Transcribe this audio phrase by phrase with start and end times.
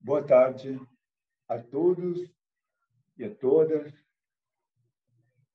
[0.00, 0.80] Boa tarde
[1.48, 2.32] a todos
[3.18, 3.92] e a todas.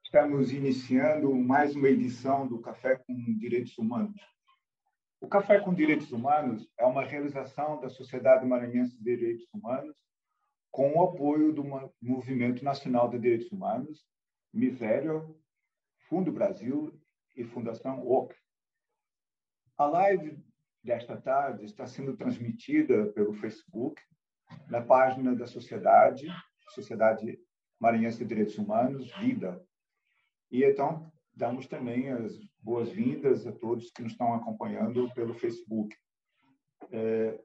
[0.04, 4.22] Estamos iniciando mais uma edição do Café com Direitos Humanos.
[5.22, 9.96] O Café com Direitos Humanos é uma realização da Sociedade Maranhense de Direitos Humanos
[10.70, 11.63] com o apoio do
[12.02, 14.05] Movimento Nacional de Direitos Humanos,
[14.54, 15.40] Misério,
[16.10, 16.94] Fundo Brasil
[17.35, 18.35] e Fundação OC.
[19.78, 20.38] A live
[20.84, 24.00] desta tarde está sendo transmitida pelo Facebook
[24.70, 26.27] na página da Sociedade,
[26.70, 27.40] Sociedade
[27.79, 29.62] Maranhense de Direitos Humanos, Vida.
[30.51, 35.95] E então, damos também as boas-vindas a todos que nos estão acompanhando pelo Facebook.
[36.91, 37.40] É,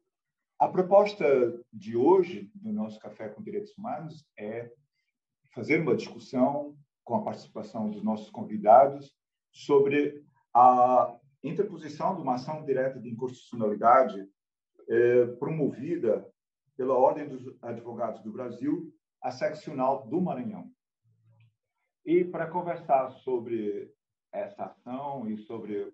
[0.59, 1.27] a proposta
[1.73, 4.71] de hoje do nosso Café com Direitos Humanos é
[5.55, 9.13] fazer uma discussão com a participação dos nossos convidados
[9.53, 10.23] sobre
[10.55, 14.29] a interposição de uma ação direta de inconstitucionalidade
[14.89, 16.27] é, promovida
[16.79, 20.71] pela Ordem dos Advogados do Brasil, a seccional do Maranhão.
[22.07, 23.93] E para conversar sobre
[24.33, 25.93] essa ação e sobre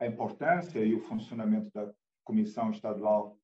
[0.00, 3.38] a importância e o funcionamento da Comissão Estadual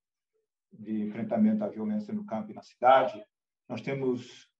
[0.73, 3.25] de Enfrentamento à Violência no Campo e na Cidade,
[3.69, 4.51] nós temos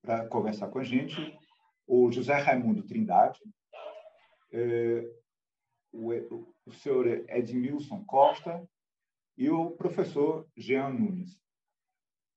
[0.00, 1.38] para conversar com a gente
[1.86, 3.38] o José Raimundo Trindade,
[4.50, 5.04] eh,
[5.92, 6.10] o,
[6.64, 8.66] o senhor Edmilson Costa,
[9.36, 11.40] e o professor Jean Nunes.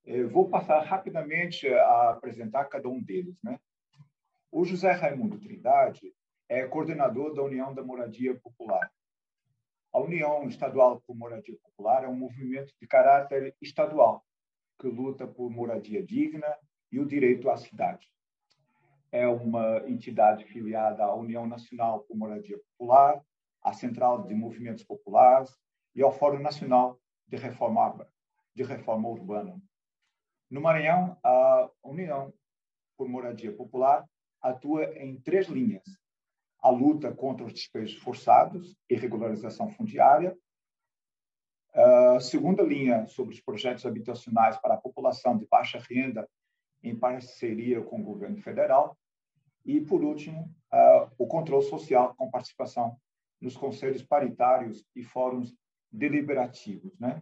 [0.04, 3.36] Eu vou passar rapidamente a apresentar cada um deles.
[3.44, 3.60] Né?
[4.52, 6.14] O José Raimundo Trindade
[6.48, 8.92] é coordenador da União da Moradia Popular.
[9.92, 14.24] A União Estadual por Moradia Popular é um movimento de caráter estadual
[14.80, 16.54] que luta por moradia digna
[16.92, 18.08] e o direito à cidade.
[19.12, 23.22] É uma entidade filiada à União Nacional por Moradia Popular,
[23.64, 25.58] à Central de Movimentos Populares,
[25.96, 28.08] e ao Fórum Nacional de Reforma,
[28.54, 29.60] de Reforma Urbana.
[30.50, 32.34] No Maranhão, a União
[32.98, 34.06] por Moradia Popular
[34.42, 35.84] atua em três linhas:
[36.60, 40.38] a luta contra os despejos forçados e regularização fundiária,
[41.74, 46.30] a segunda linha sobre os projetos habitacionais para a população de baixa renda
[46.82, 48.98] em parceria com o governo federal.
[49.66, 50.54] E, por último,
[51.18, 52.98] o controle social com participação
[53.42, 55.54] nos conselhos paritários e fóruns
[55.96, 56.98] deliberativos.
[57.00, 57.22] Né?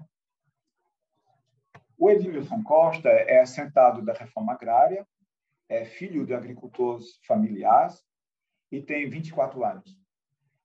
[1.97, 5.07] O Edilson Costa é assentado da reforma agrária,
[5.69, 8.03] é filho de agricultores familiares
[8.71, 9.97] e tem 24 anos.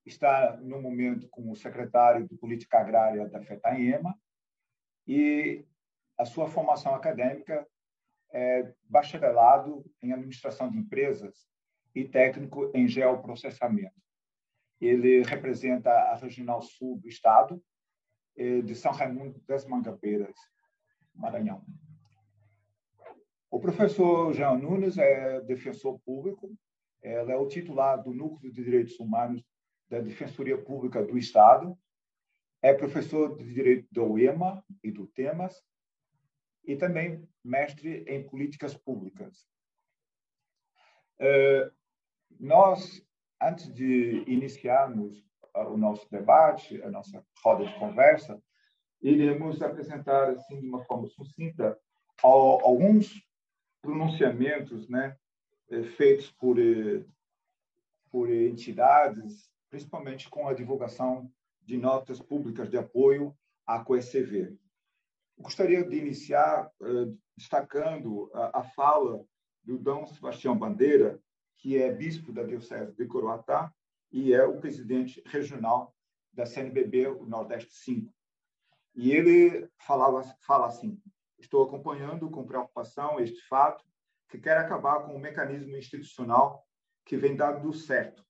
[0.04, 4.18] Está, no momento, como secretário de Política Agrária da FETAEMA
[5.06, 5.64] e
[6.16, 7.66] a sua formação acadêmica
[8.32, 11.47] é bacharelado em Administração de Empresas
[11.94, 13.94] e técnico em Geoprocessamento.
[14.80, 17.62] Ele representa a Regional Sul do Estado
[18.38, 20.37] de São Raimundo das Mangabeiras,
[21.15, 21.65] Maranhão.
[23.50, 26.56] O professor Jean Nunes é defensor público,
[27.03, 29.43] ela é o titular do Núcleo de Direitos Humanos
[29.88, 31.77] da Defensoria Pública do Estado,
[32.62, 35.60] é professor de Direito do UEMA e do TEMAS,
[36.65, 39.48] e também mestre em Políticas Públicas.
[41.19, 41.71] Eh,
[42.38, 43.04] nós,
[43.41, 48.41] antes de iniciarmos o nosso debate, a nossa roda de conversa,
[49.00, 51.78] iremos apresentar, assim, de uma forma sucinta,
[52.22, 53.22] alguns
[53.80, 55.16] pronunciamentos né,
[55.71, 57.04] eh, feitos por, eh,
[58.10, 61.30] por entidades, principalmente com a divulgação
[61.62, 63.36] de notas públicas de apoio
[63.66, 64.56] à COECV.
[65.39, 69.24] Gostaria de iniciar eh, destacando a, fala
[69.62, 71.21] do Dom Sebastião Bandeira,
[71.56, 73.72] que é bispo da Diocese de Coroatá,
[74.10, 75.95] e é o presidente regional
[76.33, 78.13] da CNBB, o Nordeste 5.
[78.95, 81.01] E ele falava, fala assim:
[81.39, 83.84] estou acompanhando com preocupação este fato
[84.28, 86.66] que quer acabar com o mecanismo institucional
[87.05, 88.25] que vem dando certo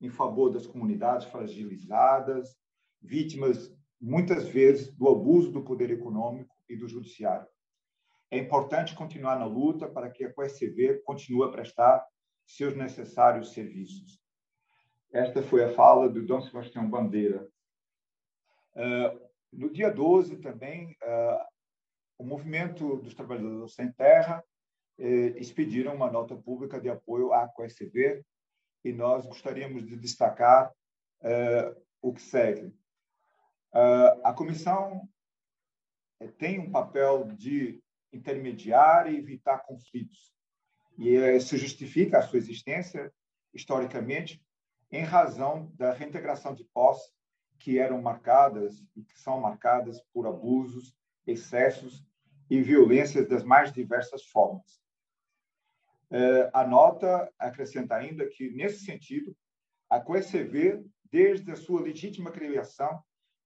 [0.00, 2.56] em favor das comunidades fragilizadas,
[3.00, 7.46] vítimas muitas vezes do abuso do poder econômico e do judiciário.
[8.30, 12.04] É importante continuar na luta para que a QSV continue a prestar
[12.44, 14.20] seus necessários serviços.
[15.12, 17.48] Esta foi a fala do Dom Sebastião Bandeira.
[18.74, 21.44] Uh, no dia 12, também, uh,
[22.18, 24.44] o Movimento dos Trabalhadores Sem Terra
[24.98, 25.02] uh,
[25.38, 28.24] expediram uma nota pública de apoio à COSB
[28.84, 30.72] e nós gostaríamos de destacar
[31.20, 32.72] eh, o que segue.
[34.22, 35.08] a comissão
[36.38, 37.82] tem um papel de
[38.12, 40.32] intermediar e evitar conflitos.
[40.96, 43.12] E se justifica a sua existência,
[43.52, 44.40] historicamente,
[44.90, 47.10] em razão da reintegração de posse
[47.58, 50.94] que eram marcadas e que são marcadas por abusos
[51.26, 52.04] excessos
[52.48, 54.80] e violências das mais diversas formas.
[56.10, 59.36] É, a nota acrescenta ainda que, nesse sentido,
[59.90, 63.02] a COECV, desde a sua legítima criação,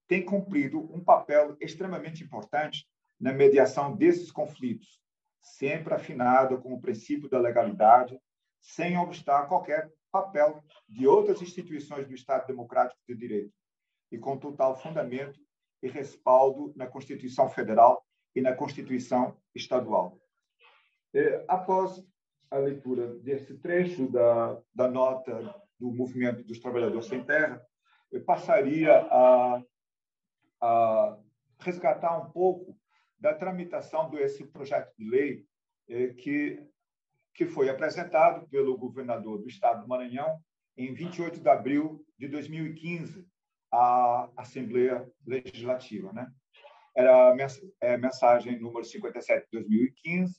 [0.07, 2.87] tem cumprido um papel extremamente importante
[3.19, 5.01] na mediação desses conflitos,
[5.41, 8.19] sempre afinado com o princípio da legalidade,
[8.61, 13.53] sem obstar qualquer papel de outras instituições do Estado Democrático de Direito,
[14.11, 15.41] e com total fundamento
[15.83, 18.05] e respaldo na Constituição Federal
[18.35, 20.19] e na Constituição Estadual.
[21.15, 22.05] É, após
[22.51, 27.65] a leitura desse trecho da, da nota do Movimento dos Trabalhadores Sem Terra,
[28.11, 29.63] eu passaria a,
[30.61, 31.19] a
[31.61, 32.77] resgatar um pouco
[33.19, 35.47] da tramitação desse projeto de lei
[35.89, 36.63] é, que,
[37.35, 40.41] que foi apresentado pelo governador do Estado do Maranhão
[40.77, 43.27] em 28 de abril de 2015
[43.73, 46.13] à Assembleia Legislativa.
[46.13, 46.31] Né?
[46.97, 47.37] Era a
[47.81, 50.35] é, mensagem número 57 de 2015,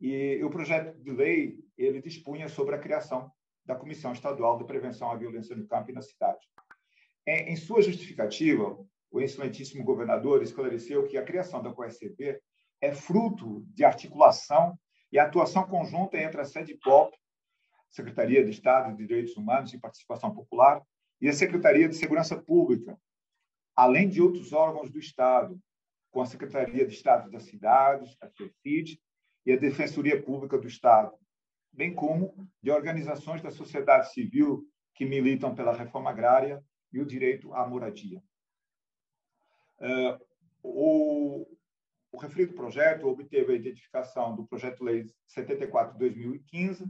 [0.00, 3.30] e o projeto de lei ele dispunha sobre a criação
[3.64, 6.40] da Comissão Estadual de Prevenção à Violência no Campo e na Cidade.
[7.26, 8.76] Em, sua justificativa,
[9.10, 12.40] o excelentíssimo governador esclareceu que a criação da COSCB
[12.80, 14.76] é fruto de articulação
[15.12, 17.14] e atuação conjunta entre a SEDPOP,
[17.90, 20.82] Secretaria de Estado de Direitos Humanos e Participação Popular,
[21.20, 22.98] e a Secretaria de Segurança Pública,
[23.76, 25.60] além de outros órgãos do Estado,
[26.10, 28.98] com a Secretaria de Estado das Cidades, a CECID,
[29.44, 31.12] e a Defensoria Pública do Estado,
[31.72, 34.64] bem como de organizações da sociedade civil
[34.94, 36.62] que militam pela reforma agrária
[36.92, 38.22] e o direito à moradia.
[39.78, 40.24] Uh,
[40.62, 41.46] o,
[42.12, 46.84] o referido projeto obteve a identificação do Projeto-Lei 74 de 2015,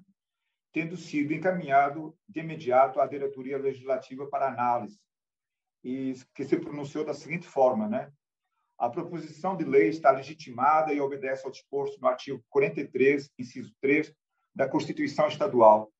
[0.73, 4.99] tendo sido encaminhado de imediato à Diretoria Legislativa para análise,
[5.85, 8.13] e que se pronunciou da seguinte forma, né?
[8.77, 14.13] A proposição de lei está legitimada e obedece ao disposto no artigo 43, inciso 3
[14.53, 15.93] da Constituição Estadual.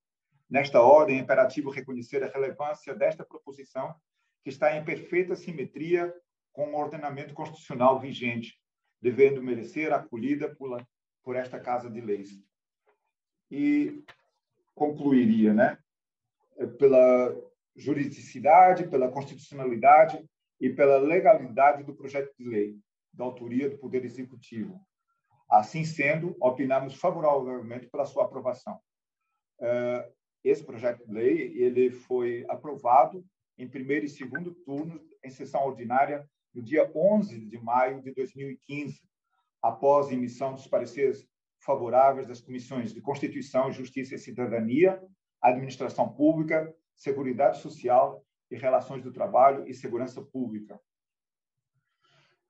[0.51, 3.95] Nesta ordem, é imperativo reconhecer a relevância desta proposição,
[4.43, 6.13] que está em perfeita simetria
[6.53, 8.61] com o ordenamento constitucional vigente,
[9.03, 10.81] devendo merecer acolhida por,
[11.25, 12.41] por esta Casa de Leis.
[13.51, 14.03] E
[14.75, 15.77] concluiria, né?
[16.79, 17.37] Pela
[17.75, 20.25] juridicidade, pela constitucionalidade
[20.61, 22.79] e pela legalidade do projeto de lei,
[23.13, 24.81] da autoria do Poder Executivo.
[25.51, 28.79] Assim sendo, opinamos favoravelmente pela sua aprovação.
[29.61, 30.13] Eh,
[30.45, 33.25] esse projeto de lei ele foi aprovado
[33.59, 39.01] em primeiro e segundo turnos em sessão ordinária no dia 11 de maio de 2015,
[39.61, 41.27] após a emissão dos pareceres
[41.59, 45.01] favoráveis das comissões de Constituição, Justiça e Cidadania,
[45.41, 50.81] Administração Pública, Seguridade Social e Relações do Trabalho e Segurança Pública.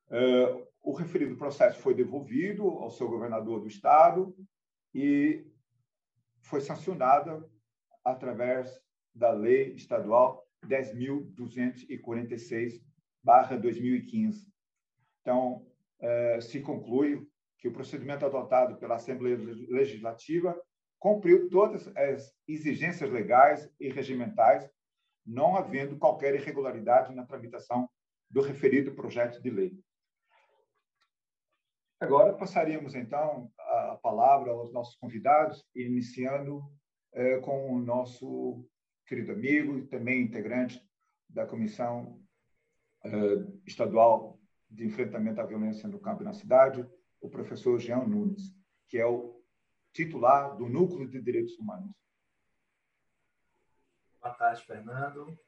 [0.09, 4.35] Uh, o referido processo foi devolvido ao seu governador do estado
[4.95, 5.47] e
[6.41, 7.49] foi sancionada
[8.05, 8.81] através
[9.15, 10.47] da lei estadual
[13.27, 14.53] 10.246/2015.
[15.21, 15.67] Então,
[16.01, 17.27] uh, se conclui
[17.59, 19.37] que o procedimento adotado pela Assembleia
[19.69, 20.61] Legislativa
[20.99, 24.69] cumpriu todas as exigências legais e regimentais,
[25.25, 27.89] não havendo qualquer irregularidade na tramitação
[28.29, 29.79] do referido projeto de lei.
[32.01, 36.63] Agora passaríamos então a palavra aos nossos convidados, iniciando
[37.13, 38.69] eh, com o nosso
[39.07, 40.85] querido amigo e também integrante
[41.29, 42.21] da Comissão
[43.67, 44.39] Estadual
[44.71, 46.89] de Enfrentamento à Violência no Campo e na Cidade,
[47.21, 48.55] o professor Jean Nunes,
[48.89, 49.41] que é o
[49.93, 51.95] titular do Núcleo de Direitos Humanos.
[54.21, 55.39] Boa tarde, Fernando.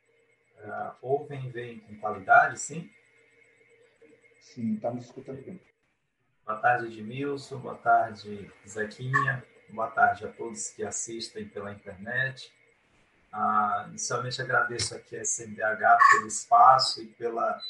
[0.59, 2.91] Uh, ouvem e veem com qualidade, sim?
[4.41, 5.61] Sim, está me escutando bem.
[6.45, 7.59] Boa tarde, Edmilson.
[7.59, 9.45] Boa tarde, Zequinha.
[9.71, 12.53] Boa tarde a todos que assistem pela internet.
[13.35, 17.61] Uh, inicialmente agradeço aqui a SMDH pelo espaço e pela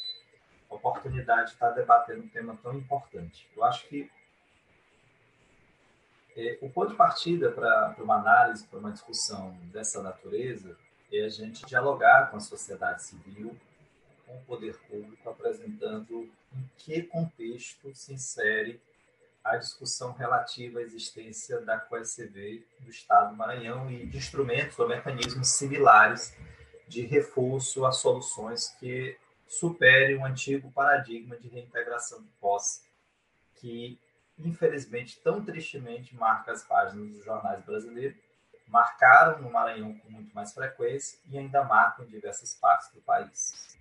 [0.68, 3.48] oportunidade de estar debatendo um tema tão importante.
[3.56, 4.10] Eu acho que
[6.36, 10.76] é, o ponto de partida para uma análise, para uma discussão dessa natureza,
[11.10, 13.56] é a gente dialogar com a sociedade civil,
[14.26, 18.80] com o poder público, apresentando em que contexto se insere
[19.44, 24.88] a discussão relativa à existência da COECV no Estado do Maranhão e de instrumentos ou
[24.88, 26.34] mecanismos similares
[26.88, 32.82] de reforço a soluções que supere o antigo paradigma de reintegração de posse,
[33.56, 34.00] que,
[34.38, 38.16] infelizmente, tão tristemente marca as páginas dos jornais brasileiros,
[38.66, 43.73] marcaram no Maranhão com muito mais frequência e ainda marcam em diversas partes do país.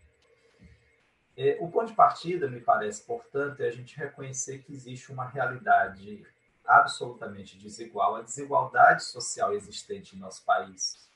[1.36, 5.26] É, o ponto de partida, me parece, portanto, é a gente reconhecer que existe uma
[5.26, 6.26] realidade
[6.66, 11.10] absolutamente desigual, a desigualdade social existente em nosso país,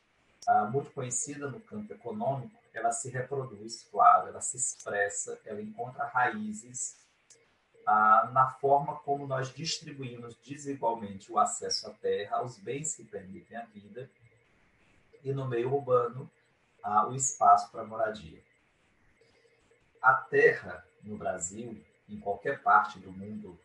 [0.71, 6.97] muito conhecida no campo econômico, ela se reproduz, claro, ela se expressa, ela encontra raízes
[7.85, 13.65] na forma como nós distribuímos desigualmente o acesso à terra, aos bens que permitem a
[13.65, 14.09] vida,
[15.23, 16.29] e no meio urbano,
[17.07, 18.41] o espaço para moradia.
[20.01, 23.59] A terra no Brasil, em qualquer parte do mundo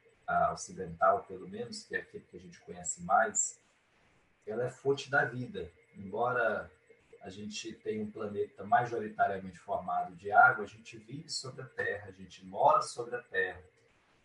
[0.53, 3.61] ocidental, pelo menos, que é aquele que a gente conhece mais,
[4.47, 5.71] ela é fonte da vida.
[5.97, 6.71] Embora
[7.21, 12.09] a gente tenha um planeta majoritariamente formado de água, a gente vive sobre a Terra,
[12.09, 13.63] a gente mora sobre a Terra.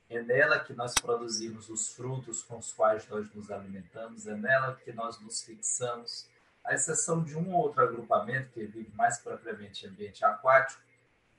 [0.10, 4.76] É nela que nós produzimos os frutos com os quais nós nos alimentamos, é nela
[4.76, 6.30] que nós nos fixamos.
[6.64, 10.82] À exceção de um ou outro agrupamento que vive mais propriamente em ambiente aquático,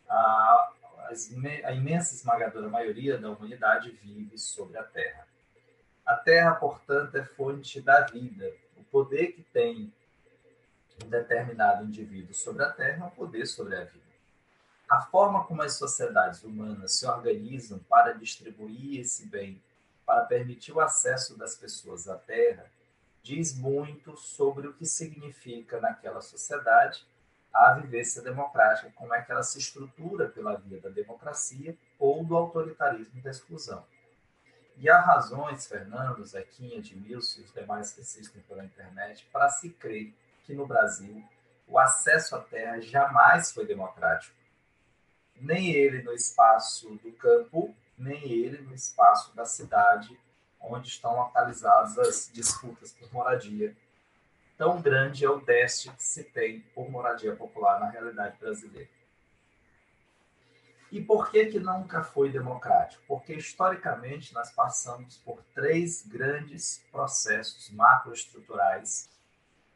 [0.08, 0.72] a,
[1.64, 5.26] a imensa esmagadora maioria da humanidade vive sobre a Terra.
[6.04, 8.50] A Terra, portanto, é fonte da vida.
[8.76, 9.92] O poder que tem
[11.04, 14.08] um determinado indivíduo sobre a Terra é um poder sobre a vida.
[14.88, 19.62] A forma como as sociedades humanas se organizam para distribuir esse bem,
[20.06, 22.64] para permitir o acesso das pessoas à Terra,
[23.22, 27.06] diz muito sobre o que significa naquela sociedade
[27.58, 32.36] a vivência democrática, como é que ela se estrutura pela via da democracia ou do
[32.36, 33.84] autoritarismo da exclusão.
[34.76, 39.70] E há razões, Fernando, Zequinha, Edmilson e os demais que assistem pela internet, para se
[39.70, 41.24] crer que no Brasil
[41.66, 44.36] o acesso à terra jamais foi democrático.
[45.34, 50.16] Nem ele no espaço do campo, nem ele no espaço da cidade,
[50.60, 53.76] onde estão localizadas as disputas por moradia.
[54.58, 58.90] Tão grande é o déficit que se tem por moradia popular na realidade brasileira.
[60.90, 63.02] E por que, que nunca foi democrático?
[63.06, 69.08] Porque, historicamente, nós passamos por três grandes processos macroestruturais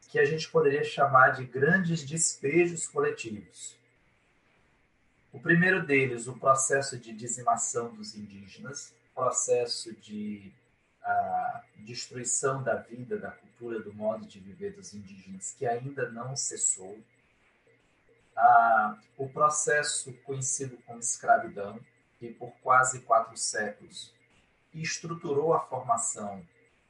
[0.09, 3.77] que a gente poderia chamar de grandes despejos coletivos.
[5.31, 10.51] O primeiro deles, o processo de dizimação dos indígenas, processo de
[11.05, 16.35] uh, destruição da vida, da cultura, do modo de viver dos indígenas, que ainda não
[16.35, 16.97] cessou.
[18.35, 21.79] Uh, o processo conhecido como escravidão,
[22.19, 24.13] que por quase quatro séculos
[24.73, 26.39] estruturou a formação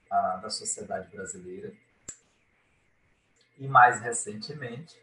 [0.09, 1.73] uh, da sociedade brasileira
[3.57, 4.97] e, mais recentemente,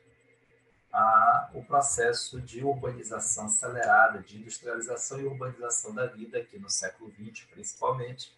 [0.92, 7.12] a, o processo de urbanização acelerada, de industrialização e urbanização da vida aqui no século
[7.12, 8.32] XX, principalmente,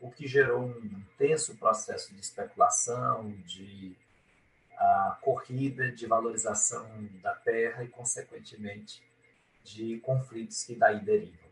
[0.00, 3.96] o que gerou um intenso processo de especulação, de
[4.76, 6.86] a, corrida, de valorização
[7.22, 9.02] da terra e, consequentemente,
[9.64, 11.46] de conflitos que daí derivam.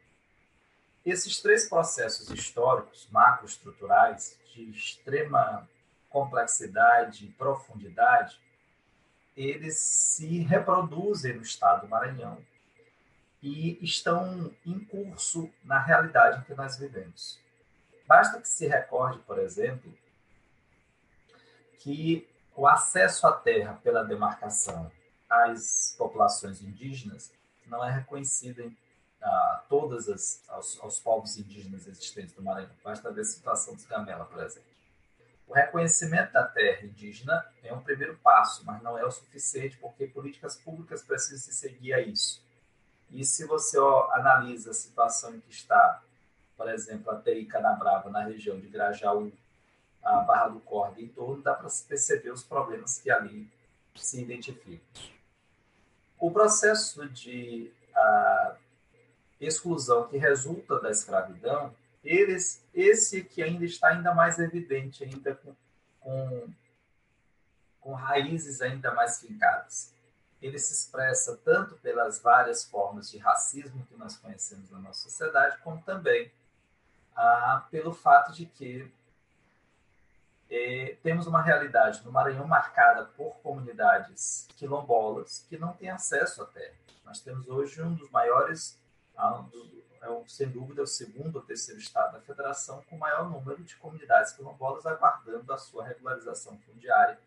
[1.05, 5.69] Esses três processos históricos, macroestruturais, de extrema
[6.09, 8.41] complexidade e profundidade,
[9.37, 12.39] eles se reproduzem no estado do Maranhão
[13.43, 17.44] e estão em curso na realidade em que nós vivemos.
[18.15, 19.93] Basta que se recorde, por exemplo,
[21.81, 24.89] que o acesso à terra pela demarcação
[25.29, 27.33] às populações indígenas
[27.67, 28.79] não é reconhecido em
[29.21, 32.71] a todas as aos, aos povos indígenas existentes do Maranhão.
[32.85, 34.71] Basta ver a situação dos Gamela, por exemplo.
[35.49, 40.07] O reconhecimento da terra indígena é um primeiro passo, mas não é o suficiente, porque
[40.07, 42.41] políticas públicas precisam se seguir a isso.
[43.11, 46.04] E se você ó, analisa a situação em que está,
[46.57, 49.33] por exemplo, a TI Canabrava, na região de Grajaú,
[50.03, 53.49] a Barra do Corda em torno, dá para perceber os problemas que ali
[53.95, 55.15] se identificam.
[56.19, 58.57] O processo de a,
[59.41, 65.55] exclusão que resulta da escravidão eles, esse que ainda está ainda mais evidente, ainda com,
[66.01, 66.49] com,
[67.81, 69.93] com raízes ainda mais fincadas.
[70.41, 75.57] Ele se expressa tanto pelas várias formas de racismo que nós conhecemos na nossa sociedade,
[75.63, 76.31] como também
[77.17, 78.91] ah, pelo fato de que
[80.51, 86.47] é, temos uma realidade no Maranhão marcada por comunidades quilombolas que não têm acesso à
[86.47, 86.75] terra.
[87.05, 88.79] Nós temos hoje um dos maiores,
[89.17, 89.69] ah, um dos,
[90.03, 94.33] é, sem dúvida, o segundo ou terceiro estado da federação com maior número de comunidades
[94.33, 97.19] quilombolas aguardando a sua regularização fundiária.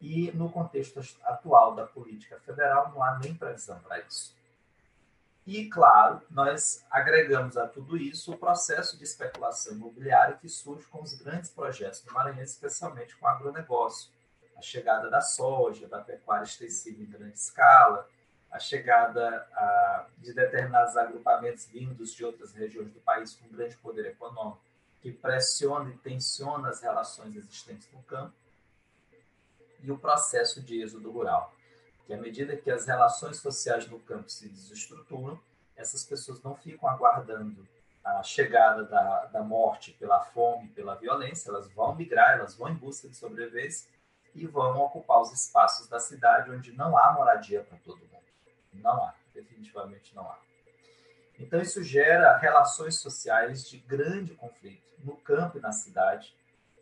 [0.00, 4.37] E, no contexto atual da política federal, não há nem previsão para isso.
[5.48, 11.02] E, claro, nós agregamos a tudo isso o processo de especulação imobiliária que surge com
[11.02, 14.10] os grandes projetos do Maranhão, especialmente com o agronegócio.
[14.58, 18.06] A chegada da soja, da pecuária extensiva em grande escala,
[18.52, 24.04] a chegada a, de determinados agrupamentos vindos de outras regiões do país com grande poder
[24.04, 24.60] econômico,
[25.00, 28.34] que pressiona e tensiona as relações existentes no campo,
[29.82, 31.54] e o processo de êxodo rural,
[32.08, 35.38] que à medida que as relações sociais no campo se desestruturam,
[35.76, 37.68] essas pessoas não ficam aguardando
[38.02, 42.74] a chegada da, da morte pela fome, pela violência, elas vão migrar, elas vão em
[42.74, 43.90] busca de sobrevivência
[44.34, 48.24] e vão ocupar os espaços da cidade onde não há moradia para todo mundo.
[48.72, 50.38] Não há, definitivamente não há.
[51.38, 56.34] Então, isso gera relações sociais de grande conflito no campo e na cidade,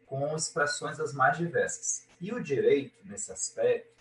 [0.07, 2.07] com expressões as mais diversas.
[2.21, 3.96] E o direito, nesse aspecto,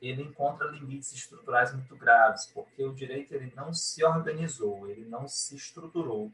[0.00, 5.26] ele encontra limites estruturais muito graves, porque o direito ele não se organizou, ele não
[5.26, 6.32] se estruturou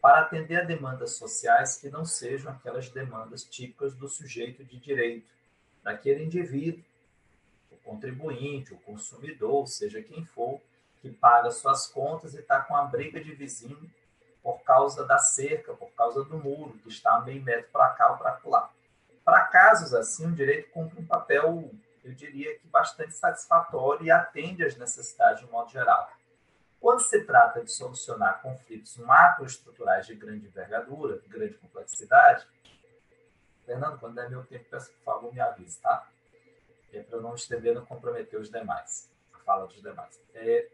[0.00, 5.28] para atender a demandas sociais que não sejam aquelas demandas típicas do sujeito de direito,
[5.82, 6.84] daquele indivíduo,
[7.70, 10.60] o contribuinte, o consumidor, seja quem for,
[11.00, 13.90] que paga suas contas e está com a briga de vizinho
[14.42, 18.18] por causa da cerca, por causa do muro, que está meio metro para cá ou
[18.18, 18.70] para lá.
[19.24, 21.70] Para casos assim, o direito cumpre um papel,
[22.08, 26.10] eu diria que bastante satisfatório e atende às necessidades de um modo geral.
[26.80, 32.46] Quando se trata de solucionar conflitos macroestruturais de grande envergadura, de grande complexidade,
[33.66, 36.08] Fernando, quando der meu tempo, peço por favor me avise, tá?
[36.92, 40.18] É para não estender e comprometer os demais, a fala dos demais.
[40.34, 40.68] É,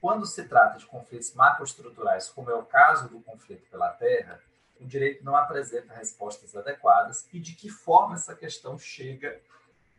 [0.00, 4.42] quando se trata de conflitos macroestruturais, como é o caso do conflito pela terra,
[4.78, 9.40] o direito não apresenta respostas adequadas e de que forma essa questão chega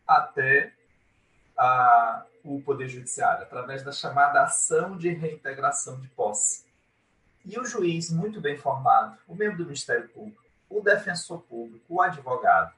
[0.10, 0.74] até
[1.56, 6.66] a, o Poder Judiciário, através da chamada ação de reintegração de posse.
[7.46, 12.02] E o juiz, muito bem formado, o membro do Ministério Público, o defensor público, o
[12.02, 12.74] advogado,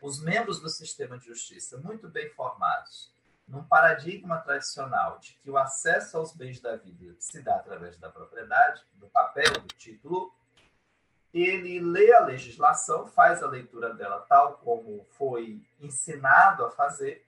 [0.00, 3.12] os membros do sistema de justiça, muito bem formados,
[3.46, 8.08] num paradigma tradicional de que o acesso aos bens da vida se dá através da
[8.08, 10.32] propriedade, do papel, do título,
[11.42, 17.24] ele lê a legislação, faz a leitura dela tal como foi ensinado a fazer,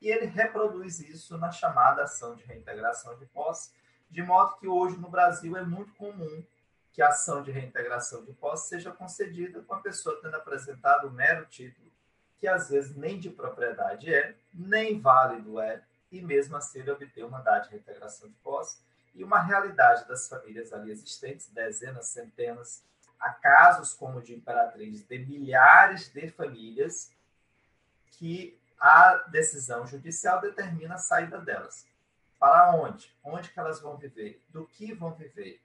[0.00, 3.72] e ele reproduz isso na chamada ação de reintegração de posse,
[4.10, 6.42] de modo que hoje no Brasil é muito comum
[6.92, 11.10] que a ação de reintegração de posse seja concedida com a pessoa tendo apresentado o
[11.10, 11.90] mero título,
[12.38, 17.24] que às vezes nem de propriedade é, nem válido é, e mesmo assim ele obter
[17.24, 18.78] uma data de reintegração de posse,
[19.14, 22.82] e uma realidade das famílias ali existentes, dezenas, centenas,
[23.20, 27.12] há casos como o de Imperatriz, de milhares de famílias
[28.12, 31.86] que a decisão judicial determina a saída delas.
[32.38, 33.14] Para onde?
[33.22, 34.42] Onde que elas vão viver?
[34.48, 35.60] Do que vão viver?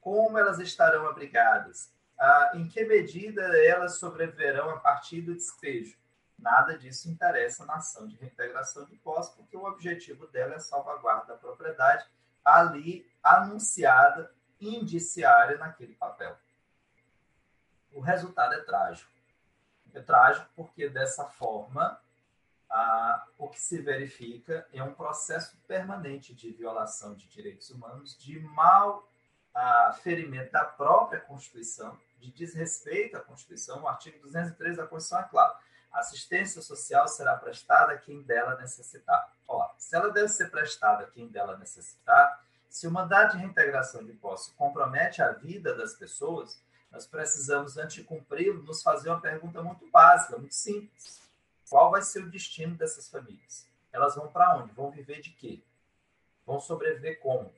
[0.00, 1.92] Como elas estarão abrigadas?
[2.18, 5.98] Ah, em que medida elas sobreviverão a partir do despejo?
[6.38, 10.60] Nada disso interessa na ação de reintegração de posse, porque o objetivo dela é a
[10.60, 12.06] salvaguarda da propriedade
[12.44, 16.36] ali anunciada, indiciária naquele papel.
[17.92, 19.10] O resultado é trágico.
[19.92, 22.00] É trágico porque dessa forma
[22.70, 28.38] ah, o que se verifica é um processo permanente de violação de direitos humanos, de
[28.38, 29.08] mal
[29.52, 33.82] ah, ferimento da própria Constituição, de desrespeito à Constituição.
[33.82, 35.54] O artigo 203 da Constituição é claro.
[35.90, 39.34] Assistência social será prestada a quem dela necessitar.
[39.48, 44.04] Ora, se ela deve ser prestada a quem dela necessitar, se o mandato de reintegração
[44.04, 49.20] de posse compromete a vida das pessoas, nós precisamos, antes de cumpri-lo, nos fazer uma
[49.20, 51.20] pergunta muito básica, muito simples
[51.70, 53.64] qual vai ser o destino dessas famílias?
[53.92, 54.72] Elas vão para onde?
[54.72, 55.62] Vão viver de quê?
[56.44, 57.54] Vão sobreviver como?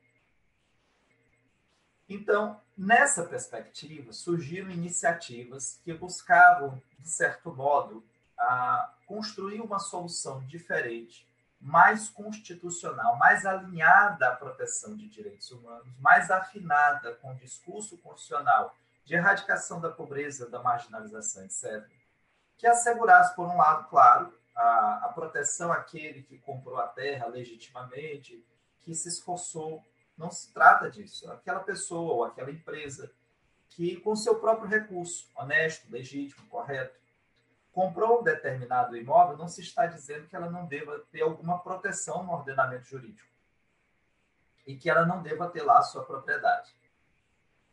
[2.07, 8.05] Então, nessa perspectiva, surgiram iniciativas que buscavam, de certo modo,
[8.39, 11.27] a construir uma solução diferente,
[11.59, 18.77] mais constitucional, mais alinhada à proteção de direitos humanos, mais afinada com o discurso constitucional
[19.05, 21.89] de erradicação da pobreza, da marginalização, etc
[22.63, 28.47] que assegurasse, por um lado, claro, a, a proteção àquele que comprou a terra legitimamente,
[28.83, 29.85] que se esforçou.
[30.17, 31.29] Não se trata disso.
[31.33, 33.13] Aquela pessoa ou aquela empresa
[33.69, 36.97] que, com seu próprio recurso, honesto, legítimo, correto,
[37.73, 42.23] comprou um determinado imóvel, não se está dizendo que ela não deva ter alguma proteção
[42.23, 43.29] no ordenamento jurídico
[44.65, 46.73] e que ela não deva ter lá a sua propriedade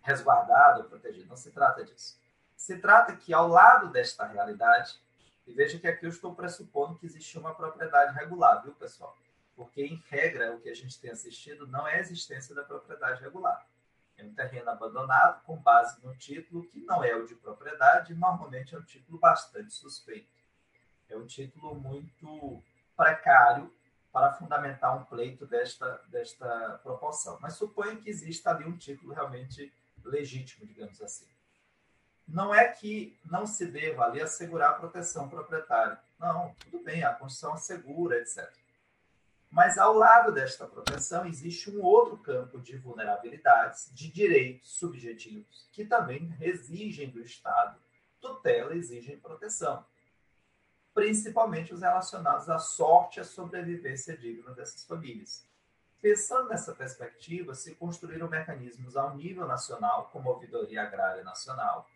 [0.10, 1.28] resguardada ou protegida.
[1.28, 2.20] Não se trata disso.
[2.56, 5.00] Se trata que, ao lado desta realidade,
[5.46, 9.16] e veja que aqui eu estou pressupondo que existe uma propriedade regular, viu, pessoal?
[9.56, 13.22] Porque, em regra, o que a gente tem assistido não é a existência da propriedade
[13.22, 13.66] regular.
[14.18, 18.76] É um terreno abandonado com base num título que não é o de propriedade, normalmente
[18.76, 20.30] é um título bastante suspeito.
[21.10, 22.62] É um título muito
[22.96, 23.74] precário
[24.12, 27.38] para fundamentar um pleito desta, desta proporção.
[27.42, 29.72] Mas suponho que exista ali um título realmente
[30.06, 31.28] legítimo, digamos assim.
[32.28, 36.00] Não é que não se deva ali assegurar a proteção proprietária.
[36.20, 38.48] Não, tudo bem, a Constituição assegura, etc.
[39.50, 45.86] Mas ao lado desta proteção existe um outro campo de vulnerabilidades, de direitos subjetivos, que
[45.86, 47.80] também exigem do Estado
[48.22, 49.84] tutela, exigem proteção
[51.00, 55.48] principalmente os relacionados à sorte e à sobrevivência digna dessas famílias.
[56.02, 61.90] Pensando nessa perspectiva, se construíram mecanismos ao nível nacional, como a Ouvidoria Agrária Nacional,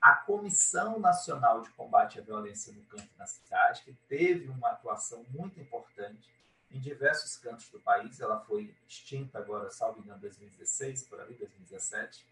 [0.00, 4.70] a Comissão Nacional de Combate à Violência no Campo e na Cidade, que teve uma
[4.70, 6.30] atuação muito importante
[6.70, 12.26] em diversos cantos do país, ela foi extinta agora, salvo em 2016, por ali, 2017,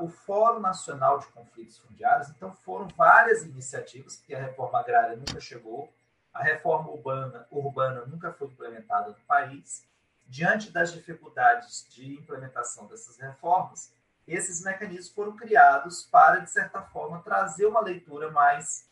[0.00, 2.28] o Fórum Nacional de Conflitos Fundiários.
[2.30, 5.92] Então, foram várias iniciativas, porque a reforma agrária nunca chegou,
[6.34, 9.86] a reforma urbana, urbana nunca foi implementada no país.
[10.32, 13.92] Diante das dificuldades de implementação dessas reformas,
[14.26, 18.88] esses mecanismos foram criados para, de certa forma, trazer uma leitura mais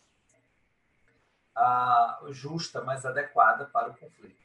[1.57, 4.38] uh, justa, mais adequada para o conflito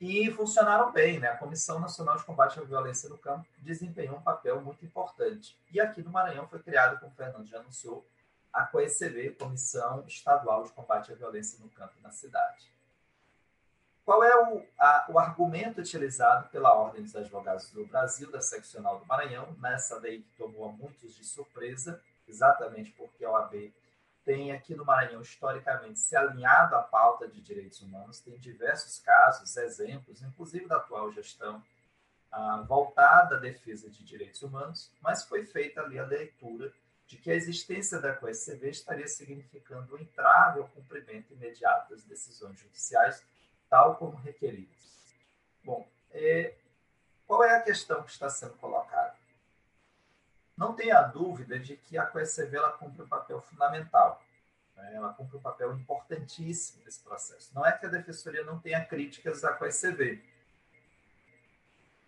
[0.00, 1.18] e funcionaram bem.
[1.18, 1.26] Né?
[1.26, 5.58] A Comissão Nacional de Combate à Violência no Campo desempenhou um papel muito importante.
[5.72, 8.06] E aqui no Maranhão foi criado, como o Fernando já anunciou,
[8.52, 12.72] a COECV, Comissão Estadual de Combate à Violência no Campo e na Cidade.
[14.04, 18.98] Qual é o, a, o argumento utilizado pela Ordem dos Advogados do Brasil, da Seccional
[18.98, 23.72] do Maranhão, nessa lei que tomou a muitos de surpresa, exatamente porque a OAB
[24.24, 29.56] tem aqui no Maranhão, historicamente, se alinhado à pauta de direitos humanos, tem diversos casos,
[29.56, 31.62] exemplos, inclusive da atual gestão,
[32.32, 36.72] ah, voltada à defesa de direitos humanos, mas foi feita ali a leitura
[37.06, 42.58] de que a existência da COSCV estaria significando o entrave ao cumprimento imediato das decisões
[42.58, 43.22] judiciais,
[43.74, 45.18] tal como requeridas.
[45.64, 46.54] Bom, é,
[47.26, 49.16] qual é a questão que está sendo colocada?
[50.56, 54.22] Não tenha dúvida de que a COECV ela cumpre um papel fundamental.
[54.76, 54.92] Né?
[54.94, 57.50] Ela cumpre um papel importantíssimo nesse processo.
[57.52, 60.22] Não é que a Defensoria não tenha críticas à COECV.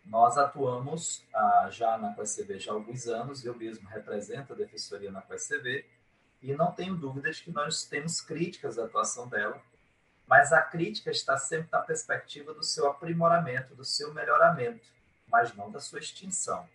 [0.05, 5.11] Nós atuamos ah, já na COECV já há alguns anos, eu mesmo represento a Defensoria
[5.11, 5.85] na COECV,
[6.41, 9.61] e não tenho dúvida de que nós temos críticas à atuação dela,
[10.27, 14.87] mas a crítica está sempre na perspectiva do seu aprimoramento, do seu melhoramento,
[15.29, 16.69] mas não da sua extinção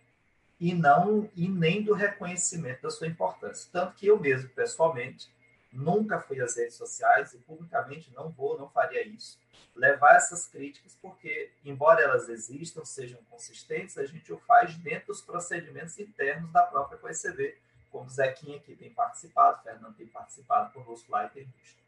[0.58, 3.68] e não e nem do reconhecimento da sua importância.
[3.72, 5.28] Tanto que eu mesmo, pessoalmente,
[5.72, 9.40] nunca fui às redes sociais e publicamente não vou, não faria isso,
[9.74, 15.20] levar essas críticas, porque, embora elas existam, sejam consistentes, a gente o faz dentro dos
[15.20, 17.58] procedimentos internos da própria COECV,
[17.90, 21.81] como Zequinha aqui tem participado, Fernando tem participado conosco lá e tem visto.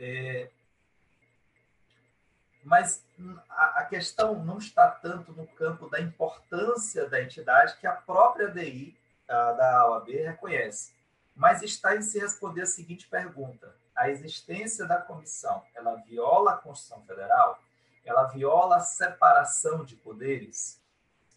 [0.00, 0.48] É,
[2.62, 3.04] mas
[3.50, 8.48] a, a, questão não está tanto no campo da importância da entidade que a própria
[8.48, 8.96] DI
[9.28, 10.94] a, da OAB reconhece,
[11.34, 16.56] mas está em se responder a seguinte pergunta: a existência da comissão, ela viola a
[16.58, 17.60] Constituição Federal?
[18.04, 20.80] Ela viola a separação de poderes?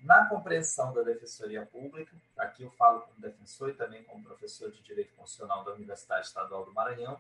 [0.04, 4.82] Na compreensão da Defensoria Pública, aqui eu falo como defensor e também como professor de
[4.82, 7.19] Direito Constitucional da Universidade Estadual do Maranhão,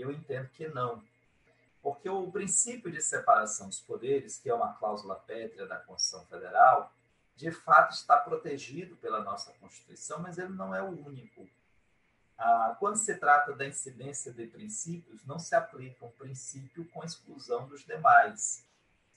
[0.00, 1.02] eu entendo que não
[1.82, 6.92] porque o princípio de separação dos poderes, que é uma cláusula pétrea da Constituição Federal,
[7.36, 11.48] de fato está protegido pela nossa Constituição, mas ele não é o único.
[12.36, 17.66] Ah, quando se trata da incidência de princípios, não se aplica um princípio com exclusão
[17.66, 18.64] dos demais.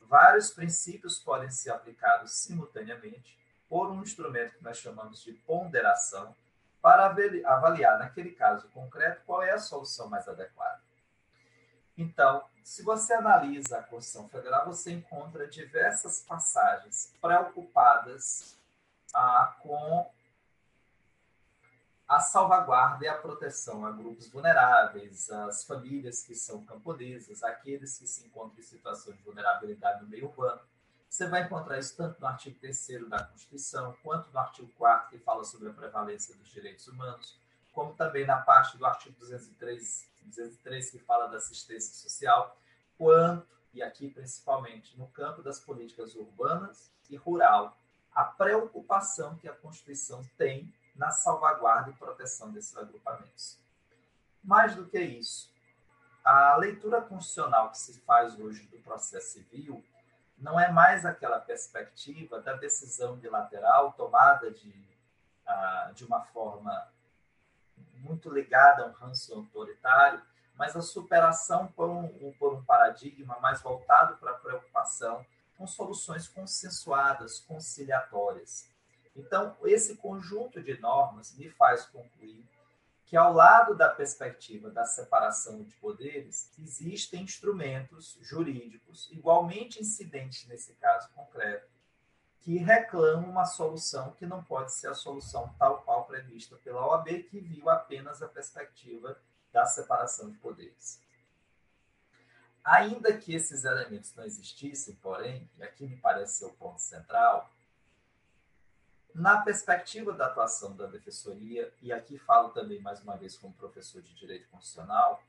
[0.01, 6.35] Vários princípios podem ser aplicados simultaneamente por um instrumento que nós chamamos de ponderação,
[6.81, 7.05] para
[7.45, 10.81] avaliar, naquele caso concreto, qual é a solução mais adequada.
[11.97, 18.57] Então, se você analisa a Constituição Federal, você encontra diversas passagens preocupadas
[19.13, 20.09] ah, com
[22.07, 28.05] a salvaguarda e a proteção a grupos vulneráveis, as famílias que são camponesas, aqueles que
[28.05, 30.59] se encontram em situação de vulnerabilidade no meio urbano.
[31.11, 35.17] Você vai encontrar isso tanto no artigo 3 da Constituição, quanto no artigo 4 que
[35.17, 37.37] fala sobre a prevalência dos direitos humanos,
[37.73, 42.57] como também na parte do artigo 203 203, que fala da assistência social,
[42.97, 47.77] quanto, e aqui principalmente no campo das políticas urbanas e rural,
[48.15, 53.59] a preocupação que a Constituição tem na salvaguarda e proteção desses agrupamentos.
[54.41, 55.51] Mais do que isso,
[56.23, 59.83] a leitura constitucional que se faz hoje do processo civil
[60.41, 64.69] não é mais aquela perspectiva da decisão bilateral tomada de,
[65.47, 66.87] uh, de uma forma
[67.97, 70.21] muito ligada a um ranço autoritário,
[70.55, 75.25] mas a superação por um, por um paradigma mais voltado para a preocupação
[75.57, 78.67] com soluções consensuadas, conciliatórias.
[79.15, 82.43] Então, esse conjunto de normas me faz concluir
[83.11, 90.75] que, ao lado da perspectiva da separação de poderes, existem instrumentos jurídicos igualmente incidentes nesse
[90.75, 91.67] caso concreto,
[92.39, 97.23] que reclamam uma solução que não pode ser a solução tal qual prevista pela OAB,
[97.23, 99.19] que viu apenas a perspectiva
[99.51, 101.01] da separação de poderes.
[102.63, 107.51] Ainda que esses elementos não existissem, porém, e aqui me parece ser o ponto central,
[109.13, 114.01] na perspectiva da atuação da defensoria, e aqui falo também mais uma vez como professor
[114.01, 115.21] de direito constitucional,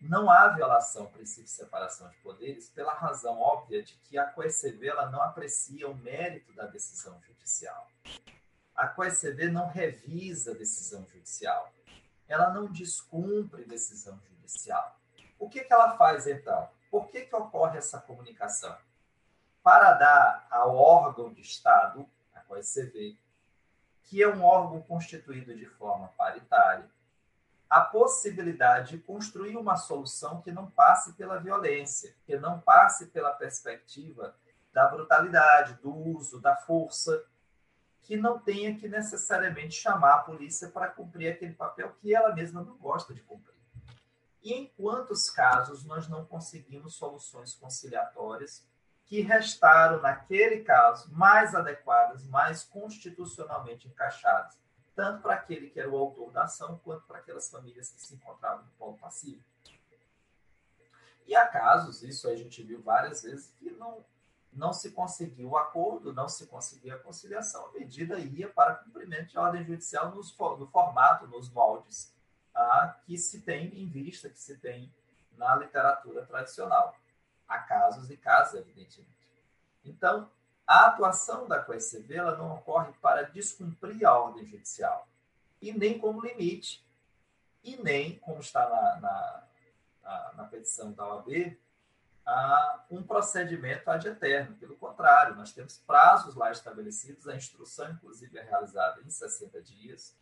[0.00, 4.26] não há violação ao princípio de separação de poderes pela razão óbvia de que a
[4.26, 7.88] COECV não aprecia o mérito da decisão judicial.
[8.76, 11.72] A COECV não revisa a decisão judicial.
[12.28, 14.96] Ela não descumpre decisão judicial.
[15.36, 16.68] O que, que ela faz, então?
[16.90, 18.76] Por que, que ocorre essa comunicação?
[19.64, 22.08] Para dar ao órgão de Estado,
[22.48, 23.18] a COECV,
[24.04, 26.88] que é um órgão constituído de forma paritária,
[27.68, 33.32] a possibilidade de construir uma solução que não passe pela violência, que não passe pela
[33.32, 34.34] perspectiva
[34.72, 37.24] da brutalidade, do uso, da força,
[38.00, 42.62] que não tenha que necessariamente chamar a polícia para cumprir aquele papel que ela mesma
[42.62, 43.58] não gosta de cumprir.
[44.42, 48.66] E em quantos casos nós não conseguimos soluções conciliatórias
[49.08, 54.56] que restaram, naquele caso, mais adequadas, mais constitucionalmente encaixadas
[54.98, 58.16] tanto para aquele que era o autor da ação, quanto para aquelas famílias que se
[58.16, 59.40] encontravam no polo passivo.
[61.24, 64.04] E há casos, isso a gente viu várias vezes, que não,
[64.52, 69.28] não se conseguiu o acordo, não se conseguia a conciliação, a medida ia para cumprimento
[69.28, 72.12] de ordem judicial nos, no formato, nos moldes
[72.52, 74.92] ah, que se tem em vista, que se tem
[75.36, 76.96] na literatura tradicional.
[77.48, 79.16] Há casos e casos, evidentemente.
[79.84, 80.30] Então,
[80.66, 85.08] a atuação da COECV ela não ocorre para descumprir a ordem judicial,
[85.62, 86.86] e nem como limite,
[87.64, 89.44] e nem, como está na, na,
[90.02, 91.58] na, na petição da OAB,
[92.24, 94.54] a um procedimento ad eterno.
[94.56, 100.14] Pelo contrário, nós temos prazos lá estabelecidos, a instrução, inclusive, é realizada em 60 dias.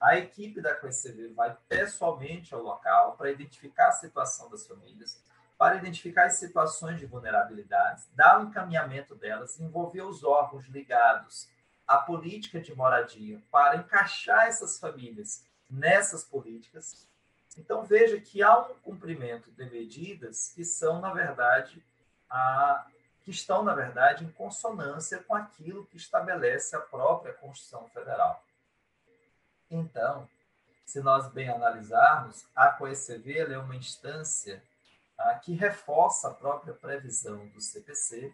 [0.00, 5.22] A equipe da COECV vai pessoalmente ao local para identificar a situação das famílias,
[5.60, 11.50] para identificar as situações de vulnerabilidade, dar o encaminhamento delas, envolver os órgãos ligados
[11.86, 17.06] à política de moradia para encaixar essas famílias nessas políticas.
[17.58, 21.84] Então veja que há um cumprimento de medidas que são na verdade
[22.30, 22.86] a,
[23.22, 28.42] que estão na verdade em consonância com aquilo que estabelece a própria Constituição Federal.
[29.70, 30.26] Então,
[30.86, 34.62] se nós bem analisarmos, a COECV é uma instância
[35.20, 38.32] ah, que reforça a própria previsão do CPC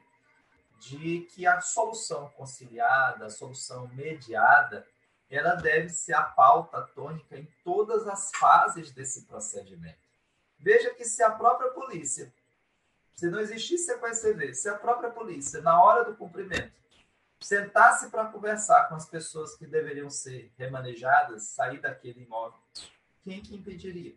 [0.78, 4.86] de que a solução conciliada, a solução mediada,
[5.28, 9.98] ela deve ser a pauta tônica em todas as fases desse procedimento.
[10.58, 12.32] Veja que se a própria polícia,
[13.14, 16.72] se não existisse a COECV, se a própria polícia, na hora do cumprimento,
[17.40, 22.60] sentasse para conversar com as pessoas que deveriam ser remanejadas, sair daquele imóvel,
[23.22, 24.14] quem que impediria?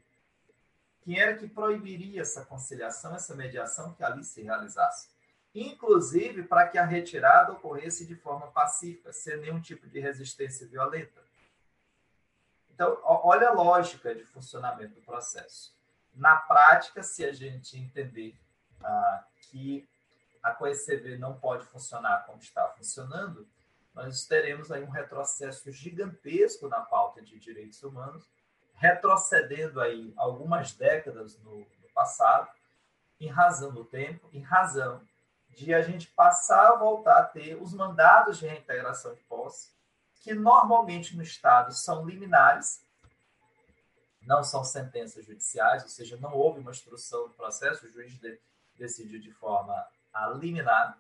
[1.02, 5.10] Quem era que proibiria essa conciliação, essa mediação que ali se realizasse?
[5.54, 11.22] Inclusive para que a retirada ocorresse de forma pacífica, sem nenhum tipo de resistência violenta.
[12.70, 15.76] Então, olha a lógica de funcionamento do processo.
[16.14, 18.40] Na prática, se a gente entender
[18.82, 19.88] ah, que
[20.42, 23.48] a COECV não pode funcionar como está funcionando,
[23.94, 28.30] nós teremos aí um retrocesso gigantesco na pauta de direitos humanos,
[28.80, 32.50] retrocedendo aí algumas décadas no, no passado,
[33.20, 35.02] em razão do tempo, em razão
[35.50, 39.72] de a gente passar a voltar a ter os mandados de reintegração de posse,
[40.22, 42.82] que normalmente no Estado são liminares,
[44.22, 48.40] não são sentenças judiciais, ou seja, não houve uma instrução do processo, o juiz de,
[48.78, 49.74] decidiu de forma
[50.14, 50.98] a liminar.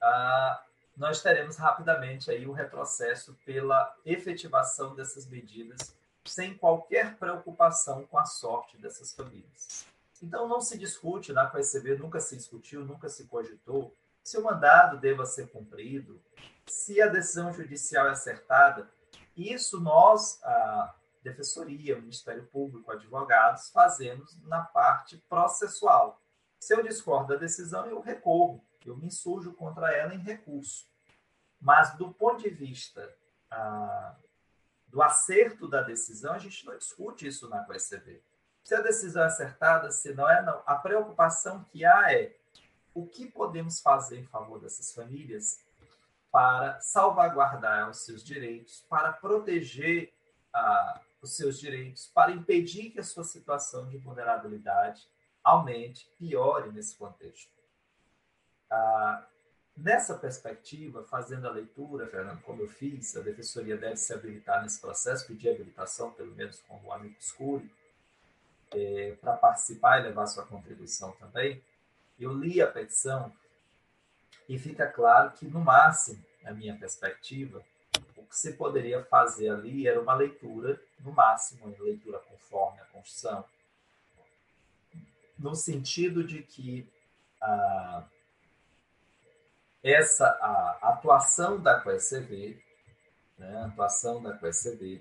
[0.00, 0.62] Ah,
[0.96, 5.96] nós teremos rapidamente aí o retrocesso pela efetivação dessas medidas
[6.26, 9.86] sem qualquer preocupação com a sorte dessas famílias.
[10.22, 14.98] Então, não se discute, na PSB nunca se discutiu, nunca se cogitou se o mandado
[14.98, 16.20] deva ser cumprido,
[16.66, 18.90] se a decisão judicial é acertada.
[19.36, 26.20] Isso nós, a Defensoria, o Ministério Público, advogados, fazemos na parte processual.
[26.58, 30.88] Se eu discordo da decisão, eu recorro, eu me insurjo contra ela em recurso.
[31.60, 33.14] Mas, do ponto de vista
[33.50, 34.16] ah,
[34.96, 38.18] do acerto da decisão, a gente não discute isso na QSV.
[38.64, 40.62] se a decisão é acertada, se não é, não.
[40.64, 42.34] A preocupação que há é
[42.94, 45.60] o que podemos fazer em favor dessas famílias
[46.32, 50.14] para salvaguardar os seus direitos, para proteger
[50.50, 55.06] ah, os seus direitos, para impedir que a sua situação de vulnerabilidade
[55.44, 57.52] aumente, piore nesse contexto.
[58.70, 59.26] Ah,
[59.76, 64.80] nessa perspectiva, fazendo a leitura, Fernando, como eu fiz, a defensoria deve se habilitar nesse
[64.80, 67.68] processo, pedir habilitação, pelo menos com o amigo escuro,
[68.72, 71.62] é, para participar e levar sua contribuição também.
[72.18, 73.32] Eu li a petição
[74.48, 77.62] e fica claro que, no máximo, na minha perspectiva,
[78.16, 82.84] o que se poderia fazer ali era uma leitura, no máximo, uma leitura conforme a
[82.86, 83.44] Constituição,
[85.38, 86.88] no sentido de que
[87.40, 88.04] a,
[89.86, 92.60] essa a, atuação da QSV,
[93.38, 95.00] né, a atuação da QSV,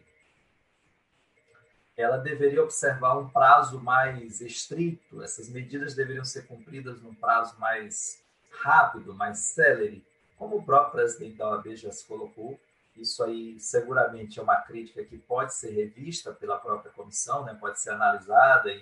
[1.97, 8.21] ela deveria observar um prazo mais estrito, essas medidas deveriam ser cumpridas num prazo mais
[8.61, 10.05] rápido, mais célere,
[10.37, 12.59] como o próprio presidente da OAB já se colocou.
[12.95, 17.57] Isso aí seguramente é uma crítica que pode ser revista pela própria comissão, né?
[17.59, 18.79] pode ser analisada e,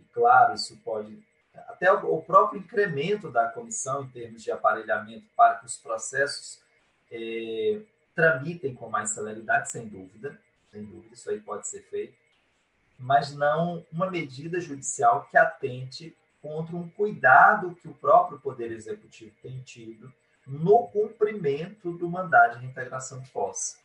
[0.00, 1.22] e claro, isso pode
[1.54, 6.60] até o próprio incremento da comissão em termos de aparelhamento para que os processos
[7.10, 7.80] eh,
[8.14, 10.38] tramitem com mais celeridade, sem dúvida,
[10.70, 12.22] sem dúvida, isso aí pode ser feito
[13.02, 19.34] mas não uma medida judicial que atente contra um cuidado que o próprio Poder Executivo
[19.42, 20.12] tem tido
[20.46, 23.81] no cumprimento do mandato de reintegração de posse.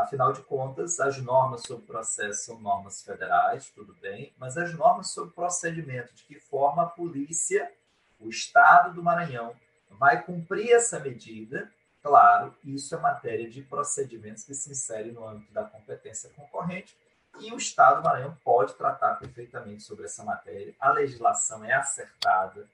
[0.00, 5.10] Afinal de contas, as normas sobre processo são normas federais, tudo bem, mas as normas
[5.10, 7.70] sobre procedimento, de que forma a polícia,
[8.18, 9.54] o Estado do Maranhão,
[9.90, 11.70] vai cumprir essa medida,
[12.02, 16.96] claro, isso é matéria de procedimentos que se inserem no âmbito da competência concorrente,
[17.38, 20.74] e o Estado do Maranhão pode tratar perfeitamente sobre essa matéria.
[20.80, 22.66] A legislação é acertada,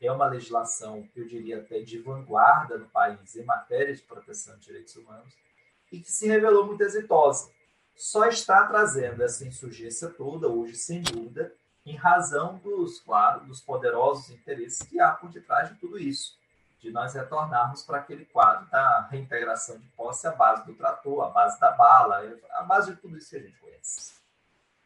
[0.00, 4.66] é uma legislação, eu diria até de vanguarda no país em matéria de proteção de
[4.66, 5.47] direitos humanos
[5.90, 7.50] e que se revelou muito exitosa.
[7.96, 11.52] Só está trazendo essa insurgência toda hoje, sem dúvida,
[11.84, 16.38] em razão dos, claro, dos poderosos interesses que há por detrás de tudo isso
[16.80, 21.30] de nós retornarmos para aquele quadro da reintegração de posse à base do trator, à
[21.30, 22.22] base da bala,
[22.52, 24.14] à base de tudo isso que a gente conhece.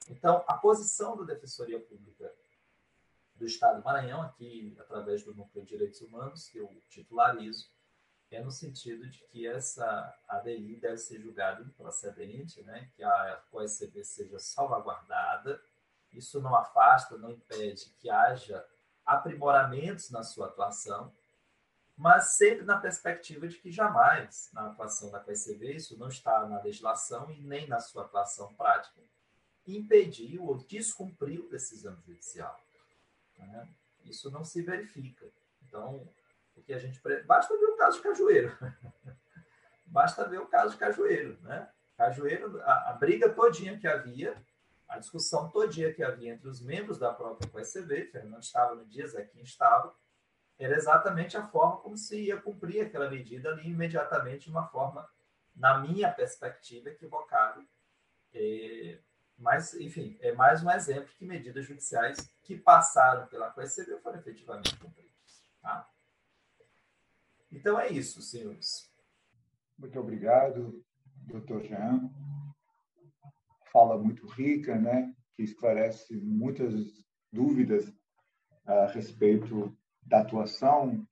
[0.08, 2.32] Então, a posição da Defensoria Pública
[3.36, 7.68] do Estado do Maranhão, aqui através do Núcleo de Direitos Humanos, que eu titularizo,
[8.36, 12.90] é no sentido de que essa ADI deve ser julgada improcedente, né?
[12.94, 15.60] que a OSCB seja salvaguardada.
[16.12, 18.64] Isso não afasta, não impede que haja
[19.04, 21.12] aprimoramentos na sua atuação,
[21.96, 26.62] mas sempre na perspectiva de que jamais, na atuação da PCV, isso não está na
[26.62, 29.00] legislação e nem na sua atuação prática,
[29.66, 32.58] impediu ou descumpriu decisão judicial.
[33.38, 33.68] Né?
[34.04, 35.26] Isso não se verifica.
[35.66, 36.08] Então,
[36.62, 38.56] que a gente basta ver o caso de Cajueiro,
[39.86, 41.68] basta ver o caso de Cajueiro, né?
[41.96, 44.36] Cajueiro, a, a briga todinha que havia,
[44.88, 49.06] a discussão todinha que havia entre os membros da própria PSCB, Fernando estava no dia,
[49.06, 49.94] Zequinha estava,
[50.58, 55.08] era exatamente a forma como se ia cumprir aquela medida ali imediatamente de uma forma,
[55.54, 57.64] na minha perspectiva, equivocada.
[58.32, 58.98] É,
[59.36, 64.76] mas, enfim, é mais um exemplo que medidas judiciais que passaram pela PSCB foram efetivamente
[64.76, 65.44] cumpridas.
[65.60, 65.88] Tá?
[67.52, 68.90] Então é isso, senhores.
[69.78, 70.82] Muito obrigado,
[71.26, 72.10] doutor Jean.
[73.70, 75.14] Fala muito rica, né?
[75.34, 76.74] que esclarece muitas
[77.32, 77.92] dúvidas
[78.64, 81.06] a respeito da atuação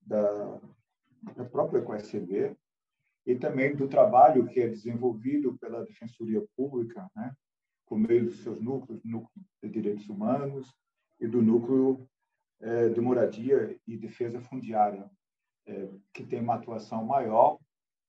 [0.00, 0.60] da,
[1.36, 2.56] da própria QSB
[3.26, 7.32] e também do trabalho que é desenvolvido pela Defensoria Pública, né,
[7.86, 10.72] por meio dos seus núcleos, núcleo de direitos humanos
[11.20, 12.08] e do núcleo
[12.60, 15.10] é, de moradia e defesa fundiária,
[15.70, 17.58] é, que tem uma atuação maior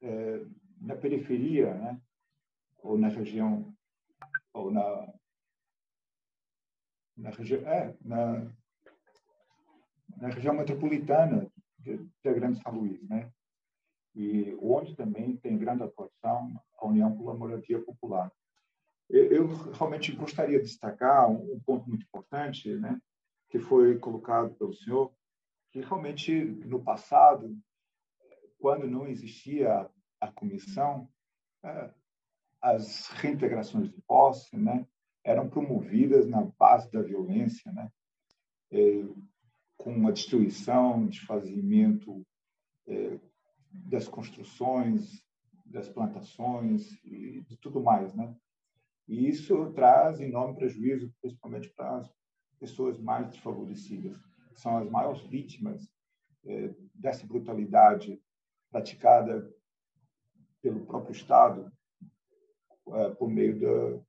[0.01, 0.43] é,
[0.80, 2.01] na periferia, né,
[2.80, 3.72] ou na região,
[4.51, 5.14] ou na,
[7.16, 8.51] na é, na,
[10.18, 11.47] na região metropolitana
[12.24, 13.32] da Grande São Luís, né?
[14.16, 18.32] E onde também tem grande atuação a União pela Moradia Popular.
[19.09, 22.99] Eu, realmente gostaria de destacar um, ponto muito importante, né?
[23.49, 25.14] Que foi colocado pelo senhor,
[25.72, 27.57] que realmente no passado,
[28.59, 31.09] quando não existia a comissão,
[31.63, 31.93] é,
[32.61, 34.86] as reintegrações de posse, né?
[35.24, 37.91] Eram promovidas na base da violência, né?
[39.78, 42.26] com a destruição, desfazimento
[42.88, 43.19] é,
[43.72, 45.24] das construções,
[45.65, 48.36] das plantações e de tudo mais, né?
[49.07, 52.13] E isso traz enorme prejuízo, principalmente para as
[52.59, 54.17] pessoas mais desfavorecidas,
[54.62, 55.91] são as maiores vítimas
[56.45, 58.22] é, dessa brutalidade
[58.70, 59.51] praticada
[60.62, 61.72] pelo próprio Estado
[62.89, 64.03] é, por meio da,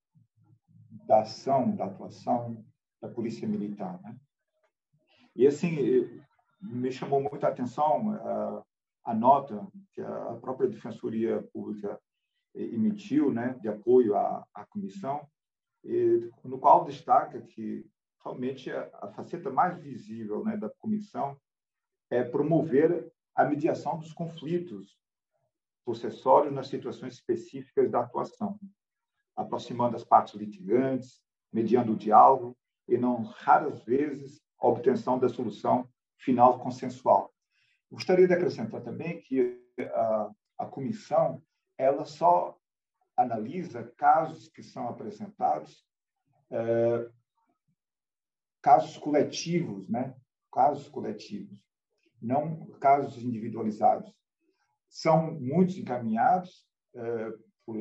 [1.07, 2.65] da ação, da atuação
[3.01, 4.01] da polícia militar.
[4.03, 4.17] Né?
[5.35, 5.77] E assim,
[6.61, 8.65] me chamou muita atenção a,
[9.07, 11.99] a nota que a própria Defensoria Pública
[12.55, 15.27] emitiu, né, de apoio à, à comissão,
[15.83, 17.91] e, no qual destaca que
[18.25, 21.37] realmente a, a faceta mais visível né, da comissão
[22.11, 24.99] é promover a mediação dos conflitos
[25.85, 28.59] possessórios nas situações específicas da atuação,
[29.35, 31.21] aproximando as partes litigantes,
[31.53, 32.57] mediando o diálogo
[32.87, 37.33] e, não raras vezes, a obtenção da solução final consensual.
[37.91, 41.43] Gostaria de acrescentar também que a, a comissão
[41.77, 42.57] ela só
[43.17, 45.85] analisa casos que são apresentados,
[46.51, 47.11] é,
[48.63, 50.15] casos coletivos, né?
[50.53, 51.59] Casos coletivos,
[52.21, 54.15] não casos individualizados.
[54.89, 57.31] São muitos encaminhados, é,
[57.67, 57.77] por,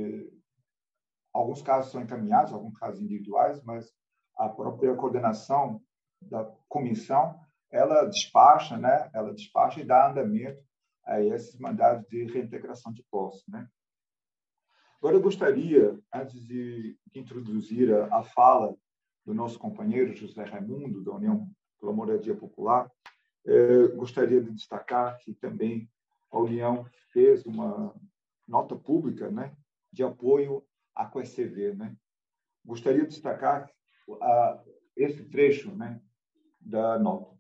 [1.34, 3.94] alguns casos são encaminhados, alguns casos individuais, mas
[4.38, 5.82] a própria coordenação
[6.22, 9.10] da comissão ela despacha, né?
[9.14, 10.62] Ela despacha e dá andamento
[11.06, 13.68] a esses mandados de reintegração de posse, né?
[14.98, 18.76] Agora eu gostaria, antes de introduzir a, a fala
[19.26, 21.48] do nosso companheiro José Raimundo da União
[21.80, 22.92] pela Moradia Popular,
[23.46, 25.90] eh, gostaria de destacar que também
[26.32, 27.94] a União fez uma
[28.48, 29.56] nota pública, né,
[29.92, 30.64] de apoio
[30.96, 31.96] à QSV, né?
[32.64, 33.70] Gostaria de destacar
[34.22, 34.64] a,
[34.96, 36.02] esse trecho, né,
[36.60, 37.36] da nota.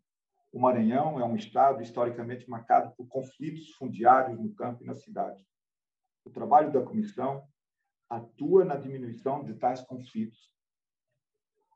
[0.51, 5.45] O Maranhão é um estado historicamente marcado por conflitos fundiários no campo e na cidade.
[6.25, 7.47] O trabalho da comissão
[8.09, 10.51] atua na diminuição de tais conflitos.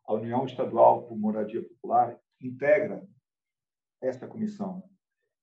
[0.07, 3.07] A União Estadual por Moradia Popular integra
[3.99, 4.83] esta comissão,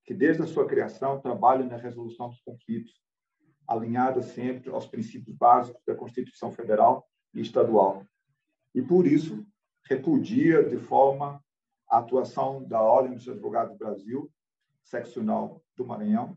[0.05, 3.03] que desde a sua criação trabalha na resolução dos conflitos,
[3.67, 8.07] alinhada sempre aos princípios básicos da Constituição Federal e Estadual.
[8.75, 9.45] E por isso
[9.85, 11.43] repudia de forma
[11.89, 14.33] a atuação da Ordem dos Advogados do Brasil,
[14.83, 16.37] seccional do Maranhão,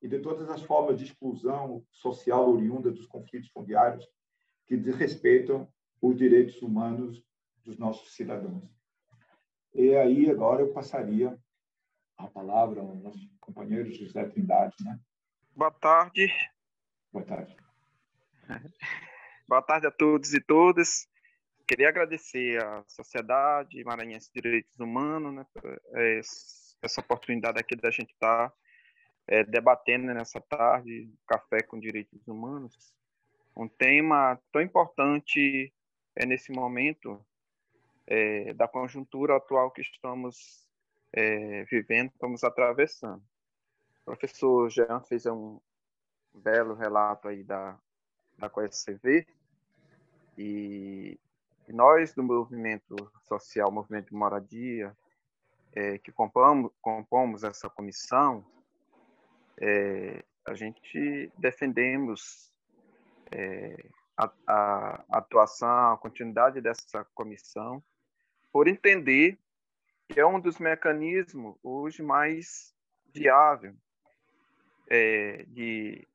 [0.00, 4.06] e de todas as formas de exclusão social oriunda dos conflitos fundiários
[4.66, 5.68] que desrespeitam
[6.00, 7.24] os direitos humanos
[7.64, 8.62] dos nossos cidadãos.
[9.72, 11.36] E aí, agora, eu passaria
[12.16, 14.76] a palavra ao nosso companheiro José Trindade.
[14.84, 14.98] Né?
[15.54, 16.32] Boa tarde.
[17.12, 17.56] Boa tarde.
[19.48, 21.08] Boa tarde a todos e todas.
[21.66, 25.46] Queria agradecer à Sociedade Maranhense de Direitos Humanos né,
[25.94, 26.20] é,
[26.82, 28.56] essa oportunidade aqui da gente estar tá,
[29.26, 32.92] é, debatendo nessa tarde Café com Direitos Humanos,
[33.56, 35.72] um tema tão importante
[36.16, 37.24] é, nesse momento
[38.06, 40.66] é, da conjuntura atual que estamos
[41.12, 43.22] é, vivendo, estamos atravessando.
[44.02, 45.60] O professor Jean fez um
[46.34, 47.78] belo relato aí da,
[48.38, 49.26] da COSCV
[50.36, 51.18] e
[51.68, 54.94] e nós, do movimento social, movimento de moradia,
[55.74, 58.44] é, que compomos, compomos essa comissão,
[59.60, 62.52] é, a gente defendemos
[63.32, 67.82] é, a, a, atuação, a continuidade dessa comissão,
[68.54, 69.36] por entender
[70.08, 72.72] que é um dos mecanismos hoje mais
[73.12, 73.74] viável
[74.88, 76.06] é, de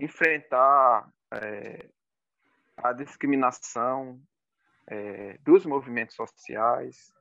[0.00, 1.90] enfrentar é,
[2.74, 4.18] a discriminação,
[4.86, 7.12] é, dos movimentos sociais,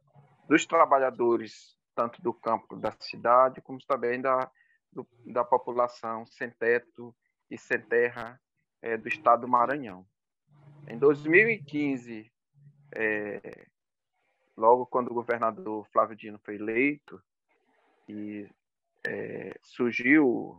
[0.48, 4.50] dos trabalhadores, tanto do campo da cidade, como também da,
[4.94, 7.14] do, da população sem teto
[7.50, 8.40] e sem terra
[8.82, 10.08] é, do estado do Maranhão.
[10.88, 12.32] Em 2015,
[12.96, 13.68] é,
[14.62, 17.20] logo quando o governador Flávio Dino foi eleito,
[18.08, 18.48] e
[19.04, 20.56] é, surgiu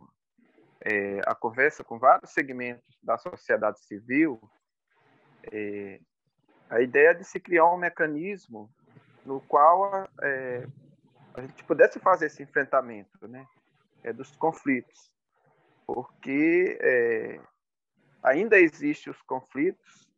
[0.81, 4.41] é, a conversa com vários segmentos da sociedade civil,
[5.51, 6.01] é,
[6.69, 8.69] a ideia de se criar um mecanismo
[9.25, 10.67] no qual é,
[11.33, 13.47] a gente pudesse fazer esse enfrentamento né,
[14.03, 15.13] é, dos conflitos,
[15.87, 17.39] porque é,
[18.21, 20.12] ainda existem os conflitos,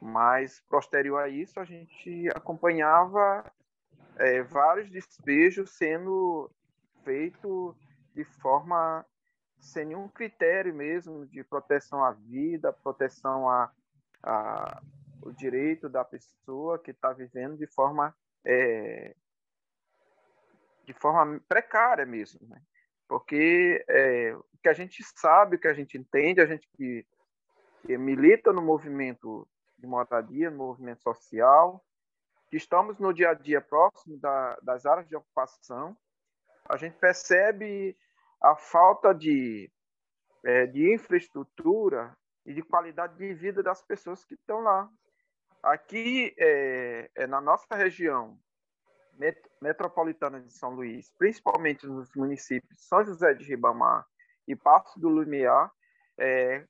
[0.00, 3.50] mas posterior a isso a gente acompanhava
[4.16, 6.50] é, vários despejos sendo
[7.04, 7.76] feito
[8.14, 9.04] de forma
[9.58, 13.70] sem nenhum critério mesmo de proteção à vida, proteção a,
[14.22, 14.82] a
[15.22, 19.14] o direito da pessoa que está vivendo de forma é,
[20.84, 22.62] de forma precária mesmo, né?
[23.08, 27.04] porque é, o que a gente sabe, o que a gente entende, a gente que,
[27.84, 31.84] que milita no movimento de moradia, no movimento social,
[32.48, 35.96] que estamos no dia a dia próximo da, das áreas de ocupação.
[36.68, 37.96] A gente percebe
[38.40, 39.70] a falta de,
[40.44, 44.88] é, de infraestrutura e de qualidade de vida das pessoas que estão lá.
[45.62, 48.38] Aqui, é, é na nossa região
[49.18, 54.06] met metropolitana de São Luís, principalmente nos municípios São José de Ribamar
[54.46, 55.72] e Passo do Lumiar,
[56.18, 56.64] é,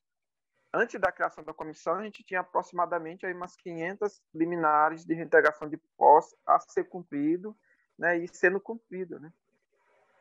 [0.72, 5.68] antes da criação da comissão, a gente tinha aproximadamente aí umas 500 liminares de reintegração
[5.68, 7.56] de posse a ser cumprido
[7.98, 9.18] né, e sendo cumprido.
[9.18, 9.32] Né?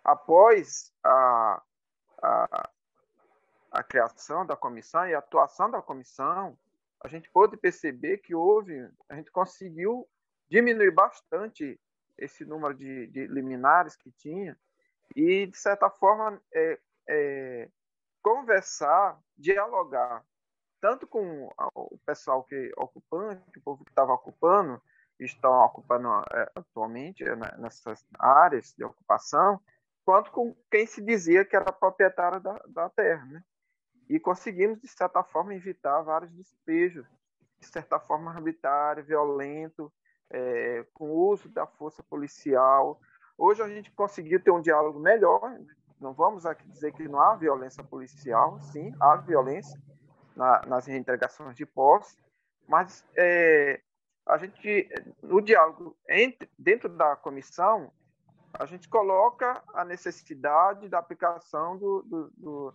[0.04, 1.62] Após a,
[2.22, 2.70] a,
[3.72, 6.58] a criação da comissão e a atuação da comissão,
[7.04, 10.08] a gente pôde perceber que houve, a gente conseguiu
[10.50, 11.80] diminuir bastante
[12.18, 14.58] esse número de, de liminares que tinha
[15.16, 17.70] e, de certa forma, é, é,
[18.22, 20.26] conversar, dialogar
[20.86, 24.80] tanto com o pessoal que ocupante, o povo que estava ocupando,
[25.20, 29.60] estão ocupando é, atualmente é, né, nessas áreas de ocupação,
[30.06, 33.44] quanto com quem se dizia que era proprietário da, da terra, né?
[34.08, 37.08] E conseguimos, de certa forma, evitar vários despejos,
[37.60, 39.92] de certa forma arbitrário, violento,
[40.30, 43.02] é, com o uso da força policial.
[43.36, 45.58] Hoje a gente conseguiu ter um diálogo melhor,
[46.00, 49.82] não vamos aqui dizer que não há violência policial, sim, há violência,
[50.36, 52.18] na, nas reintegrações de posse,
[52.68, 53.82] mas é,
[54.26, 54.90] a gente,
[55.22, 57.92] no diálogo entre, dentro da comissão,
[58.54, 62.74] a gente coloca a necessidade da aplicação do, do, do,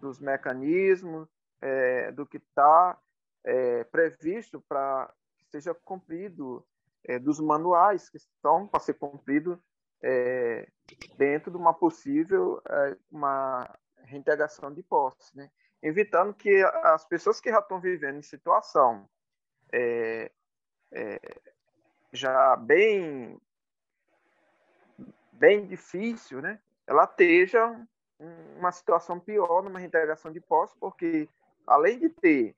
[0.00, 1.28] dos mecanismos,
[1.60, 2.98] é, do que está
[3.44, 6.64] é, previsto para que seja cumprido,
[7.04, 9.60] é, dos manuais que estão para ser cumprido
[10.02, 10.68] é,
[11.16, 13.68] dentro de uma possível é, uma
[14.04, 15.36] reintegração de posse.
[15.36, 15.50] Né?
[15.82, 19.08] Evitando que as pessoas que já estão vivendo em situação
[19.72, 20.30] é,
[20.92, 21.20] é,
[22.12, 23.40] já bem
[25.32, 26.60] bem difícil, né?
[26.86, 27.76] Ela esteja
[28.56, 31.28] uma situação pior numa reintegração de posse, porque
[31.66, 32.54] além de ter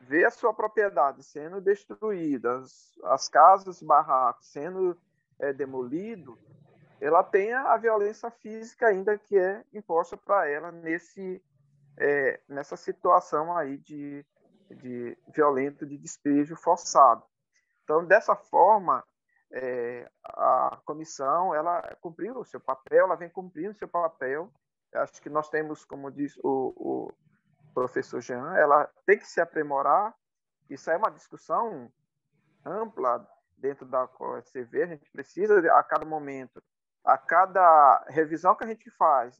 [0.00, 4.96] ver a sua propriedade sendo destruída, as, as casas, barracos sendo
[5.38, 6.38] é, demolido,
[7.00, 11.42] ela tem a violência física ainda que é imposta para ela nesse
[12.00, 14.24] é, nessa situação aí de,
[14.70, 17.22] de violento, de despejo forçado.
[17.84, 19.04] Então, dessa forma,
[19.52, 24.50] é, a comissão ela cumpriu o seu papel, ela vem cumprindo o seu papel.
[24.94, 27.12] Acho que nós temos, como diz o, o
[27.74, 30.14] professor Jean, ela tem que se aprimorar.
[30.70, 31.92] Isso é uma discussão
[32.64, 33.28] ampla
[33.58, 34.82] dentro da CV.
[34.82, 36.62] A gente precisa, a cada momento,
[37.04, 39.38] a cada revisão que a gente faz,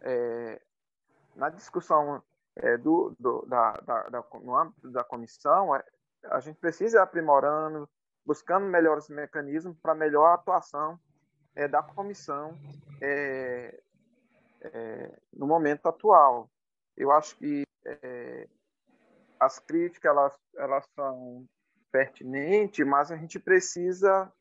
[0.00, 0.60] é,
[1.34, 2.22] na discussão
[2.56, 5.84] é, do, do da, da, da, no âmbito da comissão, é,
[6.24, 7.88] a gente precisa ir aprimorando,
[8.24, 10.98] buscando melhores mecanismos para melhor atuação
[11.54, 12.58] é, da comissão
[13.00, 13.80] é,
[14.60, 16.50] é, no momento atual.
[16.96, 18.48] Eu acho que é,
[19.40, 21.46] as críticas elas, elas são
[21.90, 24.32] pertinentes, mas a gente precisa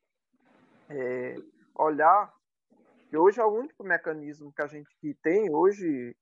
[1.73, 2.33] olhar
[3.09, 4.89] que hoje é o único mecanismo que a gente
[5.23, 6.15] tem hoje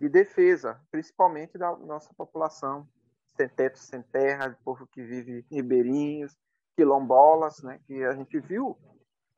[0.00, 2.88] de defesa, principalmente da nossa população
[3.36, 6.36] sem teto, sem terra, povo que vive ribeirinhos,
[6.76, 8.76] quilombolas, né, que a gente viu,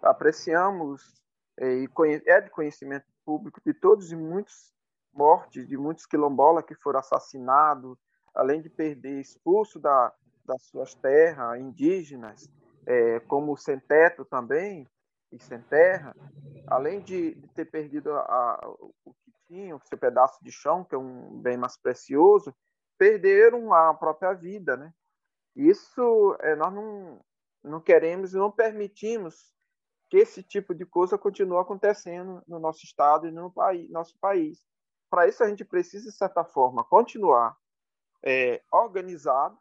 [0.01, 1.23] apreciamos
[1.59, 1.89] é, e
[2.27, 4.73] é de conhecimento público de todos e muitos
[5.13, 7.99] mortes de muitos quilombolas que foram assassinados,
[8.35, 10.13] além de perder expulso da,
[10.47, 12.49] das suas terras indígenas,
[12.87, 14.87] é, como sem teto também
[15.33, 16.15] e sem terra,
[16.67, 19.15] além de, de ter perdido a, a, o
[19.73, 22.55] o seu pedaço de chão, que é um bem mais precioso,
[22.97, 24.93] perderam a própria vida, né?
[25.57, 27.21] Isso é, nós não,
[27.63, 29.53] não queremos e não permitimos
[30.09, 34.65] que esse tipo de coisa continue acontecendo no nosso estado e no país, nosso país.
[35.09, 37.57] Para isso a gente precisa de certa forma continuar
[38.23, 39.59] é, organizado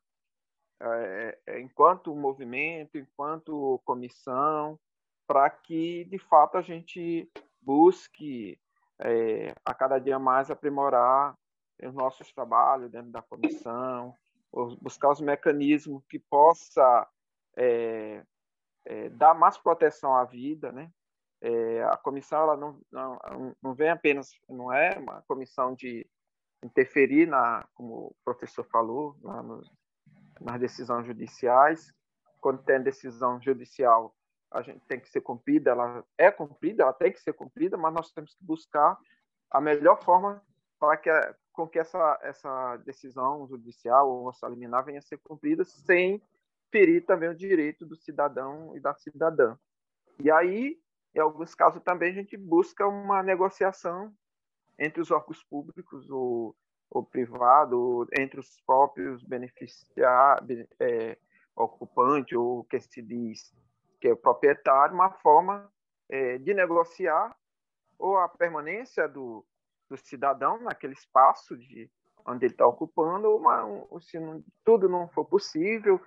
[0.81, 4.79] é, é enquanto movimento, enquanto comissão,
[5.27, 7.29] para que de fato a gente
[7.61, 8.59] busque
[9.01, 11.35] é, a cada dia mais aprimorar
[11.81, 14.13] os nossos trabalhos dentro da comissão,
[14.81, 17.07] buscar os mecanismos que possa
[17.57, 18.23] é,
[18.85, 20.91] é, dar mais proteção à vida, né?
[21.41, 26.05] É, a comissão ela não, não, não vem apenas, não é uma comissão de
[26.61, 29.63] interferir na, como o professor falou, no,
[30.41, 31.93] nas decisões judiciais.
[32.41, 34.13] Quando tem decisão judicial,
[34.51, 37.93] a gente tem que ser cumprida, ela é cumprida, ela tem que ser cumprida, mas
[37.93, 38.97] nós temos que buscar
[39.51, 40.41] a melhor forma
[40.79, 41.09] para que
[41.51, 46.21] com que essa, essa decisão judicial ou moção liminar venha a ser cumprida sem
[46.71, 49.57] ferir também o direito do cidadão e da cidadã.
[50.19, 50.79] E aí,
[51.13, 54.13] em alguns casos também, a gente busca uma negociação
[54.77, 56.55] entre os órgãos públicos ou,
[56.89, 61.17] ou privado, entre os próprios beneficiários, é,
[61.55, 63.53] ocupante ou que se diz
[63.99, 65.71] que é proprietário, uma forma
[66.09, 67.35] é, de negociar
[67.97, 69.45] ou a permanência do,
[69.89, 71.89] do cidadão naquele espaço de
[72.25, 75.99] onde ele está ocupando, uma, um, se não, tudo não for possível,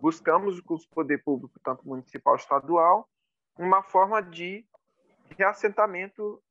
[0.00, 3.08] buscamos com o poder público, tanto municipal estadual,
[3.58, 4.66] uma forma de
[5.36, 6.42] reassentamento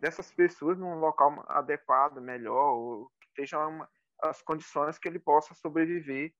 [0.00, 3.86] dessas pessoas num local adequado, melhor, ou que estejam
[4.22, 6.32] as condições que ele possa sobreviver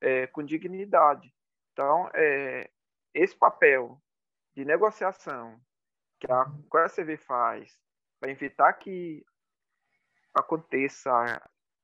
[0.00, 1.32] é, com dignidade.
[1.72, 2.70] Então, é,
[3.18, 4.00] esse papel
[4.54, 5.60] de negociação
[6.20, 7.78] que a COSCV faz
[8.20, 9.24] para evitar que
[10.34, 11.10] aconteça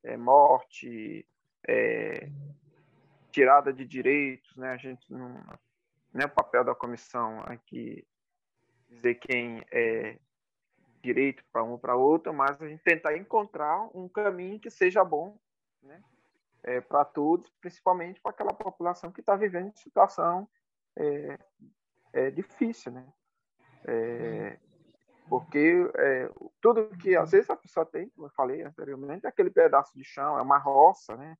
[0.03, 1.27] é, morte,
[1.67, 2.29] é,
[3.31, 4.71] tirada de direitos, né?
[4.71, 5.35] A gente não,
[6.13, 8.07] não é o papel da comissão aqui
[8.89, 10.19] dizer quem é
[11.03, 15.05] direito para um ou para outro, mas a gente tentar encontrar um caminho que seja
[15.05, 15.37] bom,
[15.83, 16.03] né?
[16.63, 20.49] É, para todos, principalmente para aquela população que está vivendo situação
[20.97, 21.39] é,
[22.13, 23.07] é difícil, né?
[23.87, 24.59] É,
[25.29, 26.31] porque é,
[26.61, 30.05] tudo que às vezes a pessoa tem, como eu falei anteriormente, é aquele pedaço de
[30.05, 31.37] chão, é uma roça, né?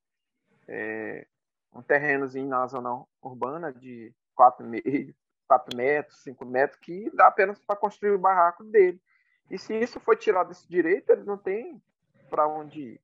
[0.67, 1.27] É,
[1.73, 5.15] um terrenozinho na zona urbana de 4,5,
[5.47, 9.01] 4 metros, 5 metros, que dá apenas para construir o barraco dele.
[9.51, 11.83] E se isso for tirado desse direito, eles não têm
[12.31, 13.01] para onde ir.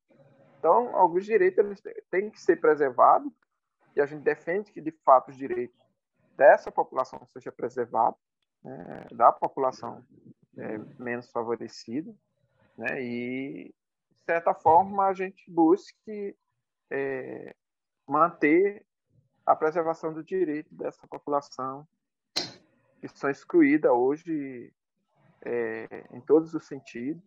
[0.59, 3.33] Então, alguns direitos eles têm que ser preservados,
[3.95, 5.77] e a gente defende que, de fato, os direitos
[6.41, 8.19] dessa população sejam preservados,
[8.65, 10.03] né, da população
[10.57, 12.11] é, menos favorecida,
[12.79, 13.75] né, e,
[14.11, 16.35] de certa forma, a gente busque
[16.91, 17.55] é,
[18.09, 18.87] manter
[19.45, 21.87] a preservação do direito dessa população
[23.03, 24.73] que são excluídas hoje
[25.43, 27.23] é, em todos os sentidos.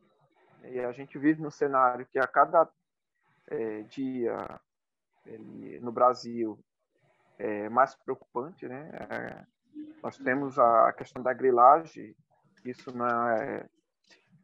[0.63, 2.67] E a gente vive num cenário que a cada
[3.47, 4.59] é, dia
[5.25, 6.57] ele, no Brasil
[7.43, 8.89] é mais preocupante, né?
[9.09, 9.45] É,
[10.01, 12.15] nós temos a questão da grilagem,
[12.63, 13.69] isso não é,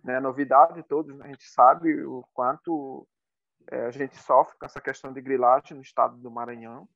[0.03, 1.25] não é novidade, todos né?
[1.25, 3.07] a gente sabe o quanto
[3.71, 6.89] é, a gente sofre com essa questão de grilagem no estado do Maranhão,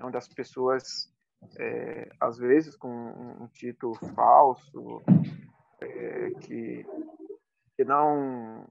[0.00, 1.12] onde as pessoas,
[1.58, 5.02] é, às vezes, com um título falso,
[5.80, 6.86] é, que,
[7.76, 8.66] que não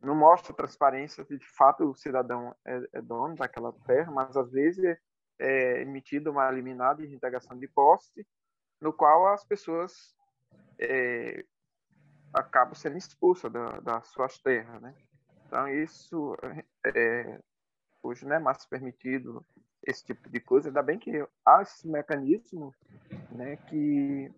[0.00, 4.48] não mostra transparência de, de fato o cidadão é, é, dono daquela terra, mas às
[4.50, 4.96] vezes
[5.38, 8.26] é, é emitida uma liminar de integração de posse,
[8.80, 10.14] no qual as pessoas
[10.78, 11.44] é,
[12.32, 14.94] acabam sendo expulsas da, das suas terras, né?
[15.46, 16.36] Então isso
[16.84, 17.40] é,
[18.02, 19.44] hoje não é mais permitido
[19.82, 20.68] esse tipo de coisa.
[20.68, 22.74] Ainda bem que há esse mecanismo,
[23.30, 24.30] né, que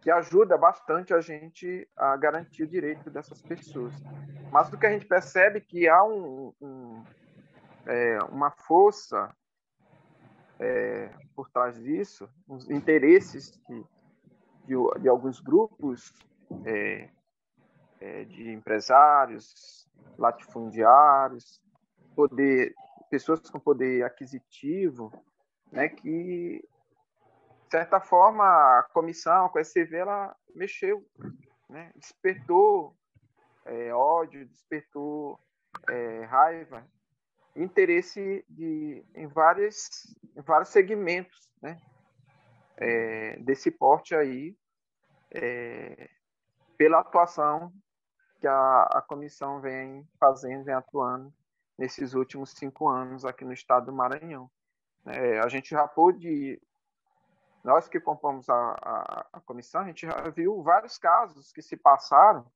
[0.00, 3.92] que ajuda bastante a gente a garantir o direito dessas pessoas.
[4.50, 7.04] Mas o que a gente percebe é que há um, um,
[7.86, 9.34] é, uma força
[10.60, 13.84] é, por trás disso, os interesses de,
[14.66, 16.12] de, de alguns grupos
[16.64, 17.08] é,
[18.00, 19.88] é de empresários,
[20.18, 21.60] latifundiários,
[22.14, 22.74] poder,
[23.10, 25.10] pessoas com poder aquisitivo,
[25.72, 26.62] né, que
[27.70, 31.06] de certa forma, a comissão, a SCV, ela mexeu,
[31.68, 31.92] né?
[31.94, 32.96] despertou
[33.64, 35.38] é, ódio, despertou
[35.88, 36.84] é, raiva,
[37.56, 41.80] interesse de, em, várias, em vários segmentos né?
[42.76, 44.56] É, desse porte aí,
[45.30, 46.08] é,
[46.78, 47.72] pela atuação
[48.40, 51.32] que a, a comissão vem fazendo, vem atuando
[51.76, 54.50] nesses últimos cinco anos aqui no estado do Maranhão.
[55.06, 56.60] É, a gente já pôde
[57.62, 61.76] nós que compomos a, a, a, comissão, a gente já viu vários casos que se
[61.76, 62.46] passaram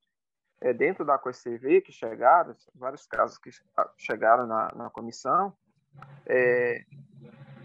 [0.61, 3.51] é, dentro da COECV, que chegaram, vários casos que
[3.97, 5.53] chegaram na, na comissão,
[6.27, 6.85] é,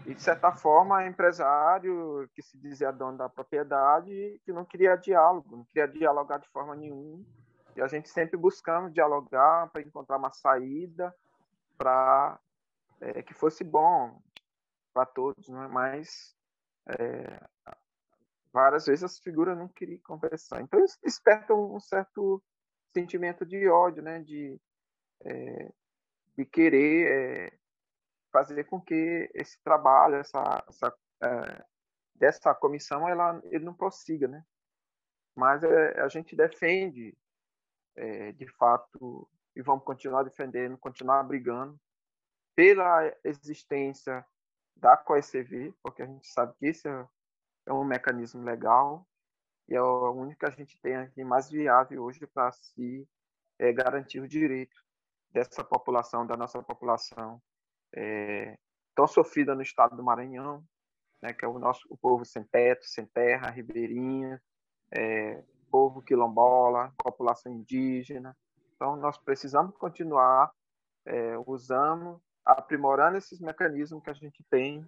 [0.06, 5.56] e de certa forma, empresário que se dizia dono da propriedade, que não queria diálogo,
[5.56, 7.24] não queria dialogar de forma nenhuma,
[7.76, 11.14] e a gente sempre buscando dialogar para encontrar uma saída
[11.78, 12.38] para
[13.00, 14.20] é, que fosse bom
[14.92, 15.68] para todos, né?
[15.68, 16.36] mas
[16.86, 17.40] é,
[18.52, 20.60] várias vezes as figuras não queriam conversar.
[20.60, 22.42] Então isso desperta um certo
[22.92, 24.20] sentimento de ódio, né?
[24.20, 24.60] De,
[25.24, 25.72] é,
[26.36, 27.58] de querer é,
[28.32, 31.64] fazer com que esse trabalho, essa, essa é,
[32.14, 34.44] dessa comissão, ela ele não prossiga, né?
[35.34, 37.16] Mas é, a gente defende,
[37.96, 41.78] é, de fato, e vamos continuar defendendo, continuar brigando
[42.54, 44.24] pela existência
[44.76, 47.08] da COECV, porque a gente sabe que isso é,
[47.66, 49.06] é um mecanismo legal
[49.70, 53.08] e é o único que a gente tem aqui mais viável hoje para se
[53.56, 54.76] é, garantir o direito
[55.30, 57.40] dessa população, da nossa população
[57.94, 58.58] é,
[58.96, 60.64] tão sofrida no estado do Maranhão,
[61.22, 64.42] né, que é o nosso o povo sem teto, sem terra, ribeirinha,
[64.90, 68.36] é, povo quilombola, população indígena.
[68.74, 70.50] Então, nós precisamos continuar
[71.06, 74.84] é, usando, aprimorando esses mecanismos que a gente tem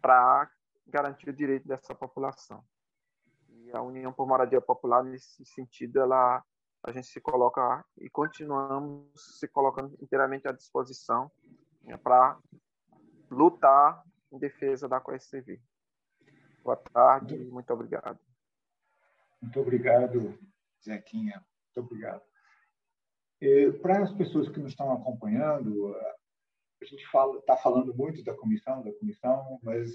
[0.00, 0.50] para
[0.88, 2.64] garantir o direito dessa população.
[3.72, 6.42] A União por Moradia Popular, nesse sentido, ela
[6.84, 11.30] a gente se coloca e continuamos se colocando inteiramente à disposição
[11.82, 12.38] né, para
[13.30, 14.02] lutar
[14.32, 15.62] em defesa da COSCV.
[16.64, 18.18] Boa tarde, muito obrigado.
[19.40, 20.38] Muito obrigado,
[20.84, 21.44] Zequinha.
[21.66, 22.22] Muito obrigado.
[23.80, 25.94] Para as pessoas que nos estão acompanhando,
[26.80, 27.04] a gente
[27.38, 29.90] está falando muito da comissão, da comissão, mas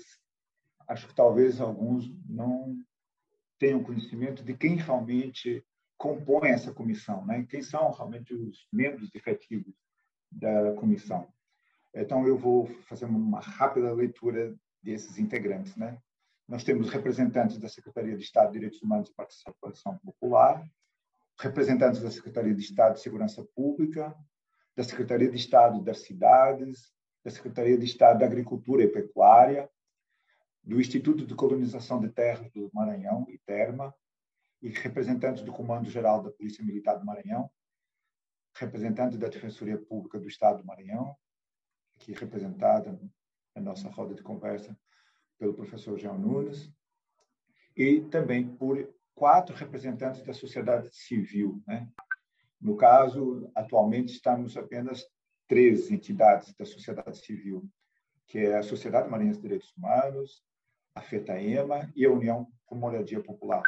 [0.87, 2.77] acho que talvez alguns não
[3.57, 5.65] tenham conhecimento de quem realmente
[5.97, 7.45] compõe essa comissão, né?
[7.49, 9.73] quem são realmente os membros efetivos
[10.31, 11.27] da comissão.
[11.93, 15.75] Então, eu vou fazer uma rápida leitura desses integrantes.
[15.75, 15.97] Né?
[16.47, 20.63] Nós temos representantes da Secretaria de Estado de Direitos Humanos e Participação Popular,
[21.39, 24.15] representantes da Secretaria de Estado de Segurança Pública,
[24.75, 26.91] da Secretaria de Estado das Cidades,
[27.23, 29.69] da Secretaria de Estado da Agricultura e Pecuária,
[30.67, 33.95] do Instituto de Colonização de Terras do Maranhão, ITERMA,
[34.61, 37.49] e representantes do Comando Geral da Polícia Militar do Maranhão,
[38.53, 41.15] representantes da Defensoria Pública do Estado do Maranhão,
[41.95, 42.99] aqui representada
[43.55, 44.77] na nossa roda de conversa
[45.39, 46.69] pelo professor João Nunes,
[47.73, 51.63] e também por quatro representantes da sociedade civil.
[51.65, 51.87] Né?
[52.59, 55.05] No caso, atualmente estamos apenas
[55.47, 57.65] três entidades da sociedade civil,
[58.25, 60.45] que é a Sociedade Maranhense de Direitos Humanos,
[60.97, 63.63] a FETAEMA e a União por Moradia Popular.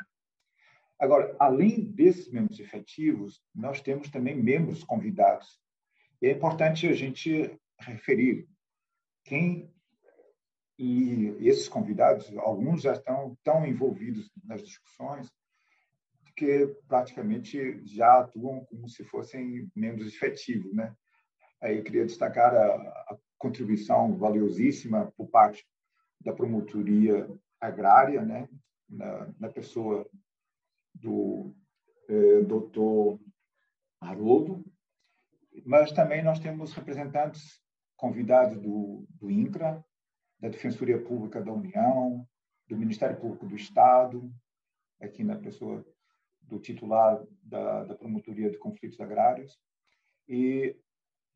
[1.00, 5.60] Agora, além desses membros efetivos, nós temos também membros convidados.
[6.22, 8.48] E é importante a gente referir
[9.24, 9.72] quem
[10.78, 15.30] e esses convidados, alguns já estão tão envolvidos nas discussões
[16.38, 20.96] que praticamente já atuam como se fossem membros efetivos, né?
[21.62, 25.66] Aí queria destacar a, a contribuição valiosíssima por parte
[26.20, 28.48] da promotoria agrária, né?
[28.90, 30.10] Na, na pessoa
[30.96, 31.54] do
[32.08, 33.20] eh, doutor
[34.02, 34.66] Haroldo,
[35.66, 37.62] mas também nós temos representantes
[37.96, 39.84] convidados do, do INCRA,
[40.40, 42.26] da Defensoria Pública da União,
[42.68, 44.32] do Ministério Público do Estado,
[45.02, 45.86] aqui na pessoa
[46.42, 49.60] do titular da, da Promotoria de Conflitos Agrários,
[50.28, 50.76] e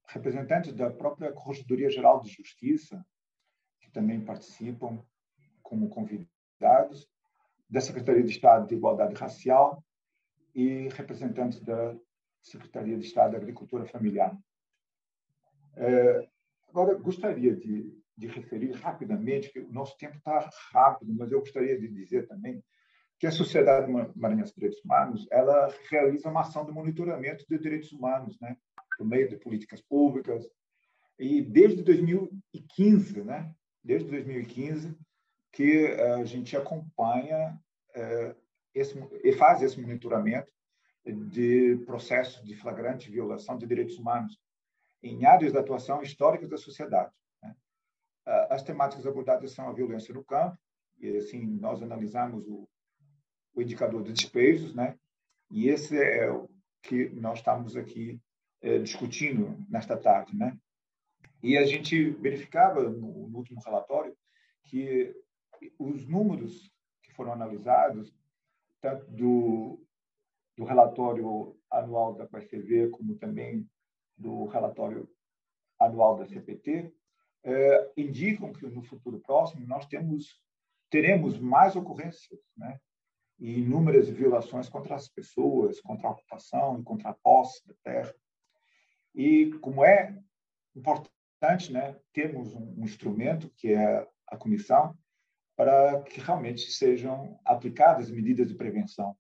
[0.08, 3.06] representantes da própria Corregedoria Geral de Justiça,
[3.94, 5.00] também participam
[5.62, 7.08] como convidados,
[7.70, 9.84] da Secretaria de Estado de Igualdade Racial
[10.54, 11.96] e representantes da
[12.42, 14.38] Secretaria de Estado da Agricultura Familiar.
[15.76, 16.28] É,
[16.70, 21.80] agora, gostaria de de referir rapidamente, que o nosso tempo está rápido, mas eu gostaria
[21.80, 22.64] de dizer também
[23.20, 27.92] que a Sociedade Maranhense de Direitos Humanos ela realiza uma ação de monitoramento de direitos
[27.92, 28.58] humanos, né,
[28.98, 30.46] por meio de políticas públicas,
[31.18, 33.54] e desde 2015, né,
[33.84, 34.98] desde 2015,
[35.52, 37.60] que a gente acompanha
[37.94, 38.36] é,
[38.74, 40.52] esse, e faz esse monitoramento
[41.06, 44.40] de processos de flagrante violação de direitos humanos
[45.02, 47.12] em áreas de atuação históricas da sociedade.
[48.26, 50.58] As temáticas abordadas são a violência no campo,
[50.98, 52.70] e assim nós analisamos o,
[53.54, 54.98] o indicador de despejos, né?
[55.52, 56.50] E esse é o
[56.82, 58.18] que nós estamos aqui
[58.82, 60.58] discutindo nesta tarde, né?
[61.44, 64.16] E a gente verificava no, no último relatório
[64.64, 65.14] que
[65.78, 66.72] os números
[67.02, 68.16] que foram analisados,
[68.82, 69.86] tanto do,
[70.58, 73.70] do relatório anual da PSV, como também
[74.18, 75.10] do relatório
[75.78, 76.94] anual da CPT,
[77.44, 80.42] é, indicam que no futuro próximo nós temos
[80.90, 82.80] teremos mais ocorrências, né?
[83.40, 88.14] E inúmeras violações contra as pessoas, contra a ocupação e contra a posse da terra.
[89.16, 90.16] E como é
[90.76, 91.12] importante,
[91.72, 94.98] né, termos um, um instrumento que é a comissão
[95.56, 99.16] para que realmente sejam aplicadas medidas de prevenção,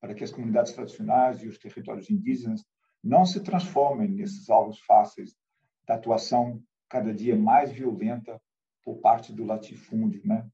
[0.00, 2.64] para que as comunidades tradicionais e os territórios indígenas
[3.02, 5.36] não se transformem nesses alvos fáceis
[5.86, 8.40] da atuação cada dia mais violenta
[8.82, 10.48] por parte do latifúndio, né?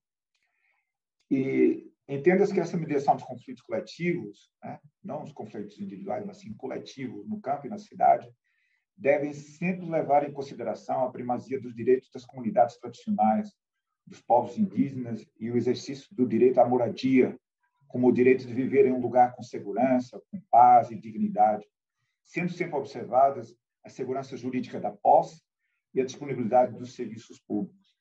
[1.31, 6.55] E Entenda-se que essa mediação dos conflitos coletivos, né, não os conflitos individuais, mas sim
[6.55, 8.33] coletivos no campo e na cidade,
[8.97, 13.53] devem sempre levar em consideração a primazia dos direitos das comunidades tradicionais,
[14.07, 17.39] dos povos indígenas e o exercício do direito à moradia,
[17.89, 21.67] como o direito de viver em um lugar com segurança, com paz e dignidade,
[22.25, 25.43] sendo sempre observadas a segurança jurídica da posse
[25.95, 27.97] e a disponibilidade dos serviços públicos.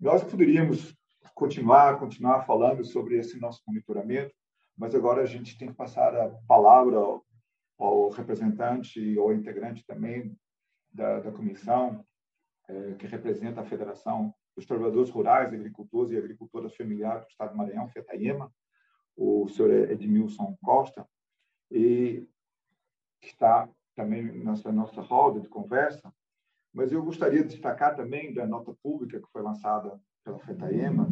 [0.00, 0.94] Nós poderíamos
[1.34, 4.34] continuar, continuar falando sobre esse nosso monitoramento,
[4.76, 6.98] mas agora a gente tem que passar a palavra
[7.78, 10.36] ao, representante ou integrante também
[10.92, 12.04] da, da comissão,
[12.68, 17.56] é, que representa a Federação dos Trabalhadores Rurais, Agricultores e Agricultoras Familiares do Estado do
[17.56, 18.52] Maranhão, FETAIEMA,
[19.16, 21.06] o senhor Edmilson Costa,
[21.70, 22.26] e
[23.20, 26.12] que está também nessa nossa roda de conversa,
[26.72, 31.08] mas eu gostaria de destacar também da nota pública que foi lançada pela FETAEMA,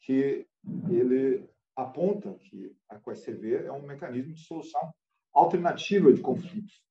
[0.00, 0.46] que
[0.88, 4.92] ele aponta que a QSCV é um mecanismo de solução
[5.32, 6.82] alternativa de conflitos,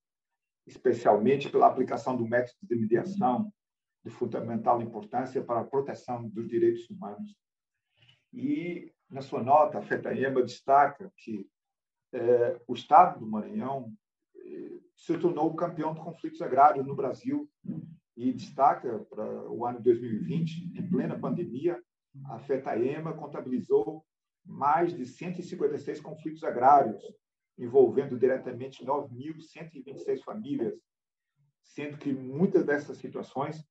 [0.65, 3.51] especialmente pela aplicação do método de mediação
[4.03, 7.35] de fundamental importância para a proteção dos direitos humanos.
[8.33, 11.47] E, na sua nota, a FETAEMA destaca que
[12.13, 13.93] é, o Estado do Maranhão
[14.35, 17.49] é, se tornou o campeão de conflitos agrários no Brasil
[18.17, 21.81] e destaca para o ano 2020, em plena pandemia,
[22.25, 24.05] a FETAEMA contabilizou
[24.45, 27.01] mais de 156 conflitos agrários,
[27.61, 30.73] envolvendo diretamente 9.126 famílias,
[31.63, 33.63] sendo que muitas dessas situações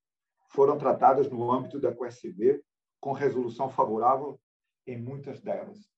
[0.48, 2.62] foram tratadas no âmbito da QSB,
[3.00, 4.40] com resolução favorável
[4.86, 5.90] em muitas delas.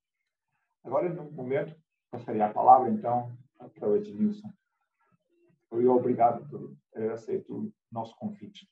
[0.83, 1.77] Agora, no momento,
[2.11, 3.31] passaria a palavra, então,
[3.75, 4.51] para o Edmilson.
[5.71, 8.69] Obrigado por ter aceito o nosso convite.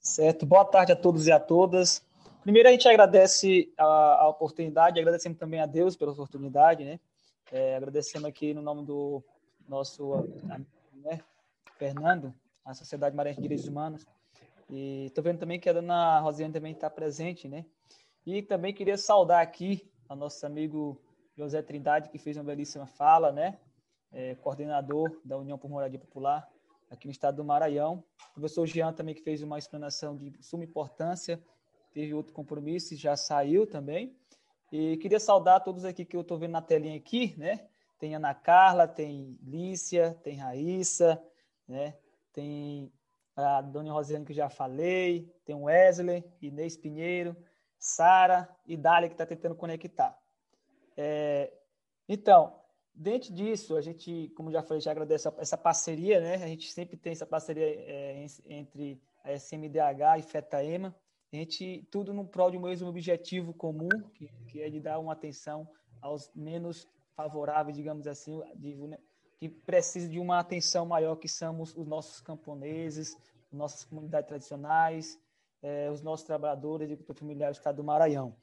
[0.00, 0.46] Certo.
[0.46, 2.04] Boa tarde a todos e a todas.
[2.42, 7.00] Primeiro, a gente agradece a, a oportunidade, agradecemos também a Deus pela oportunidade, né?
[7.52, 9.22] É, agradecemos aqui no nome do
[9.68, 10.12] nosso
[10.94, 11.20] né,
[11.76, 12.34] Fernando,
[12.64, 14.06] a Sociedade Maranhense de Direitos Humanos.
[14.68, 17.64] E estou vendo também que a dona Rosiane também está presente, né?
[18.26, 21.00] E também queria saudar aqui a nosso amigo
[21.36, 23.58] José Trindade, que fez uma belíssima fala, né?
[24.12, 26.48] É, coordenador da União por Moradia Popular
[26.90, 28.02] aqui no estado do Maranhão.
[28.30, 31.40] O professor Jean também que fez uma explanação de suma importância,
[31.92, 34.16] teve outro compromisso e já saiu também.
[34.70, 37.68] E queria saudar todos aqui que eu estou vendo na telinha aqui, né?
[37.98, 41.22] Tem Ana Carla, tem Lícia, tem Raíssa,
[41.66, 41.96] né?
[42.32, 42.92] Tem
[43.34, 47.36] a Dona Rosiane que já falei, tem Wesley, Inês Pinheiro,
[47.78, 50.18] Sara e Dália que está tentando conectar.
[50.96, 51.52] É,
[52.08, 52.60] então,
[52.98, 56.36] Dentro disso, a gente, como já falei, já agradece essa parceria, né?
[56.36, 60.96] A gente sempre tem essa parceria é, entre a SMDH e FETAEMA.
[61.36, 64.98] A gente, tudo no prol de um mesmo objetivo comum, que, que é de dar
[64.98, 65.68] uma atenção
[66.00, 68.98] aos menos favoráveis, digamos assim, de, né?
[69.38, 73.14] que precisa de uma atenção maior, que são os nossos camponeses,
[73.52, 75.18] nossas comunidades tradicionais,
[75.62, 78.34] é, os nossos trabalhadores e familiares do estado do Maranhão.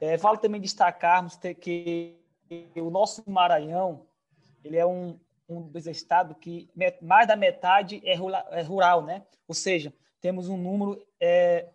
[0.00, 2.16] É, vale também destacarmos que
[2.74, 4.06] o nosso Maranhão
[4.64, 6.70] ele é um, um dos estados que
[7.02, 9.26] mais da metade é, é rural, né?
[9.46, 11.68] Ou seja, temos um número é,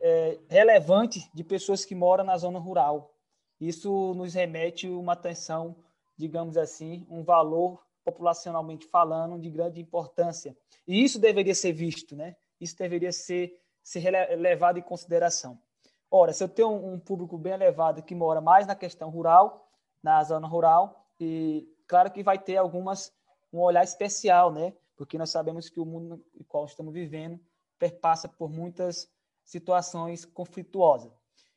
[0.00, 3.14] é, relevante de pessoas que moram na zona rural.
[3.60, 5.76] Isso nos remete uma atenção,
[6.16, 10.56] digamos assim, um valor populacionalmente falando de grande importância.
[10.86, 12.36] E isso deveria ser visto, né?
[12.60, 15.58] Isso deveria ser, ser levado em consideração.
[16.10, 19.68] Ora, se eu tenho um público bem elevado que mora mais na questão rural,
[20.02, 23.12] na zona rural e claro que vai ter algumas
[23.52, 24.74] um olhar especial, né?
[24.96, 27.40] Porque nós sabemos que o mundo no qual estamos vivendo
[27.78, 29.10] perpassa por muitas
[29.48, 31.10] situações conflituosas.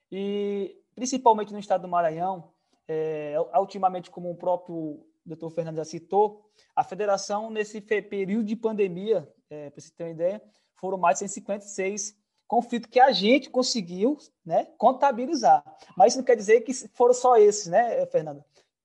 [0.09, 2.51] E principalmente no estado do Maranhão,
[2.87, 9.29] é, ultimamente, como o próprio doutor Fernando já citou, a federação, nesse período de pandemia,
[9.49, 10.41] é, para você ter uma ideia,
[10.75, 12.17] foram mais de 156
[12.47, 15.63] conflitos que a gente conseguiu né, contabilizar.
[15.95, 18.43] Mas isso não quer dizer que foram só esses, né, Fernando?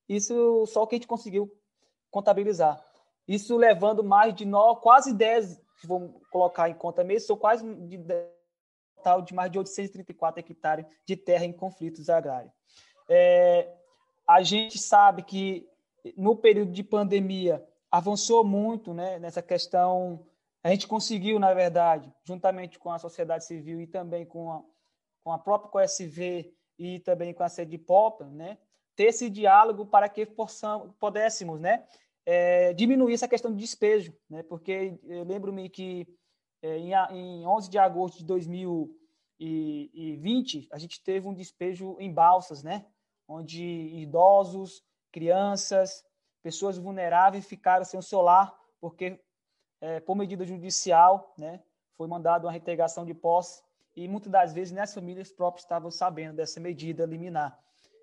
[0.09, 1.51] Isso só o que a gente conseguiu
[2.11, 2.85] contabilizar.
[3.27, 7.65] Isso levando mais de nove, quase 10, se vamos colocar em conta mesmo, são quase
[7.87, 7.99] de
[8.97, 12.53] total de mais de 834 hectares de terra em conflitos agrários.
[13.09, 13.73] É,
[14.27, 15.69] a gente sabe que
[16.17, 20.27] no período de pandemia avançou muito né, nessa questão
[20.67, 24.65] a gente conseguiu, na verdade, juntamente com a sociedade civil e também com a,
[25.23, 28.59] com a própria COSV e também com a sede Pop, né,
[28.97, 31.87] ter esse diálogo para que possamos, pudéssemos né,
[32.25, 36.05] é, diminuir essa questão de despejo, né, porque eu lembro-me que
[36.79, 38.97] em, em 11 de agosto de 2000,
[39.39, 42.87] 2020, a gente teve um despejo em balsas, né?
[43.29, 46.05] Onde idosos, crianças,
[46.43, 49.21] pessoas vulneráveis ficaram sem o seu lar, porque,
[49.81, 51.63] é, por medida judicial, né?
[51.97, 53.63] Foi mandada uma reintegração de posse
[53.95, 57.59] e muitas das vezes nem as famílias próprias estavam sabendo dessa medida liminar.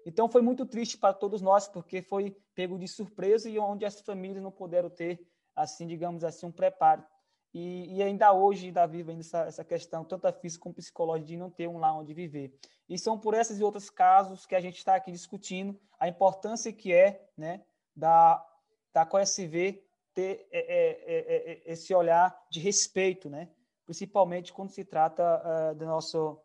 [0.06, 4.02] Então foi muito triste para todos nós, porque foi pego de surpresa e onde as
[4.02, 7.06] famílias não puderam ter, assim, digamos assim, um preparo.
[7.54, 11.38] E, e ainda hoje vive ainda essa, essa questão, tanto a física como psicológica, de
[11.38, 12.58] não ter um lá onde viver.
[12.90, 16.74] E são por esses e outros casos que a gente está aqui discutindo a importância
[16.74, 17.64] que é né,
[17.96, 18.44] da,
[18.92, 19.84] da COSV
[20.14, 23.50] ter é, é, é, é, esse olhar de respeito, né?
[23.86, 26.40] principalmente quando se trata uh, do nosso,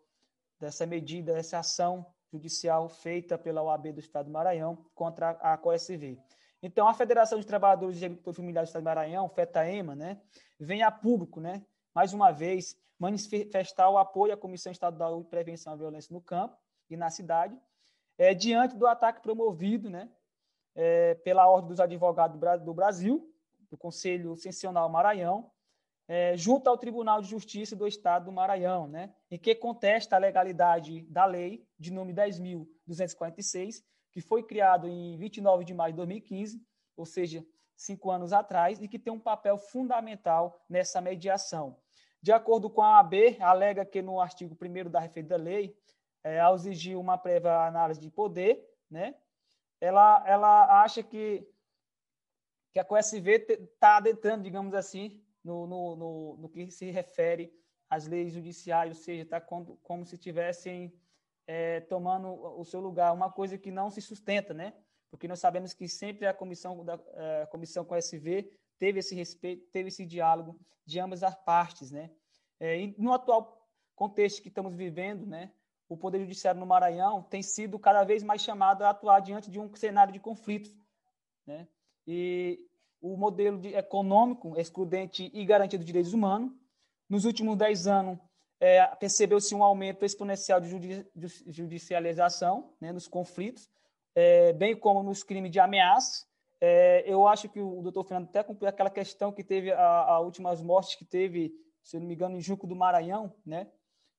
[0.58, 6.18] dessa medida, dessa ação judicial feita pela OAB do Estado do Maranhão contra a COSV.
[6.62, 10.20] Então, a Federação de Trabalhadores de Agricultura Familiar do Estado do Maranhão, FETAEMA, né,
[10.58, 15.72] vem a público, né, mais uma vez, manifestar o apoio à Comissão Estadual de Prevenção
[15.72, 16.56] à Violência no Campo
[16.90, 17.56] e na cidade,
[18.16, 20.10] é, diante do ataque promovido né,
[20.74, 23.32] é, pela Ordem dos Advogados do Brasil,
[23.70, 25.50] do Conselho Sensional Maranhão,
[26.08, 30.18] é, junto ao Tribunal de Justiça do Estado do Maranhão, né, em que contesta a
[30.18, 36.64] legalidade da lei de número 10.246, que foi criado em 29 de maio de 2015,
[36.96, 37.44] ou seja,
[37.76, 41.76] cinco anos atrás, e que tem um papel fundamental nessa mediação.
[42.20, 45.76] De acordo com a AB, alega que no artigo 1 da referida lei,
[46.24, 49.14] é, ao exigir uma prévia análise de poder, né,
[49.80, 51.48] ela, ela acha que,
[52.72, 57.52] que a COSV está adentrando, digamos assim, no, no, no, no, que se refere
[57.88, 60.92] às leis judiciais, ou seja, está como, como se estivessem
[61.48, 64.74] é, tomando o seu lugar, uma coisa que não se sustenta, né?
[65.10, 67.00] Porque nós sabemos que sempre a comissão da
[67.42, 72.10] a comissão com SV teve esse respeito, teve esse diálogo de ambas as partes, né?
[72.60, 75.50] É, e no atual contexto que estamos vivendo, né?
[75.88, 79.58] O Poder Judiciário no Maranhão tem sido cada vez mais chamado a atuar diante de
[79.58, 80.76] um cenário de conflitos,
[81.46, 81.66] né?
[82.06, 82.60] E
[83.00, 86.52] o modelo de, econômico excludente e garantia dos direitos humanos,
[87.08, 88.18] nos últimos dez anos,
[88.60, 90.68] é, percebeu-se um aumento exponencial de
[91.46, 93.68] judicialização né, nos conflitos,
[94.14, 96.26] é, bem como nos crimes de ameaça.
[96.60, 100.20] É, eu acho que o doutor Fernando até cumpriu aquela questão que teve a, a
[100.20, 101.52] últimas mortes que teve,
[101.82, 103.68] se não me engano, em Juco do Maranhão, né?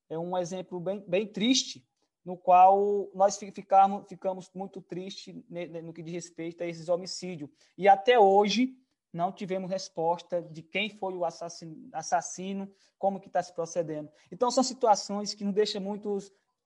[0.10, 1.86] É um exemplo bem, bem triste,
[2.26, 5.36] no qual nós ficamos, ficamos muito tristes
[5.84, 7.50] no que diz respeito a esses homicídios.
[7.78, 8.76] E até hoje,
[9.12, 14.10] não tivemos resposta de quem foi o assassino, assassino como que está se procedendo.
[14.32, 16.18] Então, são situações que nos deixam muito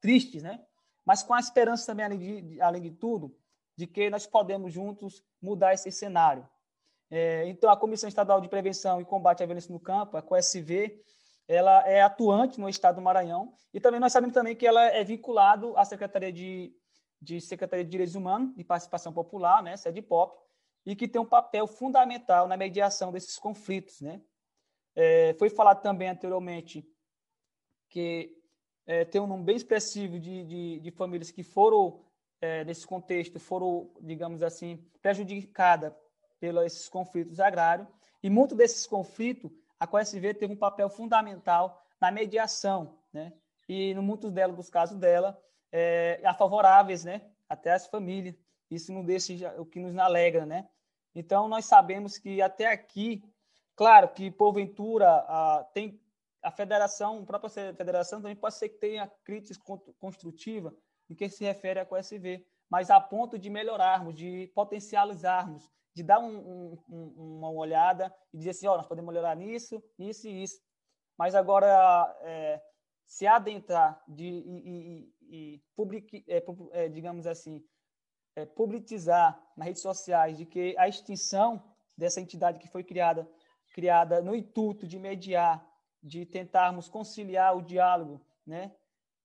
[0.02, 0.64] tristes, né?
[1.06, 3.36] Mas com a esperança também, além de, além de tudo,
[3.76, 6.48] de que nós podemos juntos mudar esse cenário.
[7.10, 11.02] É, então, a Comissão Estadual de Prevenção e Combate à Violência no Campo, a COSV,
[11.48, 15.04] ela é atuante no estado do Maranhão e também nós sabemos também que ela é
[15.04, 16.74] vinculado à Secretaria de,
[17.22, 20.43] de Secretaria de Direitos Humanos e Participação Popular, né, SEDPOP,
[20.86, 24.02] e que tem um papel fundamental na mediação desses conflitos.
[24.02, 24.22] Né?
[24.96, 26.88] É, foi falado também anteriormente
[27.90, 28.36] que
[28.86, 32.04] é, tem um número bem expressivo de, de, de famílias que foram,
[32.42, 35.94] é, nesse contexto, foram, digamos assim, prejudicadas
[36.40, 37.88] pelos esses conflitos agrários,
[38.22, 43.32] e muitos desses conflitos, a COSV teve um papel fundamental na mediação, né?
[43.70, 45.40] e, no muitos delas, dos casos dela,
[45.72, 47.22] é, a favoráveis, né?
[47.48, 48.36] até as famílias,
[48.70, 50.68] isso não deixa o que nos alegra, né?
[51.16, 53.24] Então, nós sabemos que até aqui,
[53.76, 56.00] claro que porventura a, tem
[56.42, 59.58] a federação, a própria federação também pode ser que tenha críticas
[60.00, 60.76] construtiva
[61.10, 66.20] no que se refere à COSV, mas a ponto de melhorarmos, de potencializarmos, de dar
[66.20, 70.44] um, um, uma olhada e dizer assim, ó, oh, nós podemos melhorar nisso, nisso e
[70.44, 70.60] isso.
[71.18, 72.62] Mas agora, é,
[73.06, 77.64] se adentrar de, e, e, e public, é, é, digamos assim,
[78.36, 81.64] é, publicizar nas redes sociais de que a extinção
[81.98, 83.30] dessa entidade que foi criada,
[83.74, 85.66] criada no intuito de mediar,
[86.02, 88.76] de tentarmos conciliar o diálogo, né,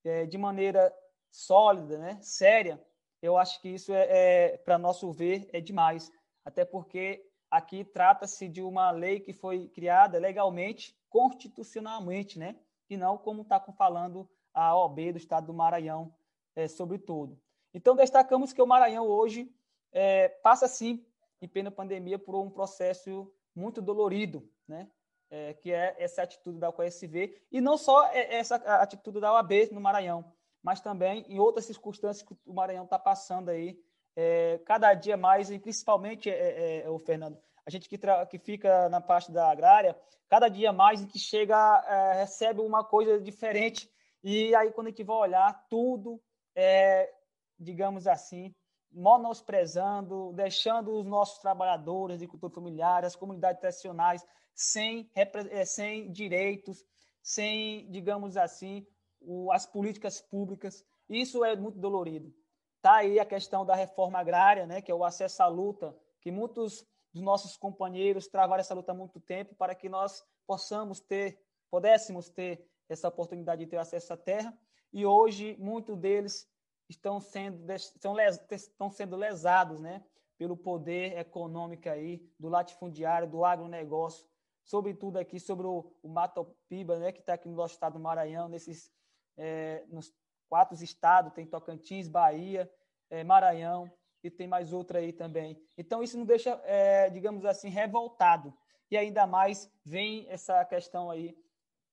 [0.04, 0.94] é, de maneira
[1.30, 2.82] sólida, né, séria,
[3.20, 6.12] eu acho que isso é, é para nosso ver, é demais,
[6.44, 12.56] até porque aqui trata-se de uma lei que foi criada legalmente, constitucionalmente, né,
[12.88, 16.14] e não como está falando a OB do Estado do Maranhão,
[16.54, 17.38] é, sobretudo.
[17.72, 19.52] Então, destacamos que o Maranhão hoje
[19.92, 21.04] é, passa, sim,
[21.40, 24.88] em plena pandemia, por um processo muito dolorido, né?
[25.30, 29.80] É, que é essa atitude da UFSV, e não só essa atitude da OAB no
[29.80, 33.78] Maranhão, mas também em outras circunstâncias que o Maranhão está passando aí,
[34.16, 37.98] é, cada dia mais, e principalmente, é, é o Fernando, a gente que,
[38.30, 39.94] que fica na parte da agrária,
[40.30, 43.90] cada dia mais que chega, é, recebe uma coisa diferente
[44.22, 46.20] E aí, quando a gente vai olhar, tudo
[46.54, 47.12] é,
[47.58, 48.54] digamos assim,
[48.90, 56.84] monosprezando, deixando os nossos trabalhadores de cultura familiar, as comunidades tradicionais, sem, eh, sem direitos,
[57.22, 58.86] sem, digamos assim,
[59.20, 60.84] o, as políticas públicas.
[61.08, 62.34] Isso é muito dolorido.
[62.76, 66.30] Está aí a questão da reforma agrária, né, que é o acesso à luta, que
[66.30, 71.40] muitos dos nossos companheiros travaram essa luta há muito tempo para que nós possamos ter,
[71.70, 74.56] pudéssemos ter essa oportunidade de ter acesso à terra.
[74.92, 76.48] E hoje, muitos deles
[76.88, 78.16] estão sendo, estão,
[78.50, 80.04] estão sendo lesados né,
[80.38, 84.26] pelo poder econômico aí, do latifundiário, do agronegócio,
[84.64, 88.48] sobretudo aqui sobre o, o Matopiba, né, que está aqui no nosso estado do Maranhão,
[88.48, 88.92] nesses,
[89.36, 90.12] é, nos
[90.48, 92.70] quatro estados, tem Tocantins, Bahia,
[93.10, 93.90] é, Maranhão,
[94.22, 95.62] e tem mais outra aí também.
[95.76, 98.52] Então, isso nos deixa, é, digamos assim, revoltado.
[98.90, 101.36] E ainda mais vem essa questão aí,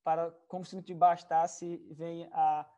[0.02, 2.68] para como se não te bastasse, vem a,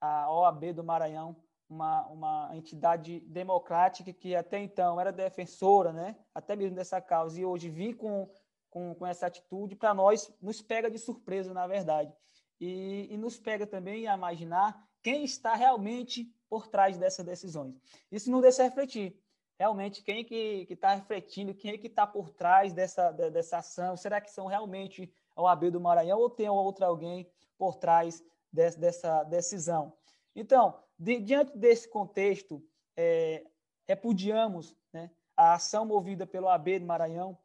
[0.00, 1.36] a OAB do Maranhão
[1.68, 7.44] uma, uma entidade democrática que até então era defensora, né, até mesmo dessa causa, e
[7.44, 8.28] hoje vir com,
[8.70, 12.12] com, com essa atitude, para nós, nos pega de surpresa, na verdade.
[12.60, 17.74] E, e nos pega também a imaginar quem está realmente por trás dessas decisões.
[18.10, 19.18] Isso não deixa refletir.
[19.58, 23.96] Realmente, quem que está refletindo, quem é que está por trás dessa, dessa ação?
[23.96, 29.22] Será que são realmente a OAB do Maranhão ou tem outro alguém por trás dessa
[29.24, 29.92] decisão?
[30.34, 32.62] Então, de, diante desse contexto,
[32.96, 33.44] é,
[33.86, 37.38] repudiamos né, a ação movida pelo AB do Maranhão,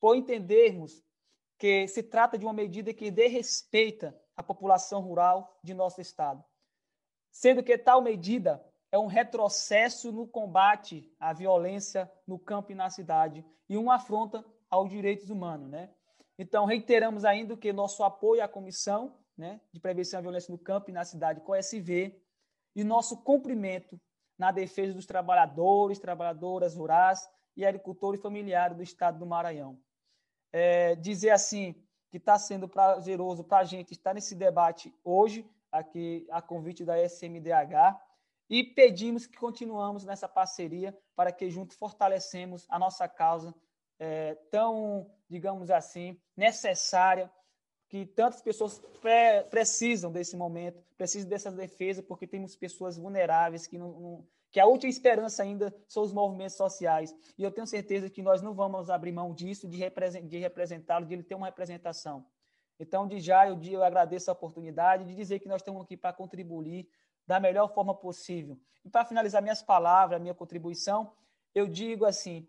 [0.00, 1.02] por entendermos
[1.58, 6.44] que se trata de uma medida que desrespeita a população rural de nosso Estado,
[7.30, 12.90] sendo que tal medida é um retrocesso no combate à violência no campo e na
[12.90, 15.70] cidade e uma afronta aos direitos humanos.
[15.70, 15.90] Né?
[16.38, 20.90] Então, reiteramos ainda que nosso apoio à Comissão né, de Prevenção à Violência no Campo
[20.90, 22.20] e na Cidade, com SV,
[22.74, 24.00] e nosso cumprimento
[24.38, 29.78] na defesa dos trabalhadores, trabalhadoras rurais e agricultores familiares do estado do Maranhão.
[30.52, 31.74] É, dizer assim
[32.10, 36.96] que está sendo prazeroso para a gente estar nesse debate hoje, aqui a convite da
[36.98, 37.98] SMDH,
[38.48, 43.54] e pedimos que continuamos nessa parceria para que juntos fortalecemos a nossa causa
[43.98, 47.30] é, tão, digamos assim, necessária
[47.94, 53.78] que tantas pessoas pre precisam desse momento, precisam dessa defesa, porque temos pessoas vulneráveis que
[53.78, 57.14] não, não, que a última esperança ainda são os movimentos sociais.
[57.38, 61.06] E eu tenho certeza que nós não vamos abrir mão disso, de, represent, de representá-lo,
[61.06, 62.26] de ele ter uma representação.
[62.80, 66.12] Então, de já, eu, eu agradeço a oportunidade de dizer que nós estamos aqui para
[66.12, 66.88] contribuir
[67.24, 68.58] da melhor forma possível.
[68.84, 71.12] E para finalizar minhas palavras, minha contribuição,
[71.54, 72.44] eu digo assim: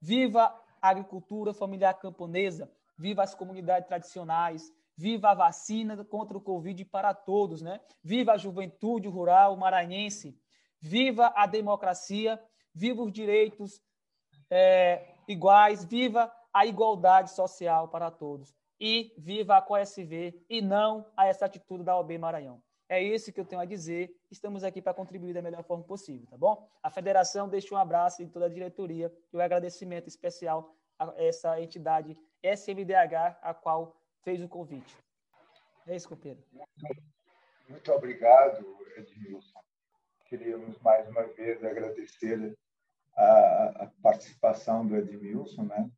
[0.00, 6.84] viva a agricultura familiar camponesa, viva as comunidades tradicionais, Viva a vacina contra o Covid
[6.86, 7.80] para todos, né?
[8.02, 10.38] Viva a juventude rural maranhense.
[10.80, 12.40] Viva a democracia.
[12.74, 13.82] Viva os direitos
[14.50, 15.84] é, iguais.
[15.84, 18.54] Viva a igualdade social para todos.
[18.80, 22.62] E viva a COSV e não a essa atitude da OB Maranhão.
[22.88, 24.14] É isso que eu tenho a dizer.
[24.30, 26.68] Estamos aqui para contribuir da melhor forma possível, tá bom?
[26.82, 31.60] A federação deixa um abraço em toda a diretoria e um agradecimento especial a essa
[31.60, 33.96] entidade SMDH, a qual
[34.26, 34.92] fez o convite.
[35.86, 36.08] É isso.
[36.10, 37.02] Muito,
[37.68, 38.66] muito obrigado,
[38.96, 39.60] Edmilson.
[40.24, 42.58] Queríamos mais uma vez agradecer
[43.16, 45.88] a, a participação do Edmilson, né?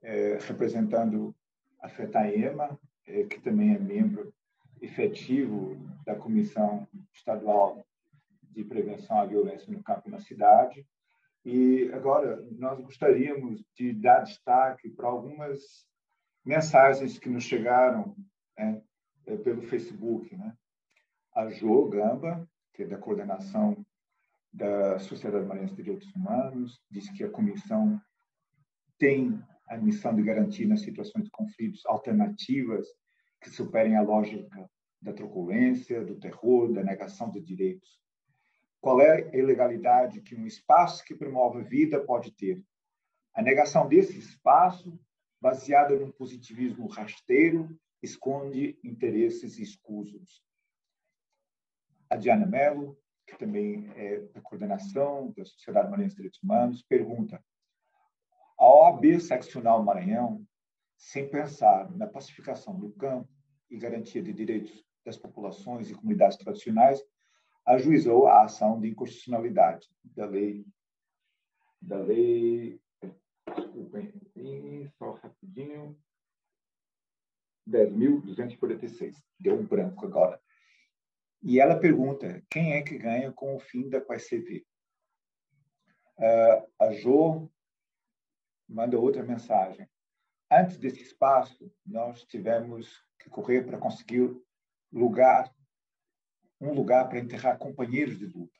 [0.00, 1.34] É, representando
[1.80, 4.32] a FETAEMA, é, que também é membro
[4.80, 5.74] efetivo
[6.06, 7.84] da Comissão Estadual
[8.42, 10.86] de Prevenção à Violência no Campo e na Cidade.
[11.44, 15.89] E agora nós gostaríamos de dar destaque para algumas
[16.50, 18.16] mensagens que nos chegaram
[18.58, 18.82] né,
[19.24, 20.36] é, pelo Facebook.
[20.36, 20.52] Né?
[21.32, 22.44] A Jo Gamba,
[22.74, 23.86] que é da coordenação
[24.52, 28.00] da Sociedade Maranhense de Direitos Humanos, diz que a comissão
[28.98, 32.84] tem a missão de garantir nas situações de conflitos alternativas
[33.40, 34.68] que superem a lógica
[35.00, 38.00] da truculência, do terror, da negação de direitos.
[38.80, 42.60] Qual é a ilegalidade que um espaço que promove a vida pode ter?
[43.32, 44.98] A negação desse espaço
[45.40, 47.68] baseada num positivismo rasteiro,
[48.02, 50.44] esconde interesses escusos.
[52.08, 57.42] A Diana Mello, que também é da coordenação da Sociedade Maranhense de Direitos Humanos, pergunta:
[58.58, 60.44] a OAB Seccional Maranhão,
[60.96, 63.28] sem pensar na pacificação do campo
[63.70, 67.02] e garantia de direitos das populações e comunidades tradicionais,
[67.64, 70.66] ajuizou a ação de inconstitucionalidade da lei
[71.80, 72.78] da lei
[74.40, 75.98] Desculpem, só rapidinho.
[77.68, 79.22] 10.246.
[79.38, 80.40] Deu um branco agora.
[81.42, 84.66] E ela pergunta quem é que ganha com o fim da QSCV.
[86.18, 87.50] Uh, a Jo
[88.68, 89.88] manda outra mensagem.
[90.50, 94.36] Antes desse espaço, nós tivemos que correr para conseguir
[94.92, 95.54] lugar,
[96.60, 98.58] um lugar para enterrar companheiros de luta.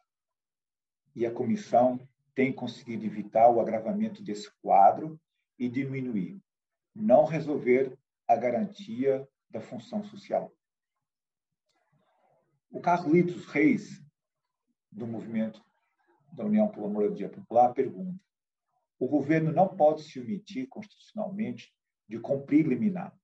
[1.14, 1.98] E a comissão
[2.34, 5.20] tem conseguido evitar o agravamento desse quadro
[5.60, 6.42] e diminuir,
[6.94, 7.96] não resolver
[8.26, 10.50] a garantia da função social.
[12.70, 14.02] O Carlitos Reis,
[14.90, 15.62] do movimento
[16.32, 18.18] da União pela Moradia Popular, pergunta:
[18.98, 21.70] o governo não pode se omitir constitucionalmente
[22.08, 23.14] de cumprir liminar,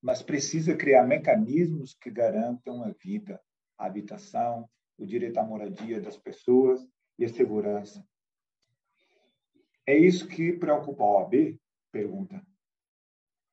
[0.00, 3.42] mas precisa criar mecanismos que garantam a vida,
[3.76, 6.86] a habitação, o direito à moradia das pessoas
[7.18, 8.06] e a segurança.
[9.86, 11.58] É isso que preocupa a OAB?
[11.90, 12.44] Pergunta.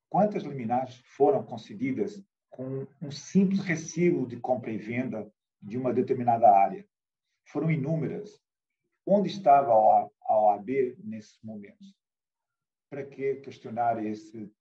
[0.10, 5.32] Quantas liminares foram concedidas com um simples recibo de compra e venda
[5.62, 6.88] de uma determinada área?
[7.46, 8.42] Foram inúmeras.
[9.06, 11.96] Onde estava a OAB nesses momentos?
[12.90, 14.52] Para que questionar esse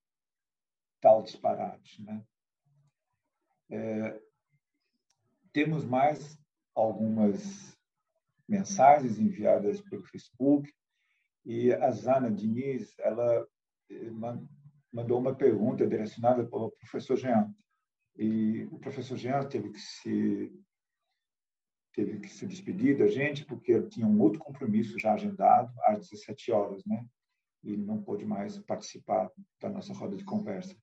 [1.00, 2.02] tal disparate?
[2.02, 2.24] Né?
[3.70, 4.22] É,
[5.52, 6.38] temos mais
[6.74, 7.76] algumas
[8.48, 10.72] mensagens enviadas pelo Facebook
[11.48, 13.48] e a Zana Diniz ela
[13.90, 14.10] eh,
[14.92, 17.50] mandou uma pergunta direcionada para o professor Jean
[18.18, 20.52] e o professor Jean teve que se
[21.94, 26.52] teve que se despedir da gente porque tinha um outro compromisso já agendado às 17
[26.52, 27.04] horas, né?
[27.64, 30.76] E não pôde mais participar da nossa roda de conversa.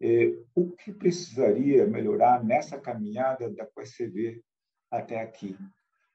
[0.00, 4.42] É, o que precisaria melhorar nessa caminhada da QSCV
[4.90, 5.56] até aqui?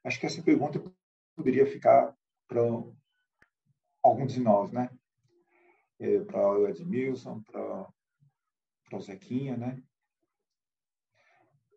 [0.04, 0.84] Acho que essa pergunta
[1.36, 2.14] poderia ficar
[2.48, 2.62] para
[4.04, 4.90] alguns de nós, né?
[6.28, 7.88] Para o Edmilson, para
[8.94, 9.82] o Zequinha, né?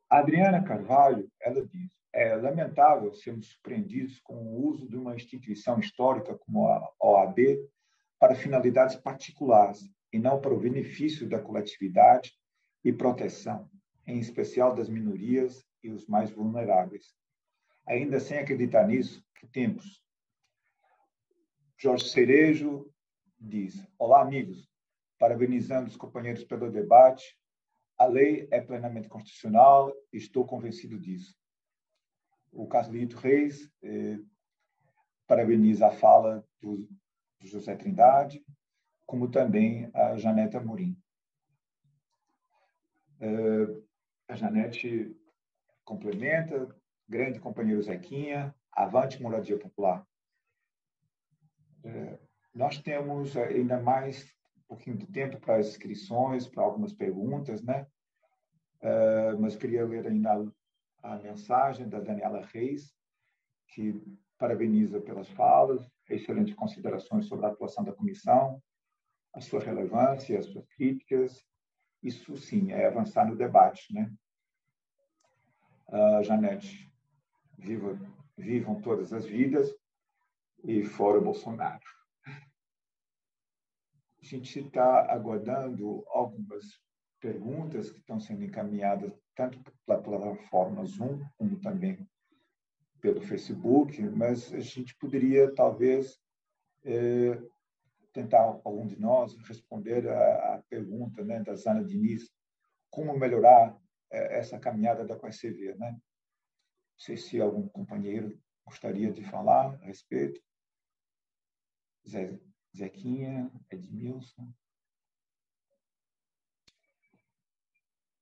[0.09, 5.81] A Adriana Carvalho, ela diz, é lamentável sermos surpreendidos com o uso de uma instituição
[5.81, 7.39] histórica como a OAB
[8.19, 12.35] para finalidades particulares e não para o benefício da coletividade
[12.85, 13.71] e proteção,
[14.07, 17.15] em especial das minorias e os mais vulneráveis.
[17.87, 20.02] Ainda sem acreditar nisso, que tempos.
[21.83, 22.89] Jorge Cerejo
[23.37, 24.71] diz: Olá, amigos.
[25.19, 27.37] Parabenizando os companheiros pelo debate.
[27.99, 31.35] A lei é plenamente constitucional estou convencido disso.
[32.53, 34.21] O Carlito Reis eh,
[35.27, 36.89] parabeniza a fala do
[37.41, 38.45] José Trindade,
[39.05, 40.97] como também a Janete Amorim.
[43.21, 43.85] Uh,
[44.29, 45.17] a Janete
[45.85, 46.73] complementa,
[47.09, 50.07] grande companheiro Zequinha, avante moradia popular.
[52.55, 57.87] Nós temos ainda mais um pouquinho de tempo para as inscrições, para algumas perguntas, né?
[58.83, 60.53] Uh, mas queria ler ainda
[61.03, 62.95] a, a mensagem da Daniela Reis,
[63.69, 63.99] que
[64.37, 68.63] parabeniza pelas falas, excelentes considerações sobre a atuação da comissão,
[69.33, 71.43] a sua relevância, as suas críticas.
[72.03, 74.13] Isso sim é avançar no debate, né?
[75.89, 76.93] Uh, Janete,
[77.57, 77.99] viva,
[78.37, 79.75] vivam todas as vidas
[80.63, 82.02] e fora Bolsonaro.
[84.23, 86.81] A gente está aguardando algumas
[87.21, 92.07] perguntas que estão sendo encaminhadas tanto pela plataforma Zoom como também
[93.01, 96.21] pelo Facebook, mas a gente poderia talvez
[96.85, 97.37] eh,
[98.13, 102.31] tentar algum de nós responder a, a pergunta né, da Zana Diniz,
[102.91, 103.77] como melhorar
[104.11, 105.93] é, essa caminhada da QSCV, né?
[105.93, 110.41] Não sei se algum companheiro gostaria de falar a respeito.
[112.07, 112.39] Zé,
[112.77, 114.53] Zequinha, Edmilson.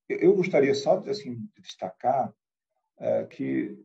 [0.09, 2.33] Eu gostaria só de, assim, de destacar
[2.97, 3.81] é, que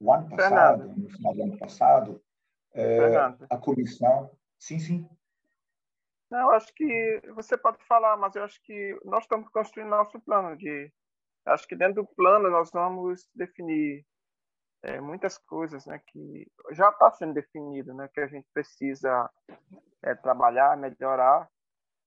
[0.00, 2.24] o ano passado, no final do ano passado,
[2.72, 3.16] é,
[3.50, 4.30] a comissão
[4.60, 5.10] Sim, sim.
[6.30, 10.20] Não, eu acho que você pode falar, mas eu acho que nós estamos construindo nosso
[10.20, 10.92] plano de.
[11.46, 14.06] Acho que dentro do plano nós vamos definir
[14.82, 19.30] é, muitas coisas, né, que já está sendo definido, né, que a gente precisa
[20.02, 21.48] é, trabalhar, melhorar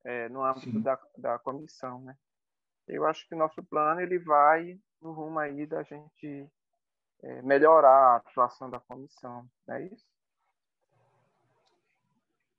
[0.04, 2.16] é, no âmbito da, da comissão, né.
[2.88, 6.50] Eu acho que o nosso plano ele vai no rumo aí da gente
[7.22, 10.06] é, melhorar a atuação da comissão, não é isso?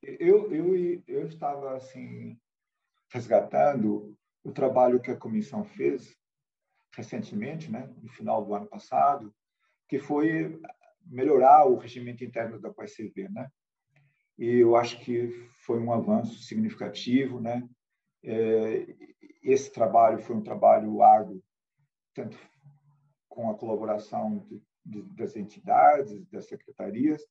[0.05, 2.39] eu, eu, eu estava assim
[3.09, 6.15] resgatando o trabalho que a comissão fez
[6.93, 9.33] recentemente, né, no final do ano passado,
[9.87, 10.59] que foi
[11.05, 13.49] melhorar o regimento interno da PSCV, né?
[14.37, 15.29] E eu acho que
[15.65, 17.67] foi um avanço significativo, né?
[18.23, 18.87] É,
[19.41, 21.41] esse trabalho foi um trabalho árduo,
[22.13, 22.37] tanto
[23.29, 24.47] com a colaboração
[24.83, 27.21] das entidades, das secretarias,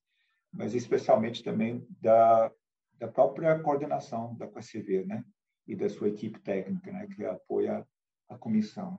[0.52, 2.50] mas especialmente também da,
[2.98, 5.24] da própria coordenação da QCV, né?
[5.66, 7.06] E da sua equipe técnica, né?
[7.08, 7.86] Que apoia
[8.28, 8.98] a comissão.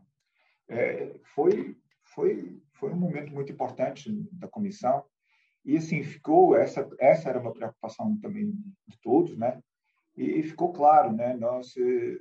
[0.68, 1.78] É, foi,
[2.16, 5.04] foi, foi um momento muito importante da comissão
[5.66, 8.52] e assim ficou essa essa era uma preocupação também
[8.88, 9.62] de todos, né?
[10.16, 11.36] E, e ficou claro, né?
[11.36, 12.20] Nós eh,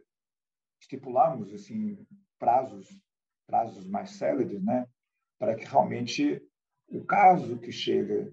[0.80, 2.04] estipulamos assim
[2.38, 2.88] prazos
[3.46, 4.86] prazos mais céleres, né?
[5.38, 6.42] Para que realmente
[6.88, 8.32] o caso que chega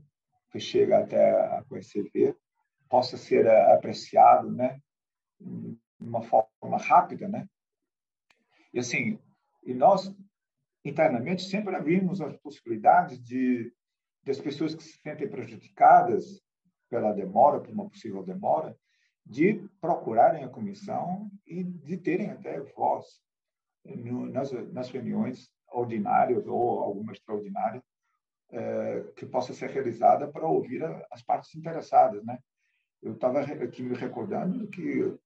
[0.52, 2.36] que chega até a QSCV
[2.90, 4.82] possa ser apreciado, né?
[5.40, 7.48] De uma forma rápida, né?
[8.74, 9.20] E assim,
[9.64, 10.16] e nós
[10.84, 13.72] internamente sempre vimos as possibilidades de
[14.24, 16.42] das pessoas que se sentem prejudicadas
[16.90, 18.78] pela demora, por uma possível demora,
[19.26, 23.06] de procurarem a comissão e de terem até voz
[23.84, 27.82] nas, nas reuniões ordinárias ou alguma extraordinária
[28.52, 32.38] é, que possa ser realizada para ouvir a, as partes interessadas, né?
[33.02, 35.18] Eu estava aqui me recordando que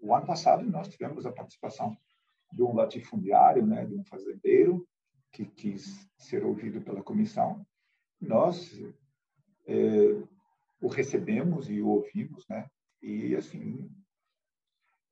[0.00, 1.96] o ano passado nós tivemos a participação
[2.52, 4.86] de um latifundiário, né, de um fazendeiro
[5.30, 7.64] que quis ser ouvido pela comissão
[8.20, 8.72] nós
[9.66, 9.76] é,
[10.80, 12.68] o recebemos e o ouvimos, né?
[13.02, 13.90] E assim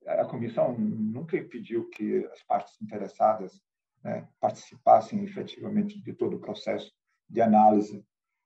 [0.05, 3.61] a comissão nunca impediu que as partes interessadas
[4.01, 6.93] né, participassem efetivamente de todo o processo
[7.29, 8.05] de análise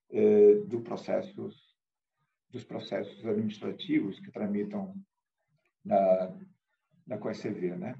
[0.09, 1.71] é, do processos
[2.49, 4.93] dos processos administrativos que tramitam
[5.85, 6.37] na
[7.07, 7.99] na COECV, né?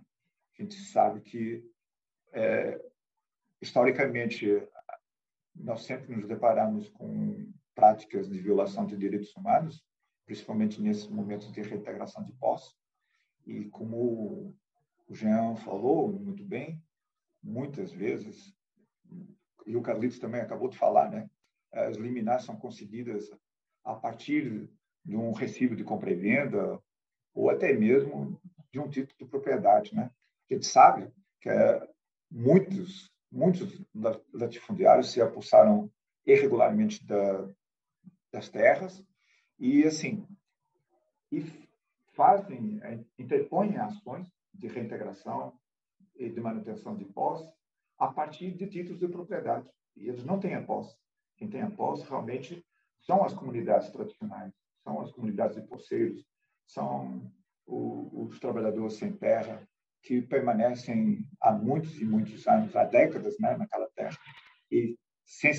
[0.57, 1.63] A gente sabe que
[2.33, 2.79] é,
[3.61, 4.61] historicamente
[5.55, 9.83] nós sempre nos deparamos com práticas de violação de direitos humanos,
[10.25, 12.73] principalmente nesses momentos de reintegração de posse.
[13.45, 14.55] E como
[15.07, 16.81] o Jean falou muito bem,
[17.43, 18.53] muitas vezes,
[19.65, 21.29] e o Carlitos também acabou de falar, né?
[21.71, 23.29] as liminares são concedidas
[23.83, 24.69] a partir
[25.03, 26.79] de um recibo de compra e venda
[27.33, 28.39] ou até mesmo
[28.71, 29.95] de um título de propriedade.
[29.95, 30.11] Né?
[30.51, 31.09] A gente sabe
[31.39, 31.87] que é,
[32.29, 33.81] muitos muitos
[34.33, 35.89] latifundiários se apossaram
[36.25, 37.49] irregularmente da,
[38.29, 39.01] das terras
[39.57, 40.27] e assim
[41.31, 41.41] e
[42.11, 42.81] fazem
[43.17, 45.57] interpõem ações de reintegração
[46.15, 47.49] e de manutenção de posse
[47.97, 49.69] a partir de títulos de propriedade.
[49.95, 50.93] E eles não têm a posse.
[51.37, 52.65] Quem tem a posse realmente
[52.99, 54.53] são as comunidades tradicionais
[54.83, 56.25] são as comunidades de poceiros
[56.65, 57.31] são
[57.65, 59.65] os trabalhadores sem terra
[60.01, 64.17] que permanecem há muitos e muitos anos, há décadas, né, naquela terra,
[64.71, 65.51] e sem,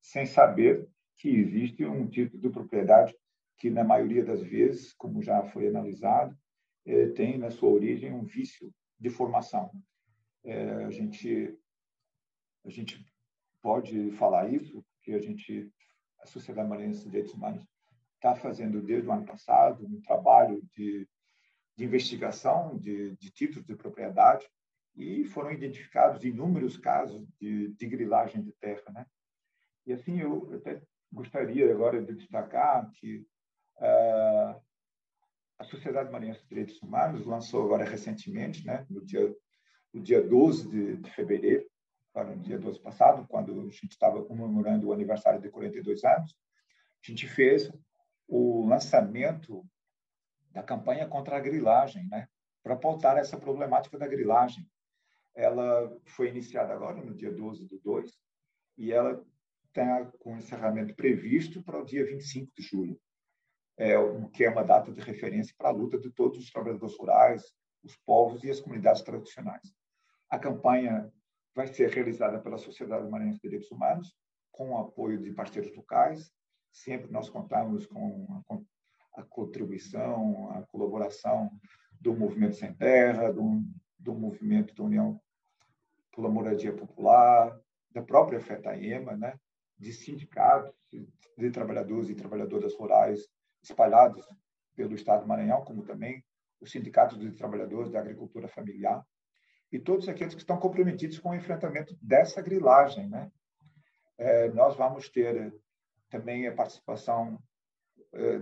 [0.00, 3.14] sem saber que existe um título de propriedade
[3.58, 6.36] que, na maioria das vezes, como já foi analisado,
[6.86, 9.70] eh, tem na sua origem um vício de formação.
[10.44, 11.56] Eh, a gente
[12.64, 13.04] a gente
[13.62, 15.70] pode falar isso porque a gente
[16.20, 17.66] a Sociedade Maranhense de Direitos Humanos
[18.16, 21.08] está fazendo desde o ano passado um trabalho de
[21.80, 24.46] de investigação de, de títulos de propriedade
[24.94, 29.06] e foram identificados inúmeros casos de, de grilagem de terra, né?
[29.86, 33.26] E assim eu até gostaria agora de destacar que
[33.78, 34.60] uh,
[35.58, 39.34] a Sociedade Maranhense de Direitos Humanos lançou agora recentemente, né, no dia
[39.92, 41.66] no dia 12 de, de fevereiro,
[42.12, 46.36] para no dia 12 passado, quando a gente estava comemorando o aniversário de 42 anos,
[47.02, 47.72] a gente fez
[48.28, 49.64] o lançamento
[50.50, 52.28] da campanha contra a grilagem, né?
[52.62, 54.68] para pautar essa problemática da grilagem.
[55.34, 58.12] Ela foi iniciada agora, no dia 12 do 2,
[58.76, 59.24] e ela
[59.64, 63.00] está com encerramento previsto para o dia 25 de julho,
[63.78, 63.94] é,
[64.32, 67.52] que é uma data de referência para a luta de todos os trabalhadores rurais,
[67.82, 69.72] os povos e as comunidades tradicionais.
[70.28, 71.10] A campanha
[71.54, 74.14] vai ser realizada pela Sociedade Maranhense de Direitos Humanos,
[74.50, 76.30] com o apoio de parceiros locais.
[76.72, 78.42] Sempre nós contamos com
[79.20, 81.50] a contribuição, a colaboração
[82.00, 83.62] do Movimento Sem Terra, do,
[83.98, 85.20] do Movimento da União
[86.14, 87.58] pela Moradia Popular,
[87.92, 89.38] da própria FETAEMA, né?
[89.78, 90.74] de sindicatos
[91.38, 93.26] de trabalhadores e trabalhadoras rurais
[93.62, 94.26] espalhados
[94.74, 96.24] pelo Estado do Maranhão, como também
[96.60, 99.04] os sindicatos de trabalhadores da agricultura familiar,
[99.72, 103.08] e todos aqueles que estão comprometidos com o enfrentamento dessa grilagem.
[103.08, 103.30] Né?
[104.18, 105.54] É, nós vamos ter
[106.10, 107.49] também a participação eh,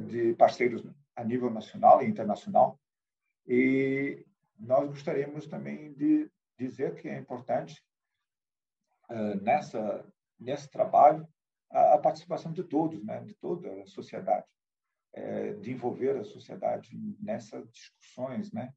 [0.07, 0.83] de parceiros
[1.15, 2.81] a nível nacional e internacional.
[3.47, 4.25] E
[4.59, 7.83] nós gostaríamos também de dizer que é importante
[9.09, 10.05] eh, nessa
[10.39, 11.29] nesse trabalho
[11.71, 14.47] a, participação de todos, né, de toda a sociedade,
[15.13, 16.91] eh, de envolver a sociedade
[17.21, 18.73] nessas discussões, né.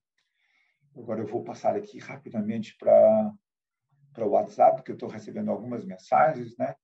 [0.95, 3.33] Agora eu vou passar aqui rapidamente para
[4.13, 6.75] para o WhatsApp, porque eu estou recebendo algumas mensagens, né?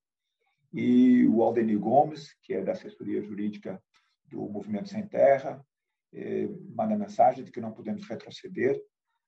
[0.74, 3.82] E o Aldenir Gomes, que é da assessoria jurídica
[4.26, 5.66] do Movimento Sem Terra,
[6.14, 8.80] eh, manda mensagem de que não podemos retroceder.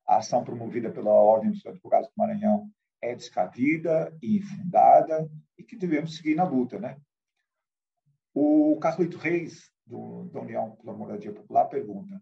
[0.08, 2.70] A ação promovida pela Ordem dos Advogados do Maranhão
[3.02, 7.00] é descabida e infundada e que devemos seguir na luta, né?
[8.34, 12.22] O Carlito Reis, do, da União pela Moradia Popular, pergunta.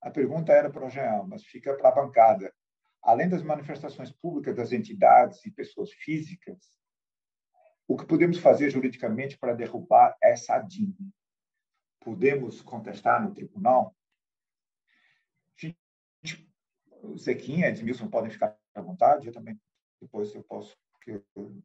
[0.00, 2.52] A pergunta era para o Jean, mas fica para a bancada.
[3.02, 6.58] Além das manifestações públicas das entidades e pessoas físicas,
[7.88, 10.94] o que podemos fazer juridicamente para derrubar essa ADIM?
[12.00, 13.94] Podemos contestar no tribunal?
[17.02, 19.58] O Zequinha Edmilson podem ficar à vontade, eu também
[20.00, 21.62] depois eu posso, porque eu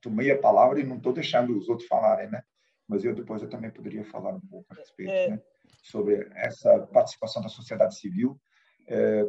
[0.00, 2.42] tomei a palavra e não estou deixando os outros falarem, né?
[2.86, 5.28] Mas eu depois eu também poderia falar um pouco a respeito, é...
[5.28, 5.42] né?
[5.82, 8.40] Sobre essa participação da sociedade civil,
[8.86, 9.22] é,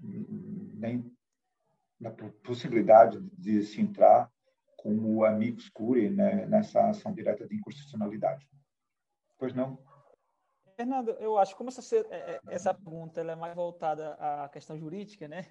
[0.00, 1.10] nem
[2.00, 4.30] na possibilidade de se entrar
[4.82, 8.46] como amigos curi né, nessa ação direta de inconstitucionalidade.
[9.38, 9.78] Pois não?
[10.76, 14.76] Fernando, eu acho que como essa, é, é, essa pergunta é mais voltada à questão
[14.76, 15.46] jurídica, né?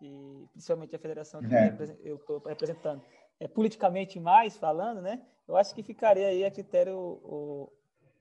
[0.00, 1.74] e principalmente a federação que é.
[2.04, 3.02] eu estou representando,
[3.40, 5.24] é, politicamente mais falando, né?
[5.46, 7.72] Eu acho que ficaria aí a critério o,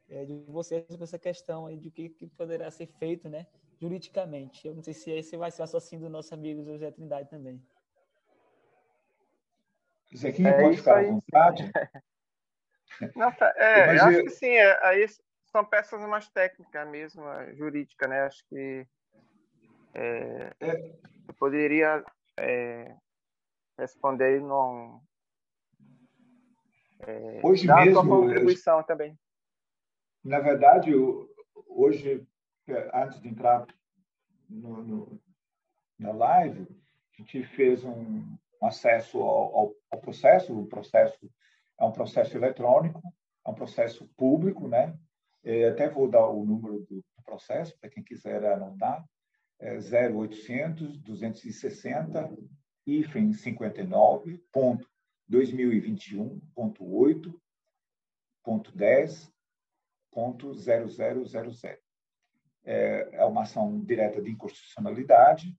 [0.10, 3.48] é, de vocês com essa questão aí de o que, que, poderá ser feito, né?
[3.82, 4.68] Juridicamente.
[4.68, 7.62] Eu não sei se esse vai ser o raciocínio do nosso amigo José Trindade também.
[10.16, 11.72] Zequinha, é pode ficar à vontade.
[13.16, 15.06] Nossa, é, eu acho que sim, é, aí
[15.46, 17.24] são peças mais técnicas mesmo,
[17.54, 18.22] jurídica, né?
[18.22, 18.88] Acho que
[19.96, 20.96] é, é.
[21.28, 22.04] Eu poderia
[22.38, 22.94] é,
[23.78, 24.42] responder
[27.00, 29.18] é, hoje dar mesmo, contribuição eu, também.
[30.24, 31.30] Na verdade, eu,
[31.68, 32.28] hoje,
[32.94, 33.66] antes de entrar
[34.50, 35.22] no, no,
[35.98, 36.68] na live,
[37.14, 40.58] a gente fez um acesso ao, ao, processo.
[40.58, 41.30] O processo
[41.80, 43.02] é um processo eletrônico,
[43.46, 44.98] é um processo público, né?
[45.44, 49.04] Eu até vou dar o número do processo para quem quiser anotar
[49.60, 52.36] é 0800 260
[52.86, 54.88] hífen 59 ponto
[55.32, 57.34] 2021.8
[58.44, 59.32] ponto 10
[60.12, 61.24] ponto 0000
[62.64, 65.56] é, é uma ação direta de inconstitucionalidade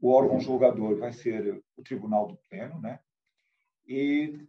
[0.00, 3.00] o órgão julgador vai ser o Tribunal do Pleno, né?
[3.86, 4.46] E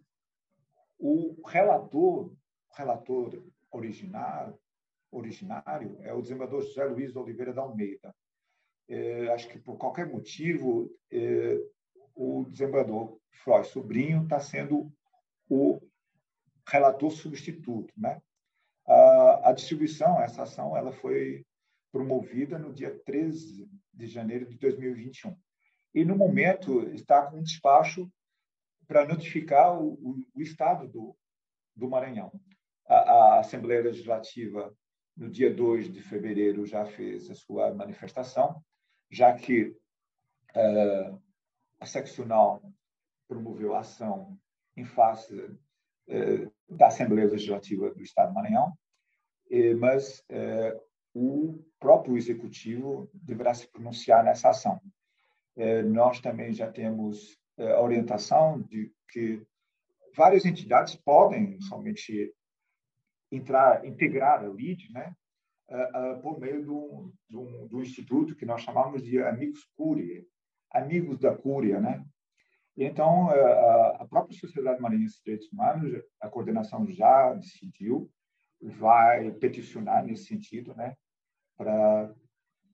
[0.98, 2.38] o relator, o
[2.76, 4.58] relator originário,
[5.12, 8.16] originário é o desembargador José Luiz Oliveira da Almeida
[8.92, 11.58] é, acho que por qualquer motivo, é,
[12.14, 14.92] o desembargador Freud Sobrinho está sendo
[15.50, 15.80] o
[16.68, 17.94] relator substituto.
[17.96, 18.22] Né?
[18.86, 21.46] A, a, distribuição, essa ação, ela foi
[21.92, 25.36] promovida no dia 13 de janeiro de 2021.
[25.94, 28.10] E, no momento, está com um despacho
[28.88, 31.16] para notificar o, o, o Estado do,
[31.76, 32.32] do Maranhão.
[32.88, 34.74] A, a Assembleia Legislativa,
[35.16, 38.64] no dia 2 de fevereiro, já fez a sua manifestação
[39.12, 39.76] já que
[40.56, 41.22] uh,
[41.80, 42.64] a seccional
[43.28, 44.40] promoveu a ação
[44.76, 48.74] em face uh, da Assembleia Legislativa do Estado do Maranhão,
[49.80, 50.24] mas
[51.14, 51.62] o
[51.92, 54.80] próprio Executivo deverá se pronunciar nessa ação.
[55.90, 59.46] nós também já temos a orientação de que
[60.16, 62.34] várias entidades podem somente
[63.30, 65.14] entrar, integrar a LID, né,
[65.70, 70.24] uh, por meio do, do, do, instituto que nós chamamos de Amigos Cúria,
[70.72, 72.04] Amigos da Cúria, né?
[72.78, 78.10] Então, a própria Sociedade Maranhense de Direitos Humanos, a coordenação já decidiu,
[78.62, 80.96] vai peticionar nesse sentido, né,
[81.62, 82.12] para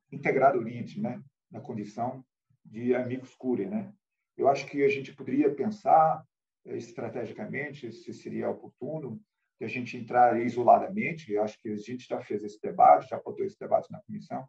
[0.10, 2.24] integrar o LID, né, na condição
[2.64, 3.94] de amigos cúria, né?
[4.38, 6.24] Eu acho que a gente poderia pensar
[6.64, 9.20] estrategicamente se seria oportuno
[9.58, 13.18] que a gente entrar isoladamente, eu acho que a gente já fez esse debate, já
[13.20, 14.48] botou esse debate na comissão,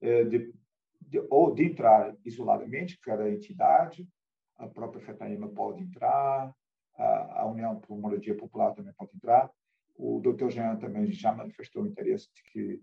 [0.00, 0.54] é, de,
[1.02, 4.08] de, ou de entrar isoladamente, cada entidade,
[4.56, 6.54] a própria FETAIMA pode entrar,
[6.94, 9.50] a, a União por Moradia Popular também pode entrar,
[9.94, 12.80] o doutor Jean também já manifestou o interesse de que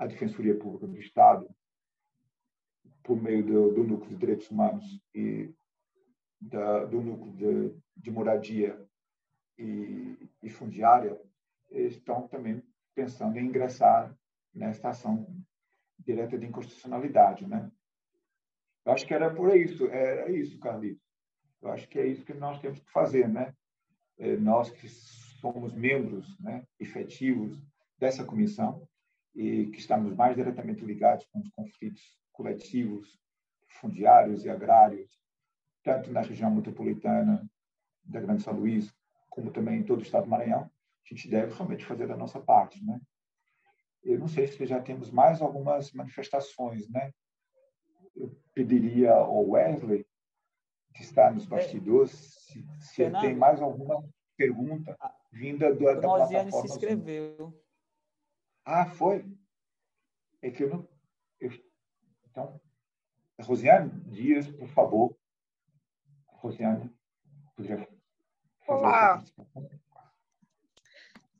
[0.00, 1.46] a Defensoria Pública do Estado,
[3.02, 5.54] por meio do, do Núcleo de Direitos Humanos e
[6.40, 8.82] da, do Núcleo de, de Moradia,
[9.58, 11.20] e, e fundiária
[11.70, 12.62] estão também
[12.94, 14.16] pensando em ingressar
[14.54, 15.26] nesta ação
[15.98, 17.70] direta de inconstitucionalidade, né?
[18.86, 21.06] Eu acho que era por isso, era isso, Carlitos.
[21.60, 23.54] Eu acho que é isso que nós temos que fazer, né?
[24.16, 27.62] É, nós que somos membros, né, efetivos
[27.98, 28.88] dessa comissão
[29.34, 32.02] e que estamos mais diretamente ligados com os conflitos
[32.32, 33.18] coletivos,
[33.68, 35.20] fundiários e agrários
[35.82, 37.48] tanto na região metropolitana
[38.04, 38.94] da Grande São Luís,
[39.28, 42.40] como também em todo o estado do Maranhão, a gente deve realmente fazer da nossa
[42.40, 43.00] parte, né?
[44.02, 47.12] Eu não sei se já temos mais algumas manifestações, né?
[48.16, 50.06] Eu pediria ao Wesley,
[50.94, 54.02] que está nos bastidores, se, se tem mais alguma
[54.36, 54.96] pergunta
[55.32, 56.50] vinda do, da plataforma.
[56.50, 57.54] se inscreveu.
[58.64, 59.24] Ah, foi?
[60.42, 60.88] É que eu não...
[61.40, 61.50] Eu,
[62.30, 62.60] então,
[63.40, 65.16] Rosiane Dias, por favor.
[66.26, 66.90] Rosiane,
[67.56, 68.00] poderia fazer
[68.66, 69.24] Olá.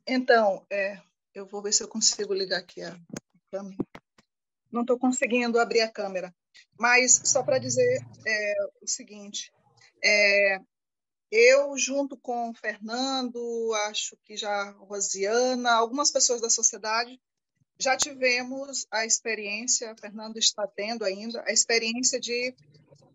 [0.05, 1.01] Então, é,
[1.33, 2.99] eu vou ver se eu consigo ligar aqui a
[3.49, 3.77] câmera.
[4.71, 6.33] Não estou conseguindo abrir a câmera.
[6.77, 9.51] Mas só para dizer é, o seguinte,
[10.03, 10.59] é,
[11.31, 17.19] eu, junto com o Fernando, acho que já Rosiana, algumas pessoas da sociedade,
[17.79, 22.53] já tivemos a experiência, Fernando está tendo ainda, a experiência de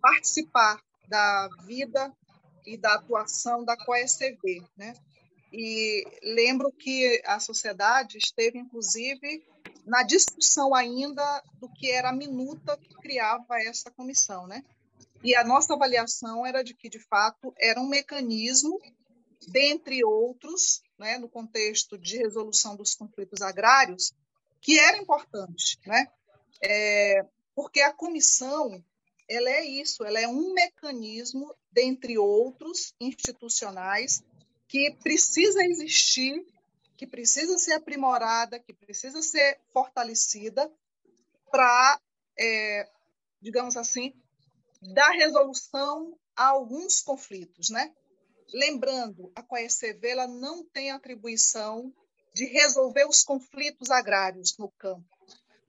[0.01, 2.12] participar da vida
[2.64, 4.94] e da atuação da COECV, né?
[5.52, 9.47] E lembro que a sociedade esteve, inclusive,
[9.84, 14.64] na discussão ainda do que era a minuta que criava essa comissão, né?
[15.22, 18.80] E a nossa avaliação era de que, de fato, era um mecanismo,
[19.48, 24.12] dentre outros, né, no contexto de resolução dos conflitos agrários,
[24.60, 26.06] que era importante, né?
[26.62, 27.24] É,
[27.55, 28.82] porque a comissão
[29.28, 34.22] ela é isso, ela é um mecanismo, dentre outros institucionais,
[34.68, 36.44] que precisa existir,
[36.97, 40.70] que precisa ser aprimorada, que precisa ser fortalecida
[41.51, 42.01] para,
[42.38, 42.88] é,
[43.40, 44.14] digamos assim,
[44.82, 47.93] dar resolução a alguns conflitos, né?
[48.53, 51.93] Lembrando, a COECV não tem atribuição
[52.32, 55.05] de resolver os conflitos agrários no campo,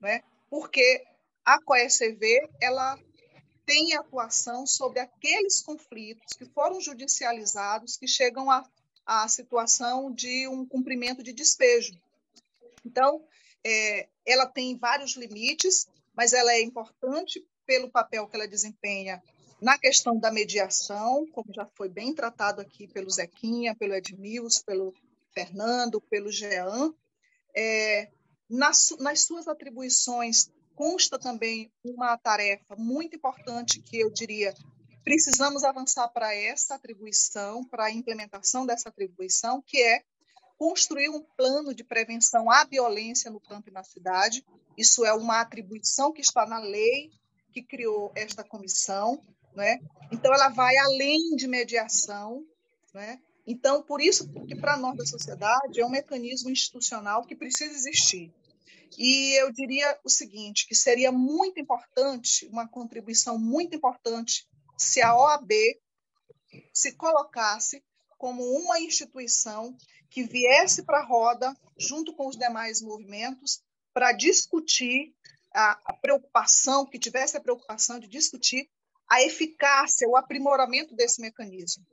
[0.00, 0.22] né?
[0.48, 1.04] Porque
[1.44, 2.98] a COECV ela
[3.66, 8.64] tem atuação sobre aqueles conflitos que foram judicializados, que chegam a
[9.08, 11.98] a situação de um cumprimento de despejo.
[12.84, 13.24] Então,
[13.64, 19.22] é, ela tem vários limites, mas ela é importante pelo papel que ela desempenha
[19.60, 24.94] na questão da mediação, como já foi bem tratado aqui pelo Zequinha, pelo Edmilson, pelo
[25.34, 26.94] Fernando, pelo Jean.
[27.54, 28.08] É,
[28.48, 34.54] nas, nas suas atribuições consta também uma tarefa muito importante que eu diria
[35.04, 40.02] precisamos avançar para essa atribuição, para a implementação dessa atribuição, que é
[40.58, 44.44] construir um plano de prevenção à violência no campo e na cidade.
[44.76, 47.10] Isso é uma atribuição que está na lei
[47.52, 49.20] que criou esta comissão,
[49.54, 49.78] né?
[50.12, 52.44] Então ela vai além de mediação,
[52.94, 53.20] né?
[53.46, 58.32] Então por isso que para nós da sociedade é um mecanismo institucional que precisa existir.
[58.96, 64.46] E eu diria o seguinte, que seria muito importante, uma contribuição muito importante
[64.78, 65.50] se a OAB
[66.72, 67.82] se colocasse
[68.16, 69.76] como uma instituição
[70.10, 73.62] que viesse para a roda, junto com os demais movimentos,
[73.92, 75.14] para discutir
[75.54, 78.68] a, a, preocupação, que tivesse a preocupação de discutir
[79.10, 81.84] a eficácia, o aprimoramento desse mecanismo.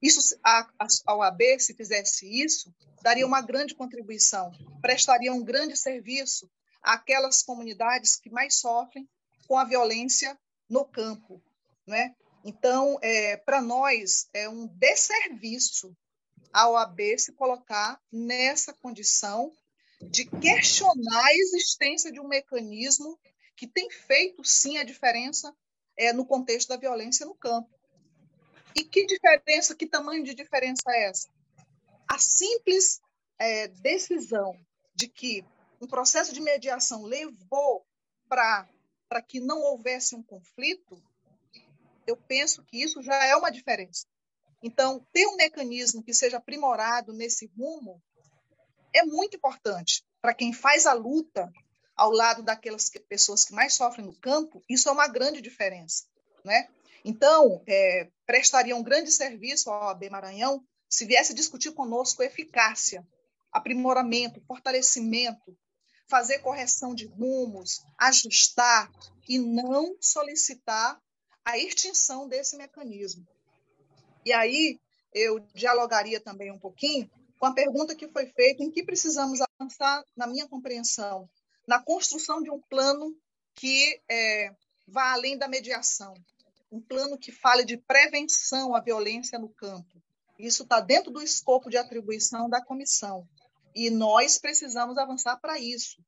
[0.00, 0.68] Isso, a,
[1.06, 2.72] a OAB, se fizesse isso,
[3.02, 4.50] daria uma grande contribuição,
[4.80, 6.50] prestaria um grande serviço
[6.82, 9.08] àquelas comunidades que mais sofrem
[9.46, 10.38] com a violência
[10.68, 11.42] no campo,
[11.86, 12.14] não é?
[12.44, 15.94] Então, é, para nós, é um desserviço
[16.52, 19.52] a OAB se colocar nessa condição
[20.00, 23.18] de questionar a existência de um mecanismo
[23.56, 25.54] que tem feito, sim, a diferença
[25.96, 27.68] é, no contexto da violência no campo.
[28.74, 31.28] E que diferença, que tamanho de diferença é essa?
[32.08, 33.00] A simples
[33.38, 34.58] é, decisão
[34.94, 35.44] de que
[35.80, 37.84] um processo de mediação levou
[38.28, 38.66] para
[39.26, 41.02] que não houvesse um conflito,
[42.06, 44.06] eu penso que isso já é uma diferença.
[44.62, 48.02] Então, ter um mecanismo que seja aprimorado nesse rumo
[48.92, 51.50] é muito importante para quem faz a luta
[51.96, 54.62] ao lado daquelas pessoas que mais sofrem no campo.
[54.68, 56.04] Isso é uma grande diferença,
[56.44, 56.68] né?
[57.04, 63.06] Então, é, prestaria um grande serviço ao OAB Maranhão se viesse discutir conosco eficácia,
[63.52, 65.56] aprimoramento, fortalecimento,
[66.08, 68.90] fazer correção de rumos, ajustar
[69.28, 71.00] e não solicitar
[71.44, 73.26] a extinção desse mecanismo.
[74.24, 74.78] E aí
[75.12, 77.10] eu dialogaria também um pouquinho
[77.40, 81.26] com a pergunta que foi feita em que precisamos avançar, na minha compreensão,
[81.66, 83.16] na construção de um plano
[83.54, 84.54] que é,
[84.86, 86.12] vá além da mediação,
[86.70, 90.02] um plano que fale de prevenção à violência no campo.
[90.38, 93.26] Isso está dentro do escopo de atribuição da comissão.
[93.74, 96.04] E nós precisamos avançar para isso.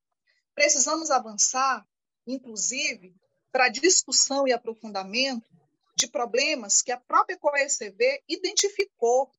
[0.55, 1.83] Precisamos avançar,
[2.27, 3.17] inclusive,
[3.51, 5.49] para discussão e aprofundamento
[5.97, 9.33] de problemas que a própria COECV identificou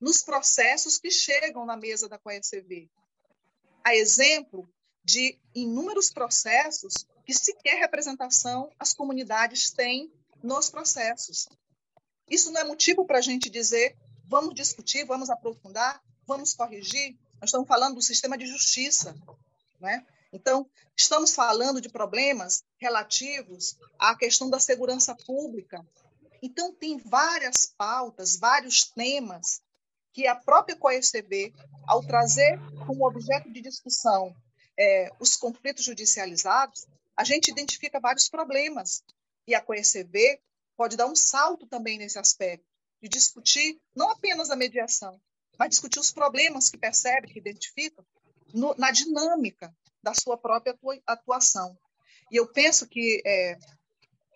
[0.00, 2.90] nos processos que chegam na mesa da COECV.
[3.82, 4.68] A exemplo
[5.04, 10.12] de inúmeros processos que sequer representação as comunidades têm
[10.42, 11.48] nos processos.
[12.28, 13.96] Isso não é motivo para a gente dizer
[14.26, 17.16] vamos discutir, vamos aprofundar, vamos corrigir.
[17.40, 19.14] Nós estamos falando do sistema de justiça.
[19.80, 20.04] Né?
[20.32, 25.86] Então, estamos falando de problemas relativos à questão da segurança pública.
[26.42, 29.62] Então, tem várias pautas, vários temas
[30.14, 31.52] que a própria COECB,
[31.88, 34.34] ao trazer como objeto de discussão
[34.78, 36.86] é, os conflitos judicializados,
[37.16, 39.02] a gente identifica vários problemas.
[39.46, 40.40] E a COECB
[40.76, 42.64] pode dar um salto também nesse aspecto,
[43.02, 45.20] de discutir não apenas a mediação,
[45.58, 48.04] mas discutir os problemas que percebe, que identifica,
[48.54, 51.76] no, na dinâmica da sua própria atuação.
[52.30, 53.58] E eu penso que, é,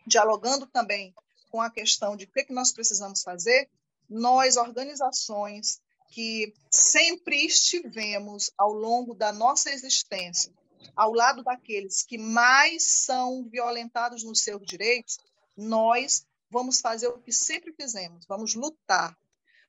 [0.07, 1.15] dialogando também
[1.51, 3.71] com a questão de o que, que nós precisamos fazer,
[4.09, 5.81] nós, organizações
[6.11, 10.53] que sempre estivemos ao longo da nossa existência
[10.99, 15.17] ao lado daqueles que mais são violentados nos seus direitos,
[15.57, 19.17] nós vamos fazer o que sempre fizemos, vamos lutar,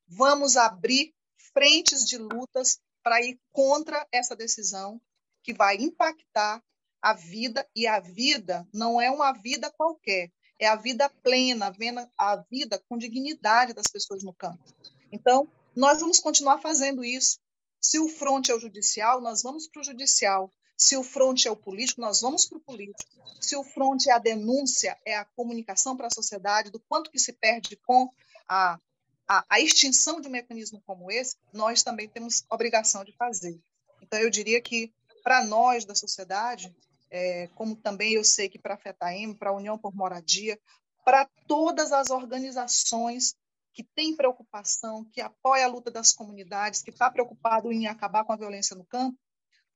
[0.08, 1.14] vamos abrir
[1.52, 5.00] frentes de lutas para ir contra essa decisão
[5.42, 6.60] que vai impactar
[7.00, 10.30] a vida, e a vida não é uma vida qualquer,
[10.60, 11.72] é a vida plena,
[12.18, 14.62] a vida com dignidade das pessoas no campo.
[15.10, 17.38] Então, nós vamos continuar fazendo isso.
[17.80, 20.52] Se o fronte é o judicial, nós vamos para o judicial.
[20.76, 23.10] Se o fronte é o político, nós vamos para o político.
[23.40, 27.18] Se o fronte é a denúncia, é a comunicação para a sociedade, do quanto que
[27.18, 28.10] se perde com
[28.46, 28.78] a,
[29.26, 33.58] a, a extinção de um mecanismo como esse, nós também temos obrigação de fazer.
[34.02, 34.92] Então, eu diria que,
[35.22, 36.74] para nós da sociedade,
[37.10, 40.58] é, como também eu sei que para a FETAM, para a União por Moradia,
[41.04, 43.34] para todas as organizações
[43.72, 48.32] que têm preocupação, que apoia a luta das comunidades, que está preocupado em acabar com
[48.32, 49.18] a violência no campo,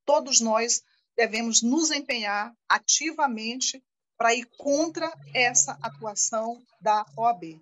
[0.05, 0.83] todos nós
[1.17, 3.83] devemos nos empenhar ativamente
[4.17, 7.61] para ir contra essa atuação da OAB.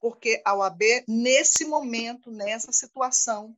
[0.00, 3.56] Porque a OAB, nesse momento, nessa situação,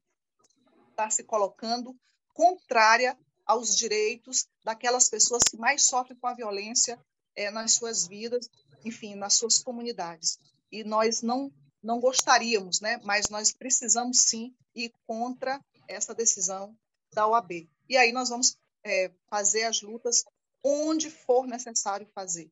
[0.90, 1.96] está se colocando
[2.32, 3.16] contrária
[3.48, 7.00] aos direitos daquelas pessoas que mais sofrem com a violência
[7.34, 8.48] é, nas suas vidas,
[8.84, 10.38] enfim, nas suas comunidades.
[10.70, 11.50] E nós não
[11.80, 13.00] não gostaríamos, né?
[13.04, 16.76] Mas nós precisamos sim ir contra essa decisão
[17.14, 17.68] da OAB.
[17.88, 20.24] E aí nós vamos é, fazer as lutas
[20.62, 22.50] onde for necessário fazer,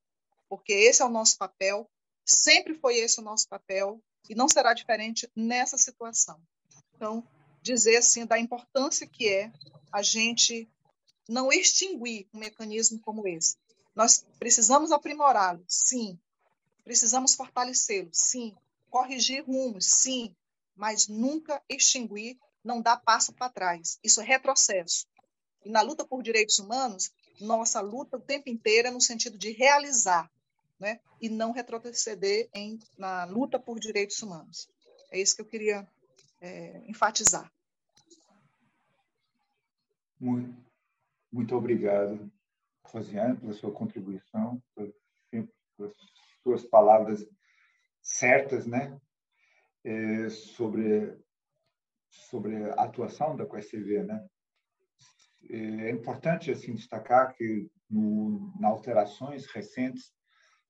[0.48, 1.90] porque esse é o nosso papel,
[2.24, 6.40] sempre foi esse o nosso papel e não será diferente nessa situação.
[6.94, 7.26] Então,
[7.60, 9.52] dizer assim da importância que é
[9.92, 10.68] a gente
[11.28, 13.56] não extinguir um mecanismo como esse.
[13.94, 16.18] Nós precisamos aprimorá-lo, sim.
[16.84, 18.54] Precisamos fortalecê-lo, sim.
[18.90, 20.34] Corrigir rumos, sim.
[20.74, 23.98] Mas nunca extinguir, não dar passo para trás.
[24.04, 25.06] Isso é retrocesso.
[25.64, 29.50] E na luta por direitos humanos, nossa luta o tempo inteiro é no sentido de
[29.52, 30.30] realizar,
[30.78, 31.00] né?
[31.20, 34.68] e não retroceder em, na luta por direitos humanos.
[35.10, 35.88] É isso que eu queria
[36.40, 37.50] é, enfatizar.
[40.20, 40.65] Muito,
[41.36, 42.32] muito obrigado,
[42.82, 45.92] Rosiane, pela sua contribuição, pelas
[46.42, 47.28] suas palavras
[48.00, 48.98] certas, né,
[49.84, 51.14] é, sobre
[52.08, 54.26] sobre a atuação da QSV, né.
[55.50, 60.12] É importante assim destacar que no, alterações recentes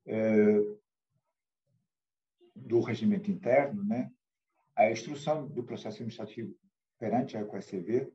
[0.05, 0.59] é,
[2.55, 4.11] do regimento interno, né,
[4.75, 6.53] a instrução do processo administrativo
[6.99, 8.13] perante a QSV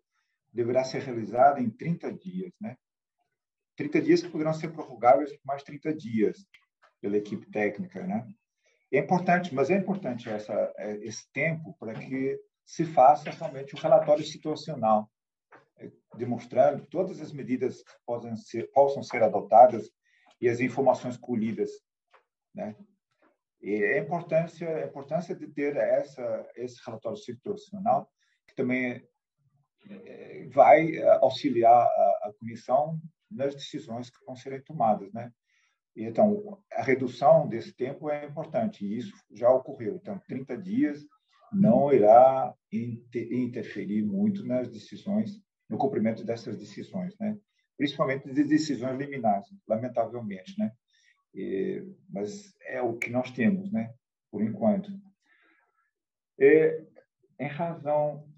[0.52, 2.76] deverá ser realizada em 30 dias, né?
[3.78, 6.46] 30 dias que poderão ser prorrogáveis por mais 30 dias
[7.00, 8.28] pela equipe técnica, né?
[8.92, 13.78] É importante, mas é importante essa, é, esse tempo para que se faça realmente o
[13.78, 15.10] um relatório situacional,
[15.78, 19.90] é, demonstrando todas as medidas que possam ser, possam ser adotadas
[20.40, 21.70] e as informações colhidas,
[22.54, 22.76] né?
[23.62, 28.12] E é a importância, a importância de ter essa, esse relatório situacional,
[28.48, 29.08] que também
[30.54, 33.00] vai eh, auxiliar a, a comissão
[33.30, 35.32] nas decisões que vão serem tomadas, né?
[35.96, 39.96] Então, a redução desse tempo é importante, e isso já ocorreu.
[39.96, 41.06] Então, 30 dias
[41.52, 47.38] não irá interferir muito nas decisões, no cumprimento dessas decisões, né?
[47.78, 50.58] principalmente de decisões liminares, lamentavelmente.
[50.58, 50.72] Né?
[51.34, 53.94] E, mas é o que nós temos, né?
[54.32, 54.90] por enquanto.
[56.40, 56.86] E,
[57.38, 58.31] em razão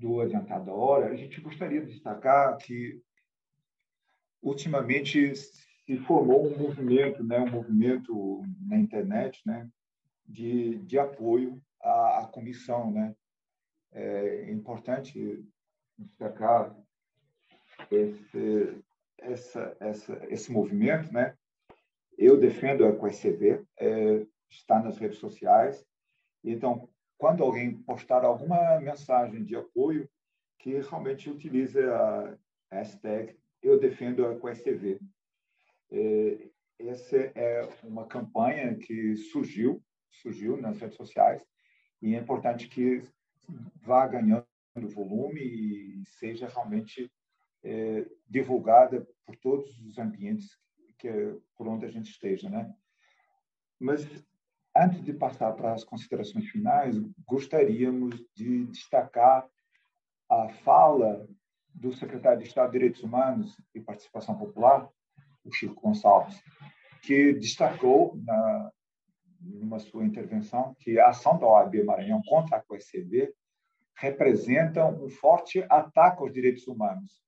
[0.00, 3.00] do adiantado da hora, a gente gostaria de destacar que,
[4.42, 9.68] ultimamente, se formou um movimento, né, um movimento na internet, né,
[10.26, 13.14] de, de apoio à, à comissão, né.
[13.92, 15.44] É importante
[15.98, 16.74] destacar
[17.90, 18.82] esse,
[19.18, 21.36] essa, essa, esse movimento, né?
[22.16, 25.84] Eu defendo a QSCV, é, está nas redes sociais.
[26.44, 26.88] Então,
[27.20, 30.08] quando alguém postar alguma mensagem de apoio,
[30.58, 32.38] que realmente utilize a
[32.72, 34.98] hashtag Eu Defendo a QSCV.
[35.92, 36.48] É,
[36.78, 41.46] essa é uma campanha que surgiu, surgiu nas redes sociais,
[42.00, 43.02] e é importante que
[43.82, 44.46] vá ganhando
[44.94, 47.12] volume e seja realmente
[47.62, 50.58] é, divulgada por todos os ambientes
[50.98, 51.10] que
[51.54, 52.74] por onde a gente esteja, né?
[53.78, 54.06] Mas
[54.80, 56.96] antes de passar para as considerações finais,
[57.26, 59.46] gostaríamos de destacar
[60.28, 61.28] a fala
[61.74, 64.88] do secretário de Estado de Direitos Humanos e Participação Popular,
[65.44, 66.42] o Chico Gonçalves,
[67.02, 68.72] que destacou na
[69.42, 73.32] numa sua intervenção que a ação da OAB Maranhão contra a COECB
[73.96, 77.22] representa um forte ataque aos direitos humanos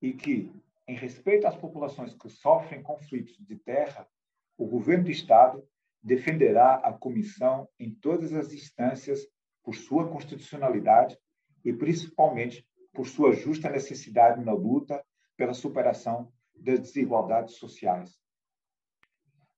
[0.00, 0.50] e que,
[0.88, 4.08] em respeito às populações que sofrem conflitos de terra,
[4.56, 5.62] o governo do Estado
[6.04, 9.26] defenderá a comissão em todas as instâncias
[9.62, 11.18] por sua constitucionalidade
[11.64, 15.02] e principalmente por sua justa necessidade na luta
[15.34, 18.20] pela superação das desigualdades sociais.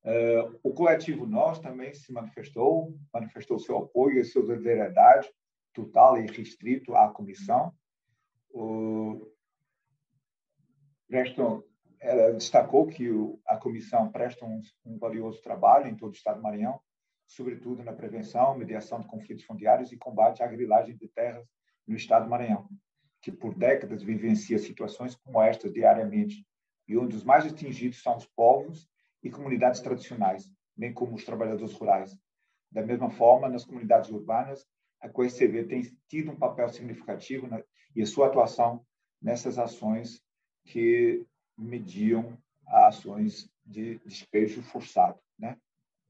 [0.05, 5.29] Uh, o coletivo Nós também se manifestou, manifestou seu apoio e sua solidariedade
[5.75, 7.75] total e restrito à comissão.
[8.51, 9.29] O,
[11.09, 11.65] prestam,
[12.01, 13.09] ela destacou que
[13.47, 16.81] a comissão presta um, um, valioso trabalho em todo o estado do Maranhão,
[17.27, 21.47] sobretudo na prevenção, mediação de conflitos fundiários e combate à grilagem de terras
[21.87, 22.69] no estado do Maranhão,
[23.21, 26.47] que por décadas vivencia situações como estas diariamente,
[26.89, 28.89] e um dos mais atingidos são os povos
[29.23, 32.17] e comunidades tradicionais, bem como os trabalhadores rurais.
[32.71, 34.67] Da mesma forma, nas comunidades urbanas,
[35.01, 37.63] a COECV tem tido um papel significativo na,
[37.95, 38.85] e a sua atuação
[39.21, 40.23] nessas ações
[40.65, 41.25] que
[41.57, 45.59] mediam ações de despejo forçado, né?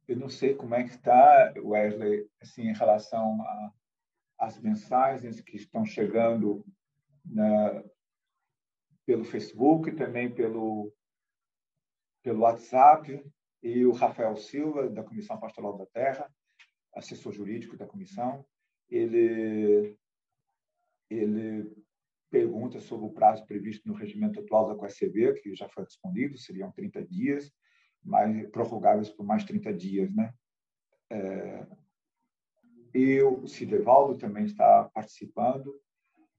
[0.08, 3.38] Eu não sei como é que está, Wesley, assim, em relação
[4.38, 6.64] às mensagens que estão chegando
[7.24, 7.82] na,
[9.04, 10.92] pelo Facebook, também pelo,
[12.22, 13.24] pelo WhatsApp,
[13.62, 16.30] e o Rafael Silva, da Comissão Pastoral da Terra,
[16.94, 18.44] assessor jurídico da comissão,
[18.88, 19.98] ele,
[21.10, 21.85] ele
[22.30, 26.70] pergunta sobre o prazo previsto no regimento atual da QSB, que já foi respondido, seriam
[26.72, 27.52] 30 dias,
[28.02, 30.32] mas prorrogáveis por mais 30 dias, né?
[31.10, 31.66] É,
[32.94, 35.78] e o Cidevaldo também está participando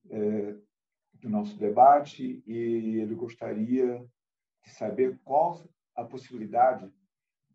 [0.09, 0.55] é,
[1.13, 4.03] do nosso debate e ele gostaria
[4.63, 5.63] de saber qual
[5.95, 6.91] a possibilidade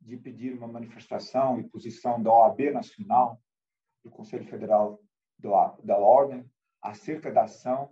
[0.01, 3.41] de pedir uma manifestação e posição da OAB Nacional,
[4.05, 5.01] do Conselho Federal
[5.39, 6.49] da Ordem,
[6.81, 7.91] acerca da ação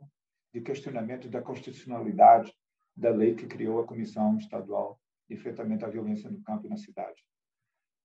[0.52, 2.52] de questionamento da constitucionalidade
[2.96, 6.76] da lei que criou a Comissão Estadual de Enfrentamento à Violência no Campo e na
[6.76, 7.24] Cidade.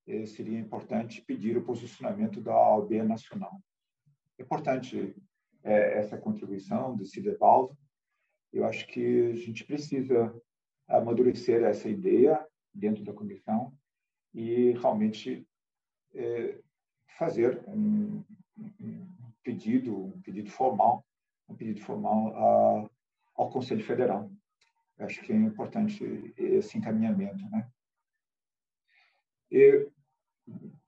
[0.07, 3.59] E seria importante pedir o posicionamento da OAB Nacional.
[4.37, 5.15] É importante
[5.63, 7.75] é, essa contribuição do Cidevaldo.
[8.53, 10.33] Eu acho que a gente precisa
[10.87, 13.73] amadurecer essa ideia dentro da comissão
[14.33, 15.47] e realmente
[16.13, 16.59] é,
[17.17, 18.23] fazer um,
[18.79, 19.07] um,
[19.43, 21.04] pedido, um pedido formal
[21.47, 22.89] um pedido formal a,
[23.35, 24.31] ao Conselho Federal.
[24.97, 27.69] Eu acho que é importante esse encaminhamento, né?
[29.51, 29.91] Eu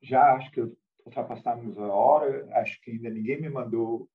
[0.02, 0.62] já acho que
[1.06, 4.10] ultrapassamos a hora, acho que ainda ninguém me mandou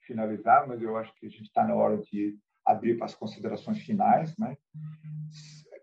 [0.00, 3.78] finalizar, mas eu acho que a gente está na hora de abrir para as considerações
[3.78, 4.56] finais, né?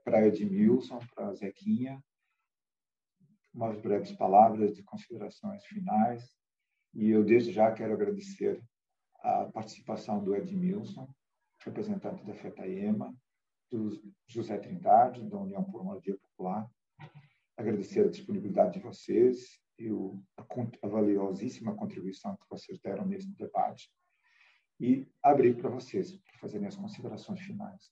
[0.03, 2.01] Para Edmilson, para Zequinha,
[3.53, 6.23] umas breves palavras de considerações finais.
[6.93, 8.61] E eu desde já quero agradecer
[9.19, 11.07] a participação do Edmilson,
[11.63, 13.15] representante da FETAEMA,
[13.69, 16.69] do José Trindade, da União por uma Dia Popular.
[17.57, 19.89] Agradecer a disponibilidade de vocês e
[20.81, 23.91] a valiosíssima contribuição que vocês deram nesse debate
[24.79, 27.91] e abrir para vocês para fazerem as considerações finais.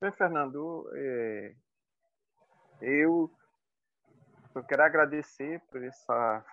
[0.00, 1.54] Bem, Fernando, é,
[2.80, 3.30] eu,
[4.54, 6.44] eu quero agradecer por essa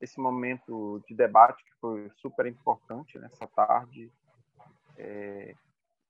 [0.00, 4.10] esse momento de debate que foi super importante nessa tarde,
[4.96, 5.54] é,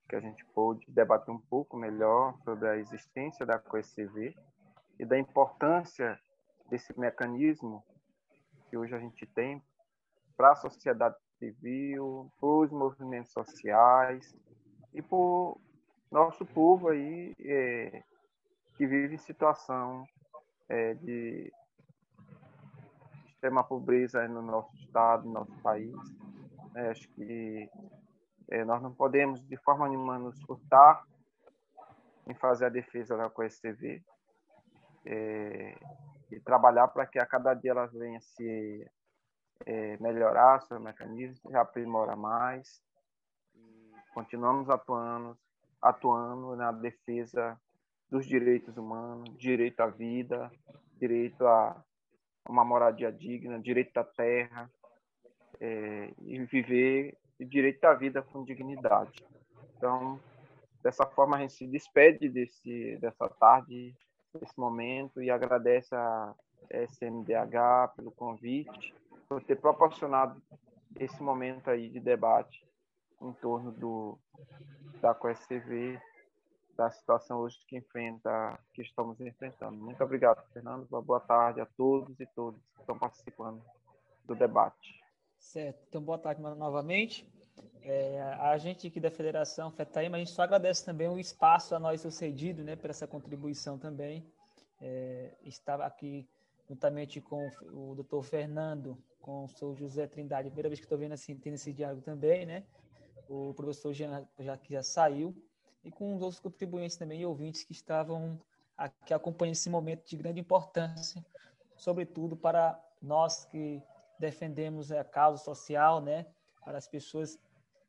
[0.08, 4.36] que a gente pôde debater um pouco melhor sobre a existência da COECV
[4.98, 6.18] e da importância
[6.68, 7.84] desse mecanismo
[8.68, 9.62] que hoje a gente tem
[10.36, 14.34] para a sociedade civil, para os movimentos sociais,
[14.94, 15.60] e por
[16.10, 18.02] nosso povo aí é,
[18.76, 20.04] que vive situação
[20.68, 21.52] é, de
[23.40, 25.94] extrema pobreza no nosso estado, no nosso país.
[26.76, 27.70] É, acho que
[28.50, 31.02] é, nós não podemos, de forma nenhuma, nos furtar
[32.28, 34.04] em fazer a defesa da COSTV
[35.06, 35.78] é,
[36.30, 38.86] e trabalhar para que a cada dia ela venha se
[39.64, 42.82] é, melhorar seus mecanismos, aprimorar mais.
[43.54, 45.36] E continuamos atuando,
[45.80, 47.58] atuando na defesa
[48.10, 50.50] dos direitos humanos, direito à vida,
[50.98, 51.82] direito a
[52.48, 54.70] uma moradia digna, direito à terra,
[55.60, 59.24] é, e viver o direito à vida com dignidade.
[59.76, 60.18] Então,
[60.82, 63.94] dessa forma, a gente se despede desse, dessa tarde,
[64.34, 66.34] desse momento, e agradece a
[66.70, 68.94] SMDH pelo convite,
[69.28, 70.40] por ter proporcionado
[70.98, 72.66] esse momento aí de debate
[73.22, 74.18] em torno do,
[75.00, 76.00] da COSCV,
[76.80, 79.76] da situação hoje que enfrenta, que estamos enfrentando.
[79.76, 80.88] Muito obrigado, Fernando.
[80.88, 83.62] Boa tarde a todos e todas que estão participando
[84.24, 84.98] do debate.
[85.38, 85.78] Certo.
[85.86, 87.30] Então, boa tarde novamente.
[87.82, 91.78] É, a gente aqui da Federação FETAIMA, a gente só agradece também o espaço a
[91.78, 94.24] nós sucedido, né, por essa contribuição também.
[94.80, 96.26] É, estava aqui
[96.66, 101.12] juntamente com o doutor Fernando, com o senhor José Trindade, primeira vez que estou vendo
[101.12, 102.64] assim, tendo esse diálogo também, né?
[103.28, 105.36] O professor Jean, já que já saiu,
[105.84, 108.38] e com os outros contribuintes também e ouvintes que estavam
[108.76, 111.24] aqui acompanhando esse momento de grande importância,
[111.76, 113.82] sobretudo para nós que
[114.18, 116.26] defendemos a causa social, né,
[116.64, 117.38] para as pessoas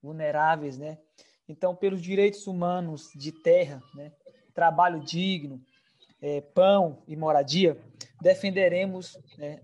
[0.02, 0.98] vulneráveis, né?
[1.48, 4.12] Então, pelos direitos humanos de terra, né,
[4.54, 5.62] trabalho digno,
[6.22, 7.78] é, pão e moradia,
[8.22, 9.62] defenderemos né,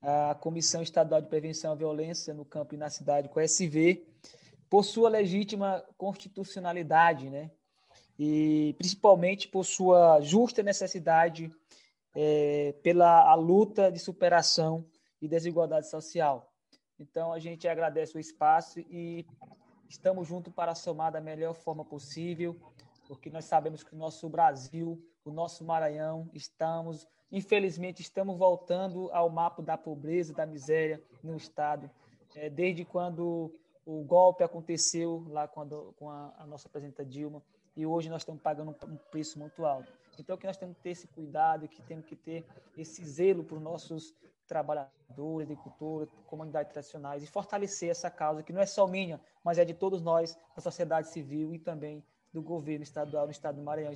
[0.00, 4.04] a Comissão Estadual de Prevenção à Violência no Campo e na Cidade, com a SV,
[4.72, 7.50] por sua legítima constitucionalidade, né?
[8.18, 11.50] E principalmente por sua justa necessidade
[12.14, 14.82] é, pela a luta de superação
[15.20, 16.50] e desigualdade social.
[16.98, 19.26] Então a gente agradece o espaço e
[19.90, 22.56] estamos juntos para somar da melhor forma possível,
[23.06, 29.28] porque nós sabemos que o nosso Brasil, o nosso Maranhão, estamos, infelizmente, estamos voltando ao
[29.28, 31.90] mapa da pobreza, da miséria no estado,
[32.34, 37.42] é, desde quando o golpe aconteceu lá com a, a nossa presidenta Dilma
[37.76, 39.92] e hoje nós estamos pagando um preço muito alto.
[40.18, 42.44] Então, que nós temos que ter esse cuidado, que temos que ter
[42.76, 44.14] esse zelo por nossos
[44.46, 49.64] trabalhadores, agricultores, comunidades tradicionais e fortalecer essa causa que não é só minha, mas é
[49.64, 53.92] de todos nós, da sociedade civil e também do governo estadual no estado do Maranhão,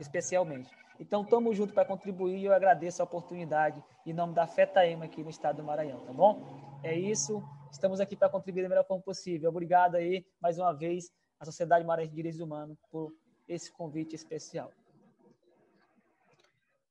[0.00, 0.70] especialmente.
[1.00, 5.22] Então, estamos juntos para contribuir e eu agradeço a oportunidade em nome da FETAEMA aqui
[5.22, 6.80] no estado do Maranhão, tá bom?
[6.82, 7.42] É isso.
[7.72, 9.48] Estamos aqui para contribuir da melhor forma possível.
[9.48, 13.12] Obrigado aí, mais uma vez, à Sociedade Maranhense de Direitos Humanos por
[13.48, 14.70] esse convite especial.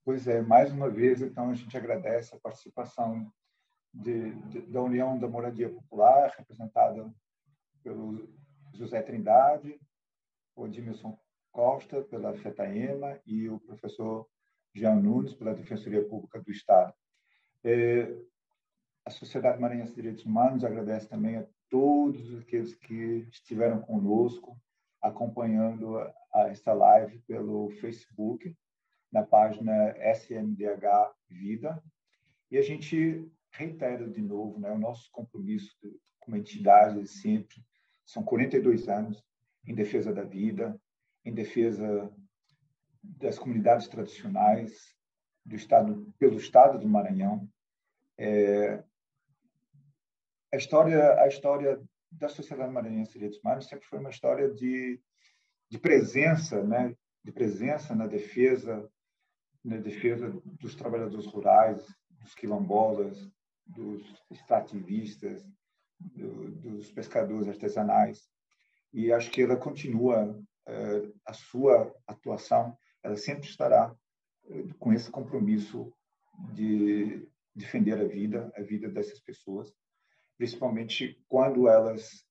[0.04, 3.32] Pois é, mais uma vez, então, a gente agradece a participação
[3.94, 7.10] de, de, da União da Moradia Popular, representada
[7.84, 8.28] pelo
[8.74, 9.80] José Trindade,
[10.56, 11.18] o Edmilson
[11.52, 14.28] Costa, pela FETAEMA, e o professor
[14.74, 16.94] Jean Nunes, pela Defensoria Pública do Estado.
[17.64, 18.12] É,
[19.06, 24.60] a Sociedade Maranhense de Direitos Humanos agradece também a todos aqueles que estiveram conosco
[25.02, 28.56] acompanhando a, esta live pelo Facebook,
[29.12, 31.84] na página SMDH Vida.
[32.50, 35.76] E a gente reitera de novo né, o nosso compromisso
[36.20, 37.58] como entidade sempre.
[38.06, 39.24] São 42 anos
[39.66, 40.80] em defesa da vida,
[41.26, 42.12] em defesa
[43.04, 44.96] das comunidades tradicionais
[45.44, 47.50] do estado pelo estado do Maranhão
[48.18, 48.84] é,
[50.52, 55.00] a história a história da sociedade maranhense de direitos humanos sempre foi uma história de,
[55.70, 56.96] de presença né?
[57.24, 58.90] De presença na defesa
[59.64, 60.30] na defesa
[60.60, 63.32] dos trabalhadores rurais dos quilombolas
[63.66, 65.46] dos extrativistas
[66.00, 68.28] do, dos pescadores artesanais.
[68.92, 70.38] E acho que ela continua
[70.68, 73.96] eh, a sua atuação ela sempre estará
[74.50, 75.94] eh, com esse compromisso
[76.54, 79.74] de defender a vida a vida dessas pessoas
[80.42, 82.26] principalmente quando elas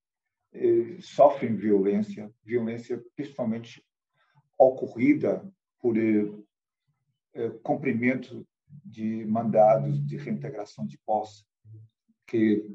[0.52, 3.86] eh, sofrem violência, violência principalmente
[4.58, 6.28] ocorrida por eh,
[7.34, 8.44] eh, cumprimento
[8.84, 11.44] de mandados de reintegração de posse,
[12.26, 12.68] que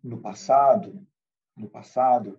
[0.00, 1.04] no passado,
[1.56, 2.38] no passado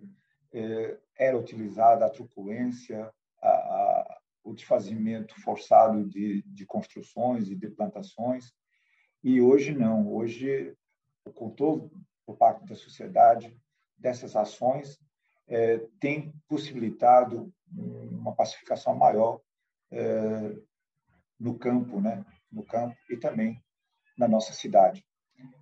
[1.14, 3.12] era utilizada a truculência,
[3.42, 8.54] a, a, o desfazimento forçado de, de construções e de plantações,
[9.22, 10.10] e hoje não.
[10.10, 10.74] Hoje
[11.28, 11.90] o controle
[12.26, 13.56] por parte da sociedade
[13.96, 14.98] dessas ações
[15.46, 19.40] é, tem possibilitado uma pacificação maior
[19.90, 20.56] é,
[21.38, 22.24] no campo, né?
[22.50, 23.62] No campo e também
[24.16, 25.04] na nossa cidade.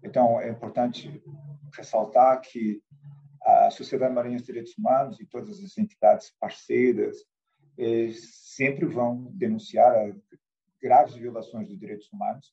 [0.03, 1.23] Então, é importante
[1.75, 2.83] ressaltar que
[3.43, 7.19] a Sociedade Maranhense de Direitos Humanos e todas as entidades parceiras
[7.79, 9.95] eh, sempre vão denunciar
[10.81, 12.53] graves violações dos direitos humanos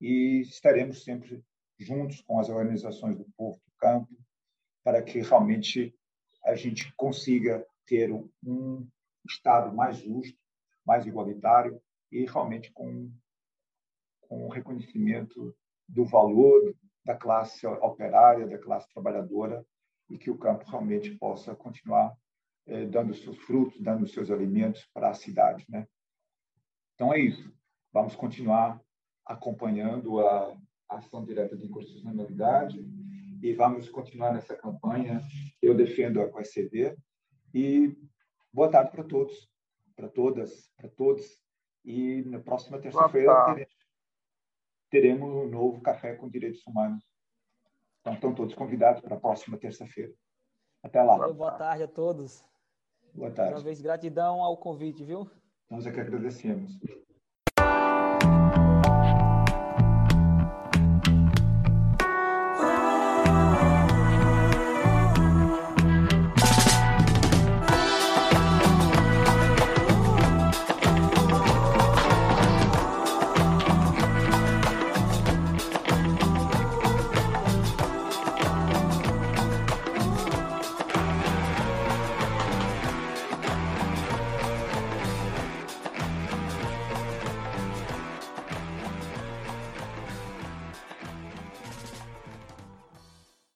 [0.00, 1.44] e estaremos sempre
[1.84, 4.08] juntos com as organizações do povo do campo
[4.82, 5.94] para que realmente
[6.44, 8.12] a gente consiga ter
[8.44, 8.86] um
[9.24, 10.36] Estado mais justo,
[10.84, 11.80] mais igualitário
[12.10, 13.10] e realmente com,
[14.22, 15.56] com o reconhecimento
[15.88, 19.64] do valor da classe operária, da classe trabalhadora
[20.10, 22.16] e que o campo realmente possa continuar
[22.66, 25.86] eh, dando seus frutos, dando seus alimentos para a cidade, né?
[26.94, 27.52] Então é isso.
[27.92, 28.80] Vamos continuar
[29.24, 30.56] acompanhando a
[30.96, 32.84] ação direta de inconstitucionalidade
[33.42, 35.20] e vamos continuar nessa campanha.
[35.60, 36.96] Eu defendo a QSCD
[37.54, 37.96] e
[38.52, 39.50] boa tarde para todos,
[39.96, 41.24] para todas, para todos.
[41.84, 43.72] E na próxima terça-feira teremos,
[44.90, 47.02] teremos um novo café com direitos humanos.
[48.00, 50.12] Então estão todos convidados para a próxima terça-feira.
[50.82, 51.32] Até lá.
[51.32, 52.44] Boa tarde a todos.
[53.14, 53.54] Boa tarde.
[53.54, 55.30] Uma vez gratidão ao convite, viu?
[55.70, 56.78] Nós é que agradecemos.